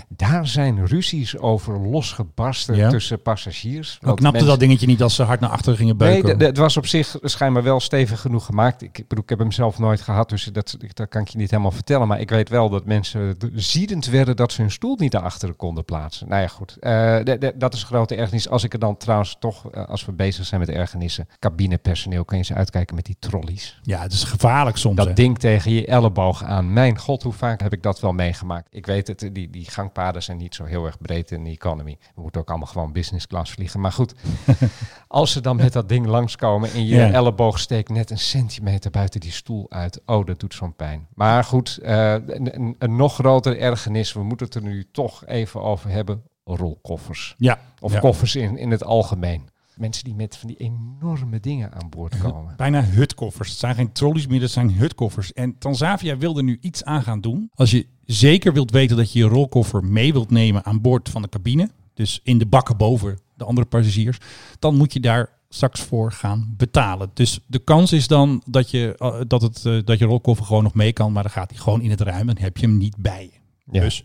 Daar 0.08 0.48
zijn 0.48 0.86
ruzies 0.86 1.38
over 1.38 1.80
losgebarsten 1.80 2.76
Ja. 2.76 2.90
tussen 2.90 3.22
passagiers. 3.22 3.98
Dan 4.02 4.10
knapte 4.16 4.32
mensen- 4.32 4.48
dat 4.50 4.60
dingetje 4.60 4.88
niet 4.88 5.02
als 5.04 5.16
ze 5.16 5.24
hard 5.24 5.40
naar 5.40 5.50
achteren 5.50 5.78
gingen 5.78 5.98
beuken. 5.98 6.38
Nee, 6.38 6.48
het 6.48 6.58
was 6.58 6.78
op 6.78 6.86
zich 6.86 7.16
schijnbaar 7.22 7.64
wel 7.64 7.80
stevig 7.80 8.20
genoeg 8.22 8.46
gemaakt. 8.46 8.82
Ik, 8.82 9.04
bedoel, 9.08 9.24
ik 9.24 9.30
heb 9.30 9.40
hem 9.40 9.52
zelf 9.52 9.80
nooit 9.80 10.02
gehad, 10.02 10.30
dus 10.30 10.44
dat, 10.44 10.78
dat 10.94 11.08
kan 11.10 11.22
ik 11.22 11.28
je 11.28 11.38
niet 11.38 11.50
helemaal 11.52 11.72
vertellen. 11.72 12.08
Maar 12.08 12.20
ik 12.20 12.30
weet 12.30 12.50
wel 12.50 12.70
dat 12.70 12.86
mensen 12.86 13.38
ziedend 13.56 14.06
werden 14.06 14.36
dat 14.36 14.52
ze 14.52 14.62
hun 14.62 14.72
stoel 14.72 14.96
niet 15.00 15.14
naar 15.14 15.22
achteren 15.22 15.56
konden 15.56 15.86
plaatsen. 15.86 16.28
Nou 16.30 16.42
ja, 16.42 16.48
goed. 16.48 16.78
Eh, 16.80 17.20
dat 17.56 17.74
is 17.74 17.84
grote 17.84 18.16
ergernis. 18.16 18.50
Als 18.50 18.64
ik 18.64 18.74
er 18.74 18.80
dan 18.80 18.98
trouwens 18.98 19.36
toch, 19.40 19.72
eh, 19.72 19.86
als 19.88 20.06
we 20.06 20.12
bezig 20.12 20.46
zijn 20.46 20.60
met 20.60 20.70
ergernissen, 20.70 21.28
cabinepersoneel, 21.40 22.26
kun 22.26 22.38
je 22.38 22.44
ze 22.44 22.54
uitkijken 22.54 22.96
met 22.96 23.06
die 23.06 23.16
trolleys. 23.20 23.80
ja, 23.84 24.02
het 24.02 24.12
is 24.14 24.24
gevaarlijk 24.24 24.78
soms. 24.78 24.98
hè. 25.00 25.06
Dat 25.06 25.16
ding 25.16 25.38
tegen 25.40 25.72
je 25.72 25.86
elleboog 25.86 26.44
aan. 26.44 26.74
Mijn 26.74 26.98
god, 26.98 27.24
hoe 27.24 27.34
vaak 27.34 27.62
heb 27.62 27.74
ik 27.74 27.84
dat 27.84 28.00
wel 28.00 28.12
meegemaakt. 28.14 28.68
Ik 28.72 28.86
weet 28.86 29.08
het, 29.08 29.30
die, 29.34 29.50
die 29.50 29.70
gangpaden 29.94 30.24
zijn 30.24 30.38
niet 30.38 30.56
zo 30.56 30.64
heel 30.64 30.86
erg 30.86 30.98
breed 30.98 31.32
in 31.32 31.44
de 31.44 31.50
economy. 31.50 31.98
We 32.16 32.22
moeten 32.22 32.42
ook 32.42 32.50
allemaal 32.50 32.68
gewoon 32.68 32.92
business 32.92 33.28
class 33.28 33.52
vliegen. 33.52 33.80
Maar 33.80 33.92
goed, 33.92 34.14
als 35.08 35.32
ze 35.32 35.42
dan 35.42 35.56
met 35.56 35.74
dat 35.74 35.90
ding 35.90 36.06
langskomen 36.06 36.72
en 36.72 36.86
je 36.86 37.04
elleboog 37.04 37.60
steekt 37.60 37.90
net 37.90 38.10
een 38.12 38.18
centimeter 38.18 38.92
buiten 38.92 39.20
die 39.20 39.32
stoel 39.32 39.66
uit. 39.70 40.02
Oh, 40.06 40.26
dat 40.26 40.40
doet 40.40 40.54
zo'n 40.54 40.76
pijn. 40.76 41.08
Maar 41.14 41.44
goed, 41.44 41.78
eh, 41.78 42.12
een, 42.14 42.56
een, 42.56 42.76
een 42.80 42.96
nog 42.96 43.14
grotere 43.14 43.56
ergernis. 43.56 44.14
We 44.14 44.24
moeten 44.24 44.46
het 44.46 44.56
er 44.56 44.62
nu 44.62 44.88
toch 44.92 45.26
even 45.26 45.62
over 45.62 45.90
hebben. 45.90 46.24
Rolkoffers. 46.44 47.36
Ja, 47.38 47.60
Of 47.80 47.94
ja. 47.94 48.00
koffers 48.00 48.36
in, 48.36 48.58
in 48.58 48.72
het 48.72 48.84
algemeen. 48.84 49.50
Mensen 49.80 50.04
die 50.04 50.16
met 50.16 50.38
van 50.38 50.48
die 50.48 50.58
enorme 50.58 51.40
dingen 51.40 51.74
aan 51.74 51.90
boord 51.90 52.18
komen. 52.18 52.54
Bijna 52.58 52.84
hutkoffers. 52.84 53.50
Het 53.50 53.58
zijn 53.58 53.76
geen 53.76 53.92
trolleys 53.92 54.28
meer, 54.28 54.40
dat 54.40 54.50
zijn 54.50 54.72
hutkoffers. 54.72 55.34
En 55.34 55.58
Transavia 55.58 56.18
wil 56.18 56.38
er 56.38 56.44
nu 56.44 56.58
iets 56.62 56.84
aan 56.84 57.02
gaan 57.02 57.22
doen. 57.22 57.50
Als 57.54 57.72
je 57.72 57.86
zeker 58.06 58.54
wilt 58.54 58.72
weten 58.72 58.98
dat 58.98 59.12
je 59.12 59.20
je 59.20 59.26
rolkoffer 59.26 59.86
mee 59.86 60.14
wilt 60.14 60.32
nemen 60.32 60.66
aan 60.66 60.82
boord 60.82 61.10
van 61.10 61.22
de 61.22 61.30
cabine, 61.30 61.70
dus 61.94 62.20
in 62.24 62.38
de 62.38 62.46
bakken 62.46 62.78
boven 62.78 63.20
de 63.36 63.44
andere 63.46 63.68
passagiers, 63.68 64.18
dan 64.60 64.76
moet 64.76 64.94
je 64.94 65.00
daar 65.00 65.30
straks 65.50 65.82
voor 65.82 66.12
gaan 66.12 66.54
betalen. 66.58 67.12
Dus 67.14 67.40
de 67.48 67.60
kans 67.60 67.92
is 67.92 68.08
dan 68.08 68.42
dat 68.46 68.72
je, 68.72 68.96
eh, 68.98 69.22
dat 69.28 69.42
het, 69.42 69.66
eh, 69.66 69.78
dat 69.86 70.00
je 70.00 70.06
rolkoffer 70.06 70.46
gewoon 70.46 70.64
nog 70.64 70.74
mee 70.74 70.94
kan, 70.94 71.12
maar 71.12 71.24
dan 71.24 71.32
gaat 71.32 71.50
hij 71.50 71.60
gewoon 71.60 71.82
in 71.82 71.90
het 71.90 72.02
ruim 72.02 72.30
en 72.30 72.38
heb 72.40 72.58
je 72.58 72.66
hem 72.66 72.78
niet 72.78 72.98
bij 72.98 73.24
je. 73.24 73.40
Ja. 73.72 73.82
Dus 73.82 74.04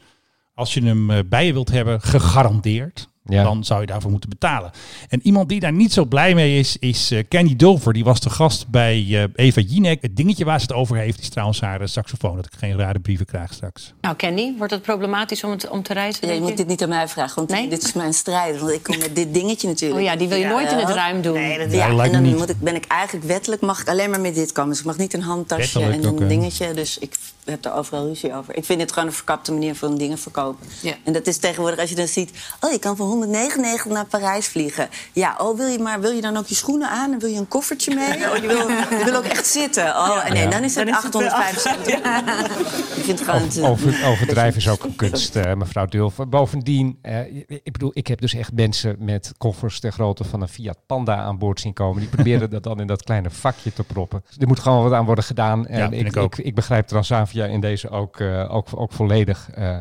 als 0.54 0.74
je 0.74 0.82
hem 0.82 1.10
eh, 1.10 1.18
bij 1.28 1.46
je 1.46 1.52
wilt 1.52 1.70
hebben, 1.70 2.00
gegarandeerd, 2.00 3.08
Ja. 3.28 3.42
dan 3.42 3.64
zou 3.64 3.80
je 3.80 3.87
daarvoor 3.87 4.10
moeten 4.10 4.28
betalen. 4.30 4.70
En 5.08 5.20
iemand 5.22 5.48
die 5.48 5.60
daar 5.60 5.72
niet 5.72 5.92
zo 5.92 6.04
blij 6.04 6.34
mee 6.34 6.58
is, 6.58 6.76
is 6.78 7.10
eh, 7.10 7.24
Kenny 7.28 7.56
Dover. 7.56 7.92
Die 7.92 8.04
was 8.04 8.20
de 8.20 8.30
gast 8.30 8.68
bij 8.68 9.06
eh, 9.10 9.24
Eva 9.34 9.60
Jinek. 9.60 10.02
Het 10.02 10.16
dingetje 10.16 10.44
waar 10.44 10.60
ze 10.60 10.66
het 10.66 10.74
over 10.74 10.96
heeft, 10.96 11.20
is 11.20 11.28
trouwens 11.28 11.60
haar 11.60 11.80
eh, 11.80 11.87
saxofoon. 11.87 12.37
Dat 12.37 12.46
ik 12.46 12.52
geen 12.58 12.78
rare 12.78 12.98
brieven 12.98 13.26
krijg 13.26 13.52
straks. 13.52 13.94
Nou, 14.00 14.16
Candy, 14.16 14.52
wordt 14.58 14.72
het 14.72 14.82
problematisch 14.82 15.44
om, 15.44 15.50
het, 15.50 15.68
om 15.68 15.82
te 15.82 15.92
reizen? 15.92 16.28
Ja, 16.28 16.34
je 16.34 16.40
moet 16.40 16.56
dit 16.56 16.66
niet 16.66 16.82
aan 16.82 16.88
mij 16.88 17.08
vragen, 17.08 17.34
want 17.37 17.48
Nee? 17.50 17.68
dit 17.68 17.82
is 17.82 17.92
mijn 17.92 18.14
strijd. 18.14 18.58
Want 18.58 18.72
ik 18.72 18.82
kom 18.82 18.98
met 18.98 19.16
dit 19.16 19.34
dingetje 19.34 19.68
natuurlijk. 19.68 20.00
Oh 20.00 20.06
ja, 20.06 20.16
die 20.16 20.28
wil 20.28 20.38
je 20.38 20.46
nooit 20.46 20.70
in 20.72 20.78
het 20.78 20.88
ruim 20.88 21.22
doen. 21.22 21.34
Nee, 21.34 21.58
dat, 21.58 21.72
ja, 21.72 21.94
lijkt 21.94 22.14
en 22.14 22.22
dan 22.22 22.30
niet. 22.30 22.38
moet 22.38 22.50
ik, 22.50 22.60
ben 22.60 22.74
ik 22.74 22.84
eigenlijk 22.84 23.26
wettelijk 23.26 23.62
mag 23.62 23.80
ik 23.80 23.88
alleen 23.88 24.10
maar 24.10 24.20
met 24.20 24.34
dit 24.34 24.52
komen. 24.52 24.70
Dus 24.70 24.80
ik 24.80 24.87
mag 24.87 24.96
niet 24.96 25.14
een 25.14 25.22
handtasje 25.22 25.78
Wettelijk 25.78 26.16
en 26.16 26.22
een 26.22 26.28
dingetje. 26.28 26.72
Dus 26.74 26.98
ik 26.98 27.16
heb 27.44 27.64
er 27.64 27.72
overal 27.74 28.06
ruzie 28.06 28.34
over. 28.34 28.56
Ik 28.56 28.64
vind 28.64 28.80
het 28.80 28.92
gewoon 28.92 29.08
een 29.08 29.14
verkapte 29.14 29.52
manier 29.52 29.74
van 29.74 29.96
dingen 29.98 30.18
verkopen. 30.18 30.66
Ja. 30.82 30.94
En 31.04 31.12
dat 31.12 31.26
is 31.26 31.38
tegenwoordig 31.38 31.78
als 31.80 31.90
je 31.90 31.96
dan 31.96 32.06
ziet... 32.06 32.30
oh, 32.60 32.72
je 32.72 32.78
kan 32.78 32.96
voor 32.96 33.06
199 33.18 33.92
naar 33.92 34.07
Parijs 34.07 34.46
vliegen. 34.48 34.88
Ja, 35.12 35.35
oh, 35.38 35.57
wil 35.57 35.66
je, 35.66 35.79
maar 35.79 36.00
wil 36.00 36.11
je 36.11 36.20
dan 36.20 36.37
ook 36.37 36.46
je 36.46 36.55
schoenen 36.55 36.88
aan 36.88 37.12
en 37.12 37.18
wil 37.18 37.29
je 37.29 37.38
een 37.38 37.48
koffertje 37.48 37.94
mee? 37.94 38.31
Oh, 38.31 38.37
je, 38.37 38.46
wil, 38.46 38.68
je 38.98 39.03
wil 39.05 39.14
ook 39.16 39.24
echt 39.24 39.46
zitten. 39.46 39.87
Oh, 39.87 40.29
nee, 40.29 40.48
dan 40.48 40.62
is 40.64 40.74
het 40.74 40.90
875 40.90 41.98
Ik 42.96 43.05
vind 43.05 43.18
het 43.18 43.29
gewoon... 43.29 43.48
te- 43.48 43.62
Over, 43.62 44.07
overdrijven 44.07 44.61
is 44.61 44.68
ook 44.68 44.85
een 44.85 44.96
kunst, 44.96 45.37
eh, 45.37 45.55
mevrouw 45.55 45.87
Dulfer. 45.87 46.29
Bovendien, 46.29 46.98
eh, 47.03 47.37
ik 47.46 47.72
bedoel, 47.72 47.90
ik 47.94 48.07
heb 48.07 48.20
dus 48.20 48.35
echt 48.35 48.53
mensen 48.53 48.96
met 48.98 49.33
koffers 49.38 49.81
ter 49.81 49.92
grootte 49.92 50.24
van 50.24 50.42
een 50.42 50.48
Fiat 50.48 50.79
Panda 50.87 51.16
aan 51.16 51.38
boord 51.38 51.61
zien 51.61 51.72
komen. 51.72 52.00
Die 52.00 52.09
proberen 52.11 52.50
dat 52.50 52.62
dan 52.62 52.81
in 52.81 52.87
dat 52.87 53.03
kleine 53.03 53.31
vakje 53.31 53.72
te 53.72 53.85
proppen. 53.85 54.24
Er 54.38 54.46
moet 54.46 54.61
gewoon 54.61 54.83
wat 54.83 54.92
aan 54.92 55.05
worden 55.05 55.24
gedaan. 55.24 55.66
En 55.66 55.81
vind 55.90 56.00
ik, 56.00 56.07
ik 56.07 56.16
ook. 56.16 56.37
ik, 56.38 56.44
ik 56.44 56.55
begrijp 56.55 56.87
Transavia 56.87 57.44
in 57.44 57.61
deze 57.61 57.90
ook, 57.90 58.20
eh, 58.20 58.55
ook, 58.55 58.66
ook 58.74 58.92
volledig. 58.92 59.48
Eh, 59.55 59.77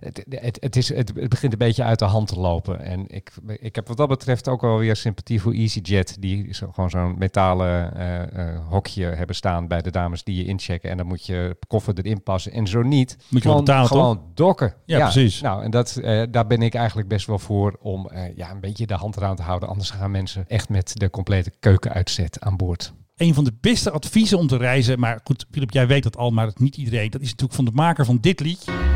het, 0.00 0.24
het, 0.28 0.56
het, 0.60 0.76
is, 0.76 0.88
het, 0.88 1.12
het 1.14 1.28
begint 1.28 1.52
een 1.52 1.58
beetje 1.58 1.82
uit 1.84 1.98
de 1.98 2.04
hand 2.04 2.28
te 2.28 2.40
lopen. 2.40 2.69
En 2.78 3.04
ik, 3.08 3.32
ik 3.46 3.74
heb 3.74 3.88
wat 3.88 3.96
dat 3.96 4.08
betreft 4.08 4.48
ook 4.48 4.60
wel 4.60 4.78
weer 4.78 4.96
sympathie 4.96 5.40
voor 5.40 5.52
EasyJet. 5.52 6.16
Die 6.20 6.54
zo, 6.54 6.70
gewoon 6.72 6.90
zo'n 6.90 7.18
metalen 7.18 7.94
eh, 7.96 8.48
eh, 8.48 8.60
hokje 8.68 9.04
hebben 9.04 9.36
staan 9.36 9.68
bij 9.68 9.82
de 9.82 9.90
dames 9.90 10.24
die 10.24 10.36
je 10.36 10.44
inchecken. 10.44 10.90
En 10.90 10.96
dan 10.96 11.06
moet 11.06 11.26
je 11.26 11.56
koffer 11.66 11.94
erin 11.98 12.22
passen. 12.22 12.52
En 12.52 12.66
zo 12.66 12.82
niet. 12.82 13.16
Moet 13.28 13.42
je 13.42 13.48
gewoon, 13.48 13.64
betalen, 13.64 13.88
toch? 13.88 13.98
gewoon 13.98 14.22
dokken. 14.34 14.74
Ja, 14.84 14.98
precies. 14.98 15.40
Nou, 15.40 15.62
en 15.64 15.70
dat, 15.70 15.96
eh, 15.96 16.22
daar 16.30 16.46
ben 16.46 16.62
ik 16.62 16.74
eigenlijk 16.74 17.08
best 17.08 17.26
wel 17.26 17.38
voor 17.38 17.76
om 17.80 18.10
ja, 18.34 18.50
een 18.50 18.60
beetje 18.60 18.86
de 18.86 18.94
hand 18.94 19.16
eraan 19.16 19.36
te 19.36 19.42
houden. 19.42 19.68
Anders 19.68 19.90
gaan 19.90 20.10
mensen 20.10 20.44
echt 20.48 20.68
met 20.68 20.92
de 20.94 21.10
complete 21.10 21.52
keukenuitzet 21.60 22.40
aan 22.40 22.56
boord. 22.56 22.92
Een 23.16 23.34
van 23.34 23.44
de 23.44 23.52
beste 23.60 23.90
adviezen 23.90 24.38
om 24.38 24.46
te 24.46 24.56
reizen, 24.56 24.98
maar 24.98 25.20
goed, 25.24 25.46
Philip, 25.50 25.70
jij 25.70 25.86
weet 25.86 26.02
dat 26.02 26.16
al, 26.16 26.30
maar 26.30 26.46
het 26.46 26.58
niet 26.58 26.76
iedereen. 26.76 27.10
Dat 27.10 27.20
is 27.20 27.30
natuurlijk 27.30 27.54
van 27.54 27.64
de 27.64 27.70
maker 27.70 28.04
van 28.04 28.18
dit 28.20 28.40
liedje. 28.40 28.89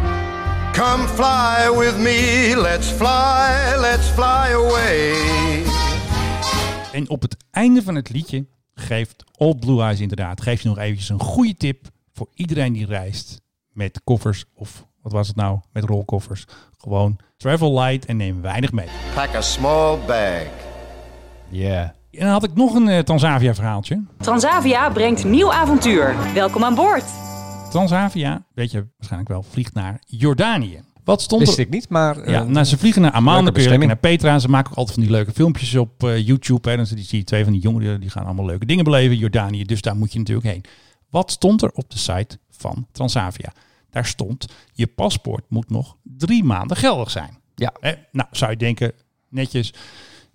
Come 0.74 1.08
fly 1.08 1.78
with 1.78 1.98
me, 1.98 2.52
let's 2.56 2.88
fly, 2.88 3.76
let's 3.80 4.08
fly 4.08 4.52
away. 4.52 5.12
En 6.92 7.08
op 7.08 7.22
het 7.22 7.36
einde 7.50 7.82
van 7.82 7.94
het 7.94 8.10
liedje 8.10 8.46
geeft 8.74 9.24
Old 9.36 9.60
Blue 9.60 9.82
Eyes 9.82 10.00
inderdaad, 10.00 10.40
geeft 10.42 10.62
hij 10.62 10.72
nog 10.72 10.80
eventjes 10.80 11.08
een 11.08 11.20
goede 11.20 11.56
tip 11.56 11.86
voor 12.12 12.28
iedereen 12.34 12.72
die 12.72 12.86
reist 12.86 13.40
met 13.72 14.00
koffers 14.04 14.44
of 14.54 14.86
wat 15.02 15.12
was 15.12 15.26
het 15.26 15.36
nou, 15.36 15.58
met 15.72 15.84
rolkoffers. 15.84 16.44
Gewoon 16.78 17.18
travel 17.36 17.80
light 17.80 18.04
en 18.04 18.16
neem 18.16 18.42
weinig 18.42 18.72
mee. 18.72 18.88
Pack 19.14 19.34
a 19.34 19.40
small 19.40 19.98
bag. 20.06 20.46
Ja. 21.48 21.94
En 22.10 22.20
dan 22.20 22.28
had 22.28 22.44
ik 22.44 22.54
nog 22.54 22.74
een 22.74 23.04
Transavia 23.04 23.54
verhaaltje. 23.54 24.02
Transavia 24.18 24.90
brengt 24.90 25.24
nieuw 25.24 25.52
avontuur. 25.52 26.16
Welkom 26.34 26.64
aan 26.64 26.74
boord. 26.74 27.04
Transavia, 27.74 28.46
weet 28.54 28.70
je 28.70 28.86
waarschijnlijk 28.96 29.30
wel, 29.30 29.42
vliegt 29.42 29.74
naar 29.74 30.00
Jordanië. 30.06 30.80
Wat 31.04 31.22
stond 31.22 31.42
Wist 31.42 31.58
er? 31.58 31.64
ik 31.64 31.70
niet, 31.70 31.88
maar... 31.88 32.18
eh, 32.18 32.32
Ja, 32.32 32.42
nou, 32.42 32.64
ze 32.64 32.78
vliegen 32.78 33.02
naar 33.02 33.10
Amman, 33.10 33.44
lekker 33.44 33.86
naar. 33.86 33.96
Petra. 33.96 34.38
Ze 34.38 34.48
maken 34.48 34.70
ook 34.70 34.76
altijd 34.76 34.94
van 34.96 35.06
die 35.06 35.12
leuke 35.12 35.32
filmpjes 35.32 35.74
op 35.74 36.04
eh, 36.04 36.26
YouTube. 36.26 36.70
Hè. 36.70 36.76
Dan 36.76 36.86
zie 36.86 37.18
je 37.18 37.24
twee 37.24 37.44
van 37.44 37.52
die 37.52 37.62
jongeren, 37.62 38.00
die 38.00 38.10
gaan 38.10 38.24
allemaal 38.24 38.44
leuke 38.44 38.66
dingen 38.66 38.84
beleven. 38.84 39.16
Jordanië, 39.16 39.64
dus 39.64 39.80
daar 39.80 39.96
moet 39.96 40.12
je 40.12 40.18
natuurlijk 40.18 40.46
heen. 40.46 40.64
Wat 41.10 41.30
stond 41.30 41.62
er 41.62 41.70
op 41.70 41.90
de 41.90 41.98
site 41.98 42.38
van 42.50 42.86
Transavia? 42.92 43.52
Daar 43.90 44.06
stond, 44.06 44.46
je 44.72 44.86
paspoort 44.86 45.44
moet 45.48 45.70
nog 45.70 45.96
drie 46.02 46.44
maanden 46.44 46.76
geldig 46.76 47.10
zijn. 47.10 47.38
Ja. 47.54 47.72
Nou, 48.12 48.28
zou 48.30 48.50
je 48.50 48.56
denken, 48.56 48.92
netjes. 49.28 49.74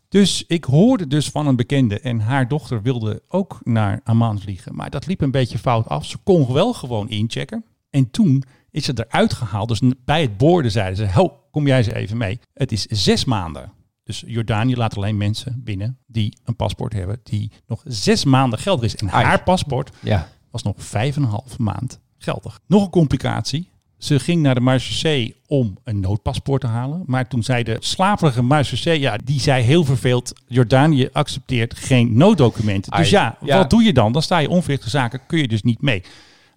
Dus 0.09 0.43
ik 0.47 0.63
hoorde 0.63 1.07
dus 1.07 1.29
van 1.29 1.47
een 1.47 1.55
bekende 1.55 1.99
en 1.99 2.19
haar 2.19 2.47
dochter 2.47 2.81
wilde 2.81 3.21
ook 3.27 3.59
naar 3.63 4.01
Amman 4.03 4.39
vliegen. 4.39 4.75
Maar 4.75 4.89
dat 4.89 5.05
liep 5.07 5.21
een 5.21 5.31
beetje 5.31 5.57
fout 5.57 5.87
af. 5.87 6.05
Ze 6.05 6.17
kon 6.17 6.53
wel 6.53 6.73
gewoon 6.73 7.09
inchecken. 7.09 7.65
En 7.89 8.11
toen 8.11 8.43
is 8.71 8.85
ze 8.85 8.93
eruit 9.07 9.33
gehaald. 9.33 9.67
Dus 9.67 9.81
bij 10.05 10.21
het 10.21 10.37
boorden 10.37 10.71
zeiden 10.71 10.95
ze, 10.97 11.11
ho, 11.13 11.39
kom 11.51 11.67
jij 11.67 11.77
eens 11.77 11.87
even 11.87 12.17
mee. 12.17 12.39
Het 12.53 12.71
is 12.71 12.85
zes 12.85 13.25
maanden. 13.25 13.71
Dus 14.03 14.23
Jordanië 14.27 14.75
laat 14.75 14.97
alleen 14.97 15.17
mensen 15.17 15.61
binnen 15.63 15.97
die 16.07 16.37
een 16.43 16.55
paspoort 16.55 16.93
hebben 16.93 17.19
die 17.23 17.51
nog 17.67 17.81
zes 17.85 18.23
maanden 18.25 18.59
geldig 18.59 18.83
is. 18.83 18.95
En 18.95 19.07
haar 19.07 19.43
paspoort 19.43 19.91
Ja. 20.01 20.27
was 20.51 20.63
nog 20.63 20.75
vijf 20.77 21.15
en 21.15 21.23
een 21.23 21.29
half 21.29 21.57
maand 21.57 21.99
geldig. 22.17 22.59
Nog 22.67 22.83
een 22.83 22.89
complicatie. 22.89 23.69
Ze 23.99 24.19
ging 24.19 24.41
naar 24.41 24.55
de 24.55 24.61
Marseillais 24.61 25.31
om 25.47 25.77
een 25.83 25.99
noodpaspoort 25.99 26.61
te 26.61 26.67
halen. 26.67 27.03
Maar 27.05 27.27
toen 27.27 27.43
zei 27.43 27.63
de 27.63 27.77
slaperige 27.79 28.41
Marseillais, 28.41 28.99
ja, 29.01 29.17
die 29.23 29.39
zei 29.39 29.63
heel 29.63 29.85
verveeld... 29.85 30.33
Jordanië 30.47 31.09
accepteert 31.11 31.77
geen 31.77 32.17
nooddocumenten. 32.17 32.91
Dus 32.91 33.09
ja, 33.09 33.37
ja. 33.41 33.57
wat 33.57 33.69
doe 33.69 33.83
je 33.83 33.93
dan? 33.93 34.11
Dan 34.11 34.21
sta 34.21 34.37
je 34.37 34.49
onverrichte 34.49 34.89
zaken, 34.89 35.19
kun 35.27 35.39
je 35.39 35.47
dus 35.47 35.61
niet 35.61 35.81
mee. 35.81 36.03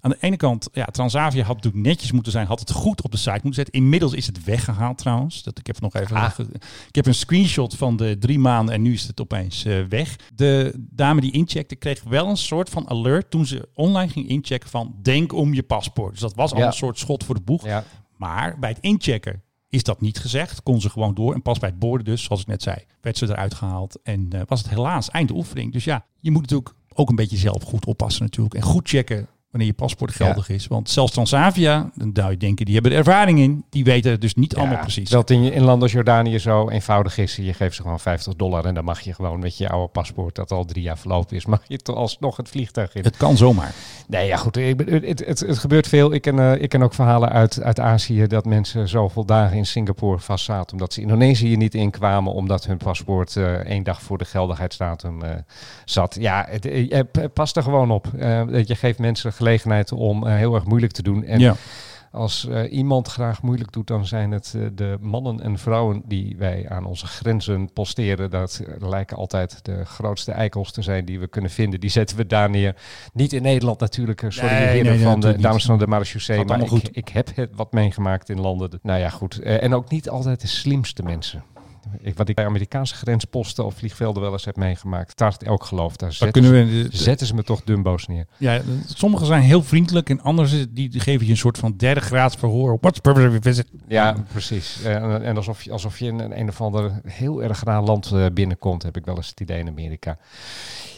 Aan 0.04 0.10
de 0.10 0.16
ene 0.20 0.36
kant, 0.36 0.68
ja, 0.72 0.84
Transavia 0.84 1.44
had 1.44 1.54
natuurlijk 1.56 1.84
netjes 1.84 2.12
moeten 2.12 2.32
zijn, 2.32 2.46
had 2.46 2.60
het 2.60 2.70
goed 2.70 3.02
op 3.02 3.10
de 3.10 3.16
site 3.16 3.30
moeten 3.32 3.54
zetten. 3.54 3.74
Inmiddels 3.74 4.12
is 4.12 4.26
het 4.26 4.44
weggehaald 4.44 4.98
trouwens. 4.98 5.42
Dat, 5.42 5.58
ik 5.58 5.66
heb 5.66 5.80
nog 5.80 5.94
even. 5.94 6.16
Ah. 6.16 6.38
Ik 6.88 6.94
heb 6.94 7.06
een 7.06 7.14
screenshot 7.14 7.76
van 7.76 7.96
de 7.96 8.16
drie 8.18 8.38
maanden 8.38 8.74
en 8.74 8.82
nu 8.82 8.92
is 8.92 9.06
het 9.06 9.20
opeens 9.20 9.64
eh, 9.64 9.84
weg. 9.88 10.16
De 10.34 10.72
dame 10.76 11.20
die 11.20 11.32
incheckte 11.32 11.76
kreeg 11.76 12.02
wel 12.02 12.28
een 12.28 12.36
soort 12.36 12.70
van 12.70 12.88
alert 12.88 13.30
toen 13.30 13.46
ze 13.46 13.68
online 13.74 14.12
ging 14.12 14.28
inchecken 14.28 14.68
van 14.70 14.94
denk 15.02 15.32
om 15.32 15.54
je 15.54 15.62
paspoort. 15.62 16.10
Dus 16.10 16.20
dat 16.20 16.34
was 16.34 16.52
al 16.52 16.58
Ja. 16.58 16.66
een 16.66 16.72
soort 16.72 16.98
schot 16.98 17.24
voor 17.24 17.34
de 17.34 17.40
boeg. 17.40 17.64
Ja. 17.64 17.84
Maar 18.16 18.58
bij 18.58 18.70
het 18.70 18.80
inchecken 18.80 19.42
is 19.68 19.82
dat 19.82 20.00
niet 20.00 20.18
gezegd. 20.18 20.62
Kon 20.62 20.80
ze 20.80 20.90
gewoon 20.90 21.14
door. 21.14 21.34
En 21.34 21.42
pas 21.42 21.58
bij 21.58 21.68
het 21.68 21.78
boorden 21.78 22.04
dus, 22.04 22.22
zoals 22.22 22.40
ik 22.40 22.46
net 22.46 22.62
zei, 22.62 22.76
werd 23.00 23.18
ze 23.18 23.26
eruit 23.28 23.54
gehaald. 23.54 23.98
En 24.02 24.26
eh, 24.30 24.40
was 24.46 24.60
het 24.60 24.68
helaas 24.70 25.10
einde 25.10 25.32
oefening. 25.34 25.72
Dus 25.72 25.84
ja, 25.84 26.04
je 26.20 26.30
moet 26.30 26.40
natuurlijk 26.42 26.74
ook 26.94 27.08
een 27.08 27.16
beetje 27.16 27.36
zelf 27.36 27.62
goed 27.62 27.86
oppassen 27.86 28.22
natuurlijk. 28.22 28.54
En 28.54 28.62
goed 28.62 28.88
checken 28.88 29.26
wanneer 29.52 29.70
je 29.70 29.76
paspoort 29.76 30.14
geldig 30.14 30.48
is. 30.48 30.66
Want 30.66 30.90
zelfs 30.90 31.12
Transavia, 31.12 31.90
dan 31.94 32.30
je 32.30 32.36
denken, 32.36 32.64
die 32.64 32.74
hebben 32.74 32.92
er 32.92 32.98
ervaring 32.98 33.38
in. 33.38 33.64
Die 33.70 33.84
weten 33.84 34.10
het 34.10 34.20
dus 34.20 34.34
niet 34.34 34.56
allemaal 34.56 34.78
precies. 34.78 35.10
Het 35.10 35.30
in, 35.30 35.52
in 35.52 35.62
landen 35.62 35.82
als 35.82 35.92
Jordanië 35.92 36.38
zo 36.38 36.68
eenvoudig 36.68 37.18
is. 37.18 37.36
Je 37.36 37.54
geeft 37.54 37.76
ze 37.76 37.82
gewoon 37.82 38.00
50 38.00 38.34
dollar 38.34 38.64
en 38.64 38.74
dan 38.74 38.84
mag 38.84 39.00
je 39.00 39.14
gewoon 39.14 39.38
met 39.38 39.58
je 39.58 39.68
oude 39.68 39.92
paspoort, 39.92 40.34
dat 40.34 40.50
al 40.50 40.64
drie 40.64 40.82
jaar 40.82 40.98
verlopen 40.98 41.36
is, 41.36 41.46
mag 41.54 41.62
je 41.66 41.78
toch 41.78 41.96
alsnog 41.96 42.36
het 42.36 42.48
vliegtuig 42.48 42.94
in. 42.94 43.02
Het 43.02 43.16
kan 43.16 43.36
zomaar. 43.36 43.74
Nee, 44.06 44.26
ja 44.26 44.36
goed. 44.36 44.56
Ik, 44.56 44.80
het, 44.86 45.24
het, 45.26 45.40
het 45.40 45.58
gebeurt 45.58 45.88
veel. 45.88 46.12
Ik 46.12 46.22
ken, 46.22 46.38
eh, 46.38 46.62
ik 46.62 46.68
ken 46.68 46.82
ook 46.82 46.94
verhalen 46.94 47.28
uit, 47.28 47.62
uit 47.62 47.80
Azië 47.80 48.26
dat 48.26 48.44
mensen 48.44 48.88
zoveel 48.88 49.24
dagen 49.24 49.56
in 49.56 49.66
Singapore 49.66 50.18
vastzaten 50.18 50.72
omdat 50.72 50.92
ze 50.92 51.00
Indonesië 51.00 51.56
niet 51.56 51.74
inkwamen, 51.74 52.32
omdat 52.32 52.66
hun 52.66 52.76
paspoort 52.76 53.36
eh, 53.36 53.52
één 53.52 53.82
dag 53.82 54.02
voor 54.02 54.18
de 54.18 54.24
geldigheidsdatum 54.24 55.22
eh, 55.22 55.30
zat. 55.84 56.16
Ja, 56.20 56.46
het, 56.48 56.66
eh, 56.66 56.88
je 56.88 57.02
p- 57.04 57.28
pas 57.34 57.54
er 57.54 57.62
gewoon 57.62 57.90
op. 57.90 58.06
Je 58.66 58.74
geeft 58.74 58.98
mensen 58.98 59.32
gelegenheid 59.42 59.92
om 59.92 60.26
eh, 60.26 60.34
heel 60.36 60.54
erg 60.54 60.64
moeilijk 60.64 60.92
te 60.92 61.02
doen. 61.02 61.24
En 61.24 61.38
Ja. 61.40 61.54
als 62.12 62.46
eh, 62.48 62.72
iemand 62.72 63.08
graag 63.08 63.42
moeilijk 63.42 63.72
doet, 63.72 63.86
dan 63.86 64.06
zijn 64.06 64.30
het 64.30 64.54
eh, 64.56 64.62
de 64.74 64.96
mannen 65.00 65.40
en 65.40 65.58
vrouwen 65.58 66.02
die 66.04 66.34
wij 66.38 66.66
aan 66.68 66.84
onze 66.84 67.06
grenzen 67.06 67.72
posteren. 67.72 68.30
Dat 68.30 68.62
lijken 68.78 69.16
altijd 69.16 69.64
de 69.64 69.84
grootste 69.84 70.32
eikels 70.32 70.72
te 70.72 70.82
zijn 70.82 71.04
die 71.04 71.20
we 71.20 71.26
kunnen 71.28 71.50
vinden. 71.50 71.80
Die 71.80 71.90
zetten 71.90 72.16
we 72.16 72.26
daar 72.26 72.50
neer. 72.50 72.76
Niet 73.12 73.32
in 73.32 73.42
Nederland 73.42 73.80
natuurlijk. 73.80 74.24
Sorry, 74.28 74.50
Nee, 74.50 74.66
heren 74.66 74.92
nee, 74.96 75.02
van 75.02 75.20
de 75.20 75.38
dames 75.38 75.64
van 75.64 75.78
de 75.78 75.86
marechaussee. 75.86 76.44
Maar 76.44 76.60
ik, 76.60 76.68
goed. 76.68 76.88
ik 76.92 77.08
heb 77.08 77.28
het 77.34 77.50
wat 77.54 77.72
meegemaakt 77.72 78.28
in 78.28 78.40
landen. 78.40 78.78
Nou 78.82 78.98
ja, 79.00 79.08
goed. 79.08 79.38
En 79.40 79.74
ook 79.74 79.90
niet 79.90 80.08
altijd 80.08 80.40
de 80.40 80.46
slimste 80.46 81.02
mensen. 81.02 81.42
Ik, 82.00 82.16
wat 82.16 82.28
ik 82.28 82.34
bij 82.34 82.44
Amerikaanse 82.46 82.94
grensposten 82.94 83.64
of 83.64 83.74
vliegvelden 83.74 84.22
wel 84.22 84.32
eens 84.32 84.44
heb 84.44 84.56
meegemaakt. 84.56 85.16
Tart 85.16 85.42
elk 85.42 85.64
geloof. 85.64 85.96
Daar 85.96 86.12
zetten, 86.12 86.42
kunnen 86.42 86.68
ze, 86.70 86.88
we- 86.90 86.96
zetten 86.96 87.26
ze 87.26 87.34
me 87.34 87.42
toch 87.42 87.62
dumbo's 87.64 88.06
neer. 88.06 88.26
Ja, 88.36 88.60
sommigen 88.94 89.26
zijn 89.26 89.42
heel 89.42 89.62
vriendelijk 89.62 90.10
en 90.10 90.20
anderen 90.22 90.74
die 90.74 90.88
die 90.88 91.00
geven 91.00 91.24
je 91.26 91.30
een 91.32 91.36
soort 91.38 91.58
van 91.58 91.74
derde 91.76 92.00
graads 92.00 92.36
verhoor. 92.36 92.78
What's 92.80 92.98
purpose 93.00 93.38
visit? 93.40 93.66
Ja, 93.88 94.16
precies. 94.32 94.82
Eh, 94.84 94.94
En, 94.94 95.22
en 95.22 95.36
alsof, 95.36 95.62
je, 95.62 95.72
alsof 95.72 95.98
je 95.98 96.06
in 96.06 96.18
een, 96.18 96.38
een 96.38 96.48
of 96.48 96.60
ander 96.60 97.00
heel 97.06 97.42
erg 97.42 97.62
raar 97.64 97.82
land 97.82 98.10
eh, 98.12 98.26
binnenkomt, 98.34 98.82
heb 98.82 98.96
ik 98.96 99.04
wel 99.04 99.16
eens 99.16 99.28
het 99.28 99.40
idee 99.40 99.58
in 99.58 99.68
Amerika. 99.68 100.16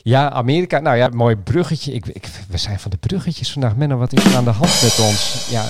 Ja, 0.02 0.30
Amerika. 0.30 0.78
Nou 0.78 0.96
ja, 0.96 1.08
mooi 1.08 1.36
bruggetje. 1.36 1.92
Ik, 1.92 2.06
ik, 2.06 2.28
we 2.48 2.56
zijn 2.58 2.78
van 2.80 2.90
de 2.90 2.96
bruggetjes 2.96 3.52
vandaag. 3.52 3.76
Menno, 3.76 3.96
wat 3.96 4.12
is 4.12 4.24
er 4.24 4.36
aan 4.36 4.44
de 4.44 4.50
hand 4.50 4.82
met 4.82 4.98
ons? 5.00 5.46
Ja, 5.50 5.62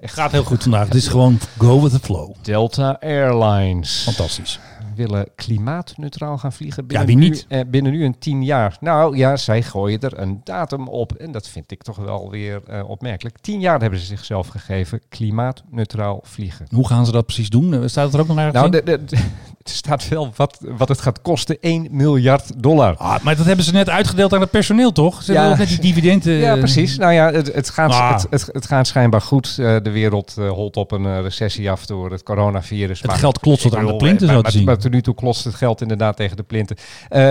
echt 0.00 0.14
Gaat 0.14 0.32
heel 0.32 0.44
goed 0.44 0.62
vandaag. 0.62 0.84
Het 0.86 0.94
is 0.94 1.08
gewoon 1.08 1.38
go 1.58 1.82
with 1.82 1.92
the 1.92 1.98
flow. 1.98 2.34
Delta 2.42 2.96
Airlines. 3.00 4.02
Fantastisch. 4.02 4.51
Willen 4.94 5.26
klimaatneutraal 5.36 6.38
gaan 6.38 6.52
vliegen 6.52 6.86
binnen, 6.86 7.06
wie 7.06 7.16
nu, 7.16 7.28
niet? 7.28 7.46
eh, 7.48 7.60
binnen 7.66 7.92
nu 7.92 8.04
een 8.04 8.18
tien 8.18 8.44
jaar. 8.44 8.76
Nou 8.80 9.16
ja, 9.16 9.36
zij 9.36 9.62
gooien 9.62 10.00
er 10.00 10.18
een 10.18 10.40
datum 10.44 10.88
op. 10.88 11.12
En 11.12 11.32
dat 11.32 11.48
vind 11.48 11.70
ik 11.70 11.82
toch 11.82 11.96
wel 11.96 12.30
weer 12.30 12.62
eh, 12.66 12.88
opmerkelijk. 12.88 13.38
Tien 13.38 13.60
jaar 13.60 13.80
hebben 13.80 13.98
ze 13.98 14.04
zichzelf 14.06 14.46
gegeven. 14.48 15.00
Klimaatneutraal 15.08 16.20
vliegen. 16.22 16.66
Hoe 16.70 16.86
gaan 16.86 17.06
ze 17.06 17.12
dat 17.12 17.24
precies 17.26 17.48
doen? 17.50 17.74
Eh, 17.74 17.80
Staat 17.86 18.04
het 18.04 18.14
er 18.14 18.20
ook 18.20 18.26
nog 18.28 18.36
ergens 18.36 18.54
Nou, 18.54 18.66
in? 18.66 18.72
de, 18.72 18.82
de, 18.84 19.04
de- 19.04 19.22
er 19.64 19.70
staat 19.70 20.08
wel 20.08 20.32
wat, 20.36 20.58
wat 20.60 20.88
het 20.88 21.00
gaat 21.00 21.22
kosten. 21.22 21.56
1 21.60 21.88
miljard 21.90 22.62
dollar. 22.62 22.96
Ah, 22.96 23.22
maar 23.22 23.36
dat 23.36 23.46
hebben 23.46 23.64
ze 23.64 23.72
net 23.72 23.88
uitgedeeld 23.88 24.32
aan 24.32 24.40
het 24.40 24.50
personeel, 24.50 24.92
toch? 24.92 25.22
Ze 25.22 25.32
hebben 25.32 25.50
ook 25.50 25.58
net 25.58 25.68
die 25.68 25.80
dividenden... 25.80 26.32
Ja, 26.34 26.52
eh, 26.52 26.58
precies. 26.58 26.98
Nou 26.98 27.12
ja, 27.12 27.32
het, 27.32 27.54
het, 27.54 27.70
gaat, 27.70 27.90
Ah. 27.92 28.12
het, 28.12 28.26
het, 28.30 28.48
het 28.52 28.66
gaat 28.66 28.86
schijnbaar 28.86 29.20
goed. 29.20 29.56
Eh, 29.58 29.76
de 29.82 29.90
wereld 29.90 30.34
eh, 30.38 30.50
holt 30.50 30.76
op 30.76 30.92
een 30.92 31.22
recessie 31.22 31.70
af 31.70 31.86
door 31.86 32.10
het 32.10 32.22
coronavirus. 32.22 33.02
Het 33.02 33.12
geld 33.12 33.38
klotst 33.38 33.62
tot 33.62 33.74
aan 33.74 33.86
de 33.86 33.96
plinten, 33.96 34.26
zo 34.26 34.32
maar, 34.34 34.42
te 34.42 34.50
zien. 34.50 34.64
Maar 34.64 34.78
tot 34.78 34.90
nu 34.90 35.02
toe 35.02 35.14
klotst 35.14 35.44
het 35.44 35.54
geld 35.54 35.80
inderdaad 35.80 36.16
tegen 36.16 36.36
de 36.36 36.42
plinten. 36.42 36.76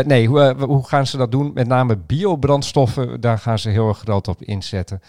Nee, 0.05 0.27
hoe, 0.27 0.55
hoe 0.59 0.87
gaan 0.87 1.07
ze 1.07 1.17
dat 1.17 1.31
doen? 1.31 1.51
Met 1.53 1.67
name 1.67 1.97
biobrandstoffen, 2.07 3.21
daar 3.21 3.37
gaan 3.37 3.59
ze 3.59 3.69
heel 3.69 3.87
erg 3.87 3.97
groot 3.97 4.27
op 4.27 4.43
inzetten. 4.43 5.01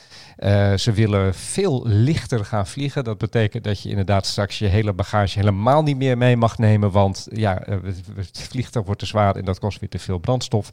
Ze 0.77 0.93
willen 0.95 1.35
veel 1.35 1.83
lichter 1.87 2.45
gaan 2.45 2.67
vliegen. 2.67 3.05
Dat 3.05 3.19
betekent 3.19 3.65
dat 3.65 3.83
je 3.83 3.89
inderdaad 3.89 4.27
straks 4.27 4.59
je 4.59 4.67
hele 4.67 4.93
bagage 4.93 5.39
helemaal 5.39 5.83
niet 5.83 5.97
meer 5.97 6.19
mee 6.19 6.37
mag 6.37 6.59
nemen. 6.59 6.91
Want 6.91 7.12
ja, 7.31 7.63
eh, 7.63 7.77
het, 8.15 8.49
vliegtuig 8.49 8.85
wordt 8.85 9.01
te 9.01 9.07
zwaar 9.07 9.37
en 9.37 9.45
dat 9.45 9.59
kost 9.59 9.81
weer 9.81 9.89
te 9.89 9.99
veel 9.99 10.19
brandstof. 10.19 10.73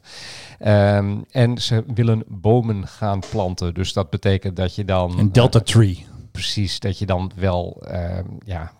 Ehm, 0.58 1.18
en 1.30 1.58
ze 1.58 1.84
willen 1.94 2.24
bomen 2.26 2.86
gaan 2.86 3.20
planten. 3.30 3.74
Dus 3.74 3.92
dat 3.92 4.10
betekent 4.10 4.56
dat 4.56 4.74
je 4.74 4.84
dan... 4.84 5.18
Een 5.18 5.32
delta 5.32 5.58
eh, 5.58 5.64
tree. 5.64 6.06
Precies, 6.32 6.80
dat 6.80 6.98
je 6.98 7.06
dan 7.06 7.30
wel, 7.36 7.82
ehm, 7.86 8.24
ja, 8.44 8.72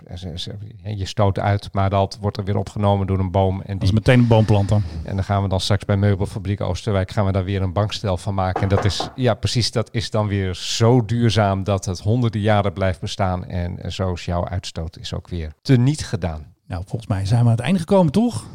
je 0.82 1.06
stoot 1.06 1.38
uit, 1.38 1.68
maar 1.72 1.90
dat 1.90 2.18
wordt 2.20 2.36
er 2.36 2.44
weer 2.44 2.56
opgenomen 2.56 3.06
door 3.06 3.18
een 3.18 3.30
boom. 3.30 3.60
En 3.60 3.72
Dat 3.72 3.82
is 3.82 3.88
die, 3.88 3.98
meteen 3.98 4.18
een 4.18 4.26
boomplant 4.26 4.68
dan. 4.68 4.82
en 5.04 5.14
dan 5.14 5.24
gaan 5.24 5.42
we 5.42 5.48
dan 5.48 5.60
straks 5.60 5.84
bij 5.84 5.96
Meubelfabriek 5.96 6.60
Oosterwijk 6.60 7.10
gaan 7.10 7.26
we 7.26 7.32
daar 7.32 7.44
weer 7.44 7.62
een 7.62 7.72
bankstel 7.72 8.16
van 8.16 8.34
maken. 8.34 8.62
En 8.62 8.68
dat 8.68 8.84
is, 8.84 9.08
ja 9.14 9.34
precies, 9.34 9.70
dat 9.70 9.88
is 9.92 10.10
dan 10.10 10.26
weer 10.26 10.54
zo 10.54 11.04
duurzaam 11.04 11.64
dat 11.64 11.84
het 11.84 12.00
honderden 12.00 12.40
jaren 12.40 12.72
blijft 12.72 13.00
bestaan. 13.00 13.44
En 13.44 13.92
zo 13.92 14.12
is 14.12 14.24
jouw 14.24 14.46
uitstoot 14.46 14.98
is 14.98 15.14
ook 15.14 15.28
weer 15.28 15.52
teniet 15.62 16.04
gedaan. 16.04 16.46
Nou, 16.70 16.82
volgens 16.86 17.06
mij 17.10 17.26
zijn 17.26 17.40
we 17.40 17.46
aan 17.46 17.56
het 17.56 17.60
einde 17.64 17.78
gekomen, 17.78 18.12
toch? 18.12 18.46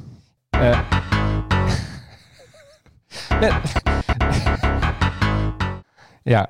Eh, 0.50 0.80
ja, 6.24 6.50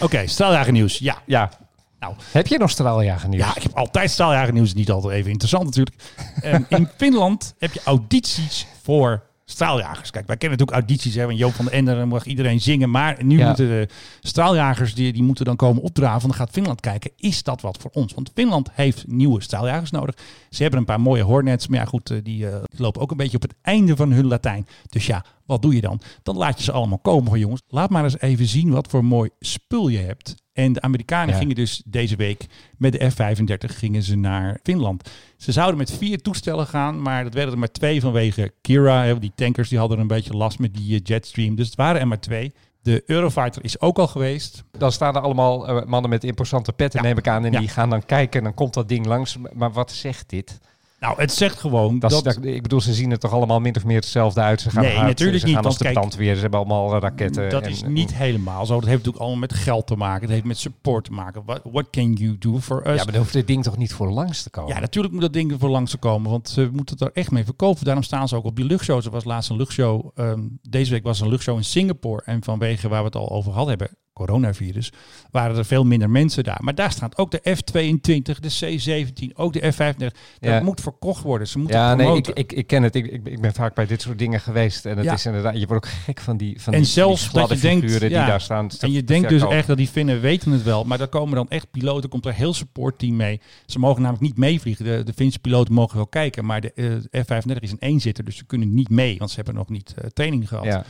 Oké, 0.00 0.26
straaljager 0.26 0.72
nieuws. 0.72 0.98
Ja. 0.98 1.22
ja. 1.26 1.50
Nou, 1.98 2.14
Heb 2.32 2.46
je 2.46 2.58
nog 2.58 2.70
straaljager 2.70 3.28
nieuws? 3.28 3.44
Ja, 3.44 3.56
ik 3.56 3.62
heb 3.62 3.72
altijd 3.72 4.10
straaljager 4.10 4.52
nieuws. 4.52 4.74
Niet 4.74 4.90
altijd 4.90 5.14
even 5.14 5.30
interessant 5.30 5.64
natuurlijk. 5.64 5.96
Ehm, 6.42 6.62
in 6.68 6.88
Finland 6.96 7.54
heb 7.58 7.72
je 7.72 7.80
audities 7.84 8.66
voor 8.82 9.22
straaljagers. 9.50 10.10
Kijk, 10.10 10.26
wij 10.26 10.36
kennen 10.36 10.58
natuurlijk 10.58 10.86
audities. 10.88 11.14
Hè, 11.14 11.24
van 11.24 11.36
Joop 11.36 11.52
van 11.54 11.64
den 11.64 11.74
Ende, 11.74 11.94
dan 11.94 12.08
mag 12.08 12.24
iedereen 12.24 12.60
zingen. 12.60 12.90
Maar 12.90 13.24
nu 13.24 13.38
Ja. 13.38 13.46
moeten 13.46 13.68
de 13.68 13.88
straaljagers, 14.20 14.94
die, 14.94 15.12
die 15.12 15.22
moeten 15.22 15.44
dan 15.44 15.56
komen 15.56 15.82
opdraven. 15.82 16.28
Dan 16.28 16.36
gaat 16.36 16.50
Finland 16.50 16.80
kijken, 16.80 17.10
is 17.16 17.42
dat 17.42 17.60
wat 17.60 17.78
voor 17.80 17.90
ons? 17.94 18.14
Want 18.14 18.30
Finland 18.34 18.68
heeft 18.72 19.06
nieuwe 19.06 19.42
straaljagers 19.42 19.90
nodig. 19.90 20.14
Ze 20.50 20.62
hebben 20.62 20.80
een 20.80 20.86
paar 20.86 21.00
mooie 21.00 21.22
Hornets. 21.22 21.66
Maar 21.68 21.78
ja, 21.78 21.84
goed, 21.84 22.10
eh, 22.10 22.18
die, 22.22 22.46
eh, 22.48 22.60
die 22.70 22.80
lopen 22.80 23.00
ook 23.02 23.10
een 23.10 23.16
beetje 23.16 23.36
op 23.36 23.42
het 23.42 23.54
einde 23.62 23.96
van 23.96 24.12
hun 24.12 24.26
Latijn. 24.26 24.66
Dus 24.88 25.06
ja, 25.06 25.24
wat 25.46 25.62
doe 25.62 25.74
je 25.74 25.80
dan? 25.80 26.00
Dan 26.22 26.36
laat 26.36 26.58
je 26.58 26.64
ze 26.64 26.72
allemaal 26.72 26.98
komen, 26.98 27.28
hoor, 27.28 27.38
jongens. 27.38 27.62
Laat 27.68 27.90
maar 27.90 28.04
eens 28.04 28.20
even 28.20 28.46
zien 28.46 28.70
wat 28.70 28.88
voor 28.88 29.04
mooi 29.04 29.30
spul 29.40 29.88
je 29.88 29.98
hebt. 29.98 30.34
En 30.58 30.72
de 30.72 30.80
Amerikanen 30.80 31.34
Ja. 31.34 31.40
gingen 31.40 31.54
dus 31.54 31.82
deze 31.86 32.16
week 32.16 32.46
met 32.76 32.92
de 32.92 33.10
F-35 33.10 33.76
gingen 33.76 34.02
ze 34.02 34.16
naar 34.16 34.58
Finland. 34.62 35.10
Ze 35.36 35.52
zouden 35.52 35.76
met 35.78 35.90
vier 35.92 36.22
toestellen 36.22 36.66
gaan, 36.66 37.02
maar 37.02 37.24
dat 37.24 37.34
werden 37.34 37.52
er 37.52 37.58
maar 37.58 37.70
twee 37.70 38.00
vanwege 38.00 38.52
Kira. 38.60 39.14
Die 39.14 39.32
tankers 39.34 39.68
die 39.68 39.78
hadden 39.78 39.98
een 39.98 40.06
beetje 40.06 40.32
last 40.36 40.58
met 40.58 40.74
die 40.74 40.94
eh, 40.94 41.00
jetstream. 41.04 41.54
Dus 41.54 41.66
het 41.66 41.76
waren 41.76 42.00
er 42.00 42.08
maar 42.08 42.20
twee. 42.20 42.52
De 42.82 43.02
Eurofighter 43.06 43.64
is 43.64 43.80
ook 43.80 43.98
al 43.98 44.06
geweest. 44.06 44.64
Dan 44.78 44.92
staan 44.92 45.14
er 45.16 45.20
allemaal 45.22 45.68
eh, 45.68 45.86
mannen 45.86 46.10
met 46.10 46.24
imposante 46.24 46.72
petten, 46.72 47.02
neem 47.02 47.18
ik 47.18 47.28
aan. 47.28 47.44
En 47.44 47.52
Ja. 47.52 47.58
die 47.58 47.68
gaan 47.68 47.90
dan 47.90 48.04
kijken 48.04 48.38
en 48.38 48.44
dan 48.44 48.54
komt 48.54 48.74
dat 48.74 48.88
ding 48.88 49.06
langs. 49.06 49.36
Maar 49.54 49.72
wat 49.72 49.92
zegt 49.92 50.28
dit? 50.30 50.58
Nou, 51.00 51.20
het 51.20 51.32
zegt 51.32 51.58
gewoon 51.58 51.98
Dat, 51.98 52.10
dat... 52.10 52.24
dat- 52.24 52.44
ik 52.44 52.62
bedoel, 52.62 52.80
ze 52.80 52.94
zien 52.94 53.10
er 53.10 53.18
toch 53.18 53.32
allemaal 53.32 53.60
min 53.60 53.76
of 53.76 53.84
meer 53.84 53.96
hetzelfde 53.96 54.40
uit. 54.40 54.60
Ze 54.60 54.70
gaan 54.70 54.82
Nee, 54.82 54.96
natuurlijk 54.98 55.40
ze 55.40 55.46
niet, 55.46 55.54
gaan 55.54 55.64
als 55.64 55.78
de 55.78 55.84
kijk, 55.84 55.94
brandweer. 55.96 56.34
Ze 56.34 56.40
hebben 56.40 56.58
allemaal 56.58 56.98
raketten. 57.00 57.50
Dat 57.50 57.62
en- 57.62 57.70
is 57.70 57.82
niet 57.82 58.14
helemaal 58.14 58.66
zo. 58.66 58.74
Dat 58.74 58.82
heeft 58.84 58.96
natuurlijk 58.96 59.18
allemaal 59.22 59.40
met 59.40 59.54
geld 59.54 59.86
te 59.86 59.96
maken. 59.96 60.20
Het 60.22 60.30
heeft 60.30 60.44
met 60.44 60.58
support 60.58 61.04
te 61.04 61.12
maken. 61.12 61.42
What, 61.46 61.60
what 61.64 61.90
can 61.90 62.12
you 62.12 62.36
do 62.38 62.58
for 62.60 62.78
us? 62.80 62.96
Ja, 62.96 63.04
maar 63.04 63.12
dan 63.12 63.16
hoeft 63.22 63.32
dit 63.32 63.46
ding 63.46 63.62
toch 63.62 63.76
niet 63.76 63.92
voor 63.92 64.10
langs 64.10 64.42
te 64.42 64.50
komen? 64.50 64.74
Ja, 64.74 64.80
natuurlijk 64.80 65.12
moet 65.14 65.22
dat 65.22 65.32
ding 65.32 65.54
voor 65.58 65.68
langs 65.70 65.90
te 65.90 65.96
komen. 65.98 66.30
Want 66.30 66.48
ze 66.48 66.68
moeten 66.72 66.96
het 66.98 67.04
er 67.08 67.10
echt 67.14 67.30
mee 67.30 67.44
verkopen. 67.44 67.84
Daarom 67.84 68.02
staan 68.02 68.28
ze 68.28 68.36
ook 68.36 68.44
op 68.44 68.56
die 68.56 68.64
luchtshows. 68.64 69.04
Er 69.04 69.10
was 69.10 69.24
laatst 69.24 69.50
een 69.50 69.56
luchtshow. 69.56 70.10
ehm, 70.14 70.40
deze 70.62 70.90
week 70.90 71.02
was 71.02 71.20
een 71.20 71.28
luchtshow 71.28 71.56
in 71.56 71.64
Singapore. 71.64 72.22
En 72.24 72.42
vanwege 72.44 72.88
waar 72.88 73.00
we 73.00 73.06
het 73.06 73.16
al 73.16 73.30
over 73.30 73.52
hadden 73.52 73.78
hebben, 73.78 73.96
coronavirus, 74.18 74.92
waren 75.30 75.56
er 75.56 75.64
veel 75.64 75.84
minder 75.84 76.10
mensen 76.10 76.44
daar. 76.44 76.58
Maar 76.60 76.74
daar 76.74 76.92
staat 76.92 77.18
ook 77.18 77.30
de 77.30 77.40
F-22, 77.56 78.40
de 78.40 78.48
C-17, 78.60 79.32
ook 79.34 79.52
de 79.52 79.72
F-35. 79.72 79.96
Dat 79.98 80.12
Ja. 80.40 80.60
moet 80.60 80.80
verkocht 80.80 81.22
worden. 81.22 81.48
Ze 81.48 81.58
moeten 81.58 81.76
Ja, 81.78 81.94
nee, 81.94 82.16
ik, 82.16 82.26
ik, 82.28 82.52
ik 82.52 82.66
ken 82.66 82.82
het. 82.82 82.94
Ik, 82.94 83.06
ik, 83.06 83.26
ik 83.26 83.40
ben 83.40 83.52
vaak 83.54 83.74
bij 83.74 83.86
dit 83.86 84.02
soort 84.02 84.18
dingen 84.18 84.40
geweest. 84.40 84.86
En 84.86 84.96
het 84.96 85.04
Ja. 85.04 85.12
is 85.12 85.26
inderdaad, 85.26 85.58
je 85.60 85.66
wordt 85.66 85.86
ook 85.86 85.92
gek 85.92 86.20
van 86.20 86.36
die, 86.36 86.60
van 86.62 86.72
en 86.72 86.78
die, 86.80 86.88
zelfs 86.88 87.22
die 87.22 87.40
dat 87.40 87.48
je 87.50 87.56
denkt, 87.58 87.90
ja, 87.92 87.98
die 87.98 88.08
daar 88.08 88.40
staan. 88.40 88.70
En 88.80 88.92
je 88.92 89.04
denkt 89.04 89.28
dus 89.28 89.42
echt 89.42 89.66
dat 89.66 89.76
die 89.76 89.88
Finnen 89.88 90.20
weten 90.20 90.52
het 90.52 90.62
wel, 90.62 90.84
maar 90.84 90.98
daar 90.98 91.08
komen 91.08 91.34
dan 91.34 91.48
echt 91.48 91.70
piloten, 91.70 92.08
komt 92.08 92.26
er 92.26 92.34
heel 92.34 92.54
supportteam 92.54 93.16
mee. 93.16 93.40
Ze 93.66 93.78
mogen 93.78 94.02
namelijk 94.02 94.24
niet 94.26 94.36
meevliegen. 94.36 94.84
De, 94.84 95.02
de 95.04 95.12
Finse 95.12 95.38
piloten 95.38 95.74
mogen 95.74 95.96
wel 95.96 96.06
kijken, 96.06 96.44
maar 96.44 96.60
de 96.60 96.72
eh, 97.10 97.22
F-35 97.24 97.56
is 97.60 97.70
een 97.70 97.76
eenzitter, 97.78 98.24
dus 98.24 98.36
ze 98.36 98.44
kunnen 98.44 98.74
niet 98.74 98.88
mee, 98.90 99.18
want 99.18 99.30
ze 99.30 99.36
hebben 99.36 99.54
nog 99.54 99.68
niet 99.68 99.94
eh, 99.96 100.06
training 100.10 100.48
gehad. 100.48 100.64
Ja. 100.64 100.84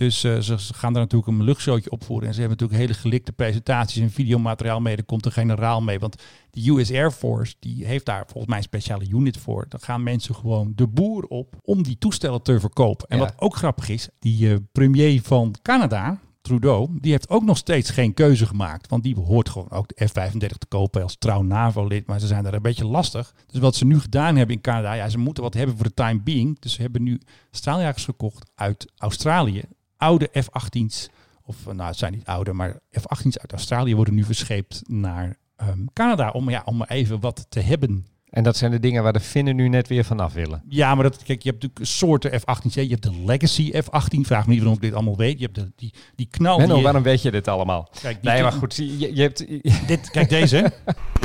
Dus 0.00 0.24
eh, 0.24 0.38
ze, 0.38 0.58
gaan 0.58 0.92
daar 0.92 1.02
natuurlijk 1.02 1.30
een 1.30 1.42
luchtshowtje 1.42 1.90
opvoeren. 1.90 2.28
En 2.28 2.34
ze 2.34 2.40
hebben 2.40 2.58
natuurlijk 2.58 2.88
hele 2.88 3.00
gelikte 3.00 3.32
presentaties 3.32 4.02
en 4.02 4.10
videomateriaal 4.10 4.80
mee. 4.80 4.96
Er 4.96 5.04
komt 5.04 5.26
een 5.26 5.32
generaal 5.32 5.80
mee. 5.82 5.98
Want 5.98 6.22
de 6.50 6.70
US 6.70 6.92
Air 6.92 7.10
Force 7.10 7.54
die 7.58 7.86
heeft 7.86 8.06
daar 8.06 8.22
volgens 8.26 8.46
mij 8.46 8.56
een 8.56 8.62
speciale 8.62 9.08
unit 9.08 9.36
voor. 9.36 9.66
Dan 9.68 9.80
gaan 9.80 10.02
mensen 10.02 10.34
gewoon 10.34 10.72
de 10.74 10.86
boer 10.86 11.24
op 11.24 11.56
om 11.62 11.82
die 11.82 11.98
toestellen 11.98 12.42
te 12.42 12.60
verkopen. 12.60 13.08
En 13.08 13.18
Ja. 13.18 13.24
wat 13.24 13.34
ook 13.36 13.56
grappig 13.56 13.88
is, 13.88 14.08
die 14.18 14.50
eh, 14.50 14.56
premier 14.72 15.22
van 15.22 15.54
Canada, 15.62 16.20
Trudeau, 16.40 16.88
die 17.00 17.10
heeft 17.10 17.28
ook 17.28 17.44
nog 17.44 17.56
steeds 17.56 17.90
geen 17.90 18.14
keuze 18.14 18.46
gemaakt. 18.46 18.88
Want 18.88 19.02
die 19.02 19.16
hoort 19.16 19.48
gewoon 19.48 19.70
ook 19.70 19.88
de 19.88 20.06
F-35 20.06 20.58
te 20.58 20.66
kopen 20.68 21.02
als 21.02 21.16
trouw 21.18 21.42
NAVO-lid. 21.42 22.06
Maar 22.06 22.20
ze 22.20 22.26
zijn 22.26 22.44
daar 22.44 22.54
een 22.54 22.62
beetje 22.62 22.86
lastig. 22.86 23.34
Dus 23.46 23.60
wat 23.60 23.74
ze 23.76 23.84
nu 23.84 24.00
gedaan 24.00 24.36
hebben 24.36 24.56
in 24.56 24.62
Canada, 24.62 24.92
ja, 24.92 25.08
ze 25.08 25.18
moeten 25.18 25.42
wat 25.42 25.54
hebben 25.54 25.76
voor 25.76 25.86
de 25.86 25.94
time 25.94 26.20
being. 26.20 26.60
Dus 26.60 26.72
ze 26.72 26.82
hebben 26.82 27.02
nu 27.02 27.20
straaljagers 27.50 28.04
gekocht 28.04 28.50
uit 28.54 28.92
Australië. 28.96 29.62
Oude 30.00 30.28
F-18's. 30.32 31.08
Of 31.44 31.66
eh, 31.66 31.74
nou, 31.74 31.88
het 31.88 31.98
zijn 31.98 32.12
niet 32.12 32.26
oude, 32.26 32.52
maar 32.52 32.78
F-18's 32.90 33.38
uit 33.38 33.52
Australië 33.52 33.94
worden 33.94 34.14
nu 34.14 34.24
verscheept 34.24 34.82
naar 34.86 35.36
ehm, 35.56 35.84
Canada. 35.92 36.30
Om, 36.30 36.50
ja, 36.50 36.62
om 36.64 36.76
maar 36.76 36.88
even 36.88 37.20
wat 37.20 37.46
te 37.48 37.60
hebben. 37.60 38.06
En 38.30 38.42
dat 38.42 38.56
zijn 38.56 38.70
de 38.70 38.80
dingen 38.80 39.02
waar 39.02 39.12
de 39.12 39.20
Finnen 39.20 39.56
nu 39.56 39.68
net 39.68 39.88
weer 39.88 40.04
vanaf 40.04 40.32
willen. 40.32 40.62
Ja, 40.68 40.94
maar 40.94 41.02
dat, 41.02 41.22
kijk, 41.22 41.42
je 41.42 41.50
hebt 41.50 41.62
natuurlijk 41.62 41.90
soorten 41.90 42.40
F-18C. 42.40 42.74
Je 42.74 42.88
hebt 42.88 43.02
de 43.02 43.22
Legacy 43.24 43.72
F-18. 43.72 44.20
Vraag 44.20 44.46
me 44.46 44.52
niet 44.52 44.58
waarom 44.58 44.76
ik 44.76 44.80
dit 44.80 44.94
allemaal 44.94 45.16
weet. 45.16 45.38
Je 45.38 45.44
hebt 45.44 45.54
de, 45.54 45.72
die, 45.76 45.94
die 46.14 46.28
knal. 46.30 46.58
Menno, 46.58 46.82
waarom 46.82 47.02
weet 47.02 47.22
je 47.22 47.30
dit 47.30 47.48
allemaal? 47.48 47.88
Kijk, 48.00 48.22
nee, 48.22 48.42
maar 48.42 48.52
goed, 48.52 48.76
je, 48.76 49.14
je 49.14 49.22
hebt... 49.22 49.46
Dit, 49.86 50.10
kijk 50.10 50.28
deze. 50.28 50.72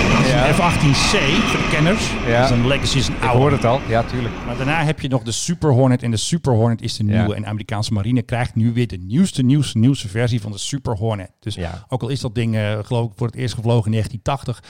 een 0.00 0.54
F-18C 0.54 1.18
voor 1.46 1.58
de 1.60 1.68
kenners. 1.70 2.10
Ja. 2.26 2.40
Dat 2.40 2.50
is 2.50 2.56
een 2.56 2.66
Legacy 2.66 2.98
is 2.98 3.08
een 3.08 3.14
Ik 3.14 3.22
oude. 3.22 3.38
hoor 3.38 3.50
het 3.52 3.64
al, 3.64 3.80
ja, 3.88 4.02
tuurlijk. 4.02 4.34
Maar 4.46 4.56
daarna 4.56 4.84
heb 4.84 5.00
je 5.00 5.08
nog 5.08 5.22
de 5.22 5.32
Super 5.32 5.70
Hornet. 5.72 6.02
En 6.02 6.10
de 6.10 6.16
Super 6.16 6.52
Hornet 6.52 6.82
is 6.82 6.96
de 6.96 7.04
Ja. 7.04 7.10
nieuwe. 7.18 7.34
En 7.34 7.40
de 7.42 7.48
Amerikaanse 7.48 7.92
marine 7.92 8.22
krijgt 8.22 8.54
nu 8.54 8.72
weer 8.72 8.86
de 8.86 8.96
nieuwste, 8.98 9.42
nieuwste, 9.42 9.78
nieuwste 9.78 10.08
versie 10.08 10.40
van 10.40 10.52
de 10.52 10.58
Super 10.58 10.96
Hornet. 10.96 11.30
Dus 11.40 11.54
Ja. 11.54 11.84
ook 11.88 12.02
al 12.02 12.08
is 12.08 12.20
dat 12.20 12.34
ding, 12.34 12.56
eh, 12.56 12.78
geloof 12.82 13.06
ik, 13.06 13.12
voor 13.16 13.26
het 13.26 13.36
eerst 13.36 13.54
gevlogen 13.54 13.84
in 13.84 13.90
1980. 13.92 14.62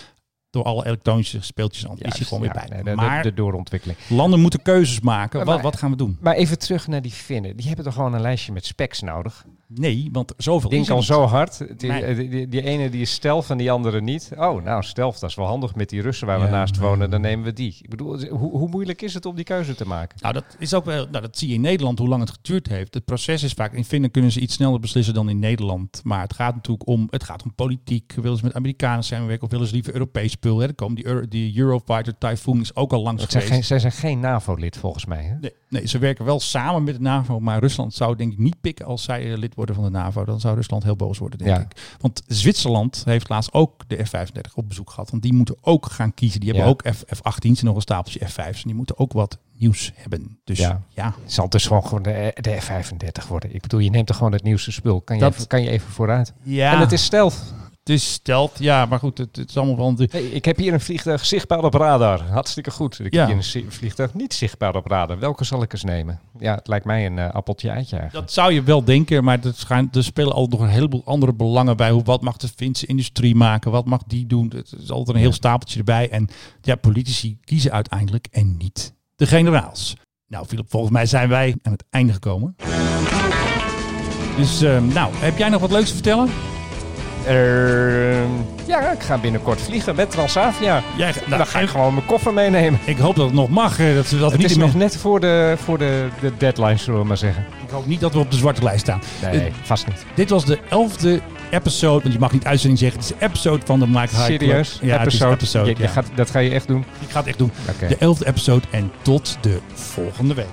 Door 0.57 0.65
alle 0.65 0.87
elektronische 0.87 1.41
speeltjes 1.43 1.87
aan. 1.89 1.97
is 1.99 2.17
hij 2.17 2.27
gewoon 2.27 2.43
weer 2.43 2.53
bij. 2.53 2.67
nee, 2.71 2.83
de, 2.83 2.95
maar 2.95 3.23
de, 3.23 3.35
doorontwikkeling. 3.35 3.99
landen 4.09 4.41
moeten 4.41 4.63
keuzes 4.63 5.01
maken. 5.01 5.37
Maar- 5.39 5.47
wat, 5.55 5.61
wat 5.63 5.77
gaan 5.77 5.91
we 5.91 5.97
doen? 5.97 6.17
Maar 6.21 6.35
even 6.35 6.59
terug 6.59 6.87
naar 6.87 7.03
die 7.03 7.11
Finnen. 7.13 7.57
Die 7.57 7.67
hebben 7.67 7.85
toch 7.85 7.95
gewoon 7.95 8.15
een 8.15 8.21
lijstje 8.21 8.53
met 8.53 8.67
specs 8.67 9.01
nodig? 9.01 9.45
Nee, 9.69 10.09
want 10.13 10.33
zoveel 10.37 10.71
er 10.71 10.93
al 10.93 11.03
zo 11.03 11.23
hard. 11.25 11.59
Die, 11.81 11.91
Nee. 11.91 12.03
eh, 12.03 12.17
die, 12.17 12.29
die, 12.29 12.49
die 12.49 12.63
ene 12.63 12.91
die 12.91 13.01
is 13.01 13.13
stelf 13.13 13.51
en 13.51 13.57
die 13.59 13.71
andere 13.71 14.01
niet. 14.01 14.31
Oh, 14.37 14.63
nou, 14.65 14.83
stelf, 14.83 15.19
dat 15.19 15.31
is 15.31 15.37
wel 15.37 15.47
handig 15.47 15.75
met 15.75 15.89
die 15.89 16.03
Russen 16.03 16.27
waar 16.27 16.39
we 16.39 16.45
Ja, 16.45 16.51
naast 16.51 16.77
wonen. 16.79 17.11
Dan 17.11 17.21
nemen 17.21 17.45
we 17.45 17.53
die. 17.53 17.77
Ik 17.83 17.91
bedoel, 17.91 18.21
hoe, 18.27 18.51
hoe 18.51 18.69
moeilijk 18.69 19.03
is 19.03 19.15
het 19.15 19.27
om 19.27 19.35
die 19.37 19.45
keuze 19.45 19.75
te 19.75 19.87
maken? 19.87 20.19
Nou, 20.21 20.35
dat 20.35 20.45
is 20.59 20.75
ook 20.75 20.85
wel. 20.85 21.07
Nou, 21.11 21.23
dat 21.23 21.39
zie 21.39 21.49
je 21.49 21.55
in 21.55 21.61
Nederland 21.61 21.99
hoe 21.99 22.09
lang 22.09 22.21
het 22.21 22.31
geduurd 22.31 22.67
heeft. 22.69 22.95
Het 22.95 23.05
proces 23.05 23.43
is 23.43 23.53
vaak. 23.53 23.73
In 23.73 23.85
Finland 23.85 24.13
kunnen 24.13 24.33
ze 24.33 24.41
iets 24.41 24.55
sneller 24.55 24.81
beslissen 24.81 25.15
dan 25.15 25.29
in 25.29 25.39
Nederland. 25.39 26.01
Maar 26.05 26.21
het 26.21 26.35
gaat 26.35 26.55
natuurlijk 26.55 26.89
om. 26.89 27.07
Het 27.11 27.25
gaat 27.25 27.43
om 27.43 27.55
politiek. 27.55 28.13
Willen 28.23 28.39
ze 28.39 28.45
met 28.45 28.55
Amerikanen 28.55 29.05
samenwerken 29.05 29.45
of 29.45 29.51
willen 29.51 29.67
ze 29.67 29.73
liever 29.75 29.93
Europees 29.93 30.35
spul? 30.47 30.59
Hè? 30.59 30.67
Er 30.67 30.75
komen 30.75 30.95
die, 30.95 31.29
die 31.29 31.59
Eurofighter 31.59 32.19
Typhoon 32.19 32.61
is 32.61 32.75
ook 32.77 32.93
al 32.93 33.03
langs 33.03 33.23
Het 33.23 33.31
zijn 33.31 33.45
geen, 33.45 33.65
zij 33.65 33.79
zijn 33.79 33.93
geen 33.93 34.21
NAVO-lid 34.21 34.77
volgens 34.77 35.05
mij. 35.07 35.23
Hè? 35.25 35.35
Nee, 35.41 35.53
nee, 35.69 35.87
ze 35.89 35.99
werken 35.99 36.25
wel 36.25 36.41
samen 36.41 36.85
met 36.85 36.95
de 36.95 37.01
NAVO, 37.01 37.41
maar 37.41 37.59
Rusland 37.59 37.95
zou 37.95 38.17
denk 38.17 38.33
ik 38.33 38.39
niet 38.39 38.61
pikken 38.61 38.87
als 38.87 39.03
zij 39.03 39.33
eh, 39.33 39.39
lid 39.39 39.55
worden 39.55 39.75
van 39.75 39.85
de 39.85 39.91
NAVO. 39.91 40.25
Dan 40.25 40.41
zou 40.41 40.55
Rusland 40.55 40.83
heel 40.83 40.97
boos 40.97 41.19
worden, 41.19 41.39
denk 41.39 41.51
Ja. 41.57 41.63
ik. 41.63 41.97
Want 42.01 42.23
Zwitserland 42.27 43.03
heeft 43.05 43.29
laatst 43.29 43.53
ook 43.53 43.83
de 43.87 44.05
F-35 44.05 44.55
op 44.55 44.69
bezoek 44.69 44.91
gehad. 44.91 45.11
Want 45.11 45.23
die 45.23 45.33
moeten 45.33 45.57
ook 45.61 45.87
gaan 45.87 46.15
kiezen. 46.15 46.41
Die 46.41 46.49
hebben 46.49 46.67
Ja. 46.67 46.73
ook 46.73 46.95
F- 46.95 47.05
F-18's 47.19 47.59
en 47.61 47.67
nog 47.67 47.75
een 47.75 47.81
stapeltje 47.81 48.27
F-5's. 48.27 48.37
En 48.63 48.63
die 48.65 48.75
moeten 48.75 48.99
ook 48.99 49.13
wat 49.13 49.39
nieuws 49.59 49.93
hebben. 49.95 50.39
Dus 50.45 50.59
ja, 50.59 50.83
Ja. 50.95 51.15
Het 51.23 51.33
zal 51.33 51.49
dus 51.49 51.67
gewoon, 51.67 51.83
gewoon 51.87 52.03
de, 52.03 52.37
de 52.41 52.57
F-35 52.61 53.29
worden. 53.29 53.55
Ik 53.55 53.61
bedoel, 53.63 53.81
je 53.81 53.91
neemt 53.91 54.07
toch 54.07 54.17
gewoon 54.17 54.33
het 54.33 54.43
nieuwste 54.43 54.73
spul. 54.73 55.01
Kan 55.01 55.17
je, 55.17 55.23
Dat- 55.23 55.35
even, 55.35 55.47
kan 55.47 55.63
je 55.63 55.71
even 55.71 55.91
vooruit. 55.91 56.33
Ja. 56.43 56.73
En 56.73 56.79
het 56.81 56.93
is 56.93 57.05
stealth. 57.05 57.55
Het 57.87 57.95
is 57.95 58.13
stelt, 58.13 58.53
ja, 58.59 58.87
maar 58.87 58.99
goed, 58.99 59.19
het, 59.19 59.37
het 59.37 59.49
is 59.49 59.57
allemaal. 59.57 59.95
De, 59.95 60.09
Hey, 60.11 60.23
ik 60.23 60.45
heb 60.45 60.57
hier 60.57 60.73
een 60.73 60.81
vliegtuig 60.81 61.27
zichtbaar 61.27 61.65
op 61.65 61.75
radar. 61.75 62.23
Hartstikke 62.23 62.71
goed. 62.71 63.01
Ik 63.01 63.15
Ja. 63.15 63.27
heb 63.27 63.43
hier 63.43 63.63
een 63.65 63.73
vliegtuig 63.73 64.15
niet 64.15 64.35
zichtbaar 64.35 64.75
op 64.77 64.87
radar. 64.87 65.19
Welke 65.19 65.45
zal 65.45 65.63
ik 65.63 65.73
eens 65.73 65.85
nemen? 65.85 66.21
Ja, 66.39 66.55
het 66.55 66.69
lijkt 66.69 66.85
mij 66.85 67.07
een 67.07 67.19
eh, 67.19 67.31
appeltje 67.31 67.69
eitje 67.71 67.97
eigenlijk. 67.97 68.27
dat 68.27 68.35
zou 68.35 68.53
je 68.53 68.63
wel 68.63 68.85
denken, 68.85 69.25
maar 69.25 69.39
er, 69.45 69.55
schijnt, 69.55 69.97
er 69.97 70.05
spelen 70.05 70.33
al 70.33 70.47
nog 70.47 70.61
een 70.61 70.69
heleboel 70.69 71.03
andere 71.05 71.33
belangen 71.35 71.77
bij. 71.77 71.91
Hoe, 71.91 72.03
wat 72.03 72.23
mag 72.23 72.37
de 72.37 72.49
Finse 72.57 72.87
industrie 72.87 73.35
maken? 73.35 73.71
Wat 73.71 73.87
mag 73.87 74.03
die 74.07 74.27
doen? 74.27 74.53
Het 74.57 74.75
is 74.83 74.91
altijd 74.91 75.17
een 75.17 75.23
heel 75.23 75.33
stapeltje 75.33 75.79
erbij. 75.79 76.11
En 76.11 76.29
ja, 76.63 76.75
politici 76.75 77.39
kiezen 77.45 77.73
uiteindelijk 77.73 78.27
en 78.31 78.57
niet 78.57 78.95
de 79.17 79.27
generaals. 79.27 79.97
Nou, 80.29 80.47
Philip, 80.47 80.71
volgens 80.71 80.93
mij 80.93 81.07
zijn 81.07 81.29
wij 81.29 81.57
aan 81.63 81.73
het 81.73 81.85
einde 81.91 82.13
gekomen. 82.13 82.57
Dus, 84.37 84.63
ehm, 84.63 84.89
nou, 84.89 85.13
heb 85.15 85.39
jij 85.39 85.49
nog 85.49 85.61
wat 85.61 85.71
leuks 85.71 85.89
te 85.89 85.95
vertellen? 85.95 86.29
Ehm, 87.27 88.31
ja, 88.67 88.91
ik 88.93 89.01
ga 89.03 89.19
binnenkort 89.19 89.61
vliegen 89.61 89.95
met 89.97 90.11
Transavia. 90.11 90.83
Jij, 90.97 91.13
nou, 91.27 91.37
Dan 91.39 91.47
ga 91.47 91.61
ik 91.61 91.69
gewoon 91.69 91.95
mijn 91.95 92.07
koffer 92.07 92.33
meenemen. 92.35 92.81
Ik 92.85 92.99
hoop 92.99 93.17
dat 93.17 93.25
het 93.25 93.35
nog 93.35 93.49
mag. 93.49 93.79
eh, 93.79 93.95
Dat, 93.95 94.07
ze 94.07 94.19
dat 94.19 94.31
Het 94.33 94.41
niet 94.41 94.51
is 94.51 94.57
nog 94.57 94.75
net 94.75 94.97
voor 94.97 95.21
de, 95.21 95.55
voor 95.65 95.79
de, 95.79 96.09
de 96.21 96.33
deadline, 96.39 96.77
zullen 96.77 97.01
we 97.01 97.07
maar 97.07 97.17
zeggen. 97.17 97.45
Ik 97.65 97.71
hoop 97.71 97.87
niet 97.87 98.01
dat 98.01 98.13
we 98.13 98.19
op 98.19 98.31
de 98.31 98.37
zwarte 98.37 98.63
lijst 98.63 98.81
staan. 98.81 99.01
Nee, 99.23 99.41
Eh, 99.41 99.53
vast 99.63 99.87
niet. 99.87 100.05
Dit 100.15 100.31
was 100.31 100.45
de 100.45 100.59
elfde 100.69 101.21
episode, 101.51 102.01
want 102.03 102.13
je 102.15 102.21
mag 102.21 102.33
niet 102.33 102.45
uitzending 102.47 102.79
zeggen. 102.81 103.01
Het 103.01 103.11
is 103.11 103.17
de 103.19 103.25
episode 103.25 103.61
van 103.67 103.79
de 103.81 103.87
Mike 103.87 103.99
High 104.01 104.27
Club. 104.27 104.41
Serieus? 104.41 104.79
Ja, 104.83 104.99
het 104.99 105.07
is 105.07 105.13
episode? 105.15 105.33
episode. 105.35 105.67
Je- 105.71 105.75
je 105.77 105.83
ja. 105.83 105.89
gaat, 105.89 106.07
dat 106.15 106.31
ga 106.31 106.39
je 106.39 106.51
echt 106.51 106.67
doen? 106.67 106.85
Ik 107.01 107.11
ga 107.11 107.19
het 107.19 107.29
echt 107.29 107.39
doen. 107.39 107.51
Oké. 107.71 107.87
De 107.89 107.97
elfde 107.99 108.27
episode 108.27 108.67
en 108.71 108.93
tot 109.03 109.39
de 109.41 109.59
volgende 109.75 110.35
week. 110.35 110.47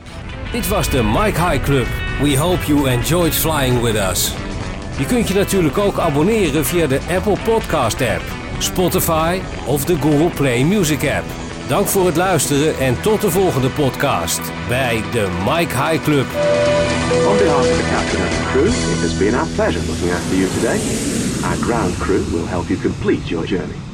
Dit 0.51 0.67
was 0.67 0.89
de 0.89 1.03
Mike 1.03 1.41
High 1.49 1.63
Club. 1.63 1.88
We 2.21 2.38
hope 2.38 2.65
you 2.65 2.89
enjoyed 2.89 3.33
flying 3.36 3.81
with 3.81 3.95
us. 3.95 4.31
Je 4.97 5.06
kunt 5.06 5.27
je 5.27 5.34
natuurlijk 5.34 5.77
ook 5.77 5.99
abonneren 5.99 6.65
via 6.65 6.88
de 6.88 6.99
Apple 7.15 7.38
Podcast 7.43 8.01
app, 8.01 8.21
Spotify 8.58 9.39
of 9.65 9.86
de 9.86 9.95
Google 9.95 10.29
Play 10.29 10.63
Music 10.63 11.03
app. 11.03 11.25
Dank 11.67 11.88
voor 11.88 12.06
het 12.06 12.15
luisteren 12.15 12.79
en 12.79 13.01
tot 13.01 13.21
de 13.21 13.32
volgende 13.32 13.69
podcast 13.69 14.41
bij 14.67 15.03
de 15.12 15.27
Mike 15.45 15.75
High 15.75 16.03
Club. 16.03 16.25
On 17.27 17.38
behalf 17.38 17.69
of 17.69 17.77
the 17.77 17.88
captain 17.91 18.21
and 18.21 18.32
the 18.32 18.43
crew, 18.51 18.67
it 18.67 18.99
has 19.01 19.17
been 19.17 19.36
our 19.36 19.47
pleasure 19.56 19.86
looking 19.86 20.12
after 20.12 20.36
you 20.38 20.49
today. 20.49 20.79
Our 21.43 21.58
ground 21.58 21.97
crew 21.97 22.23
will 22.32 22.47
help 22.47 22.67
you 22.67 22.79
complete 22.82 23.29
your 23.29 23.47
journey. 23.47 23.92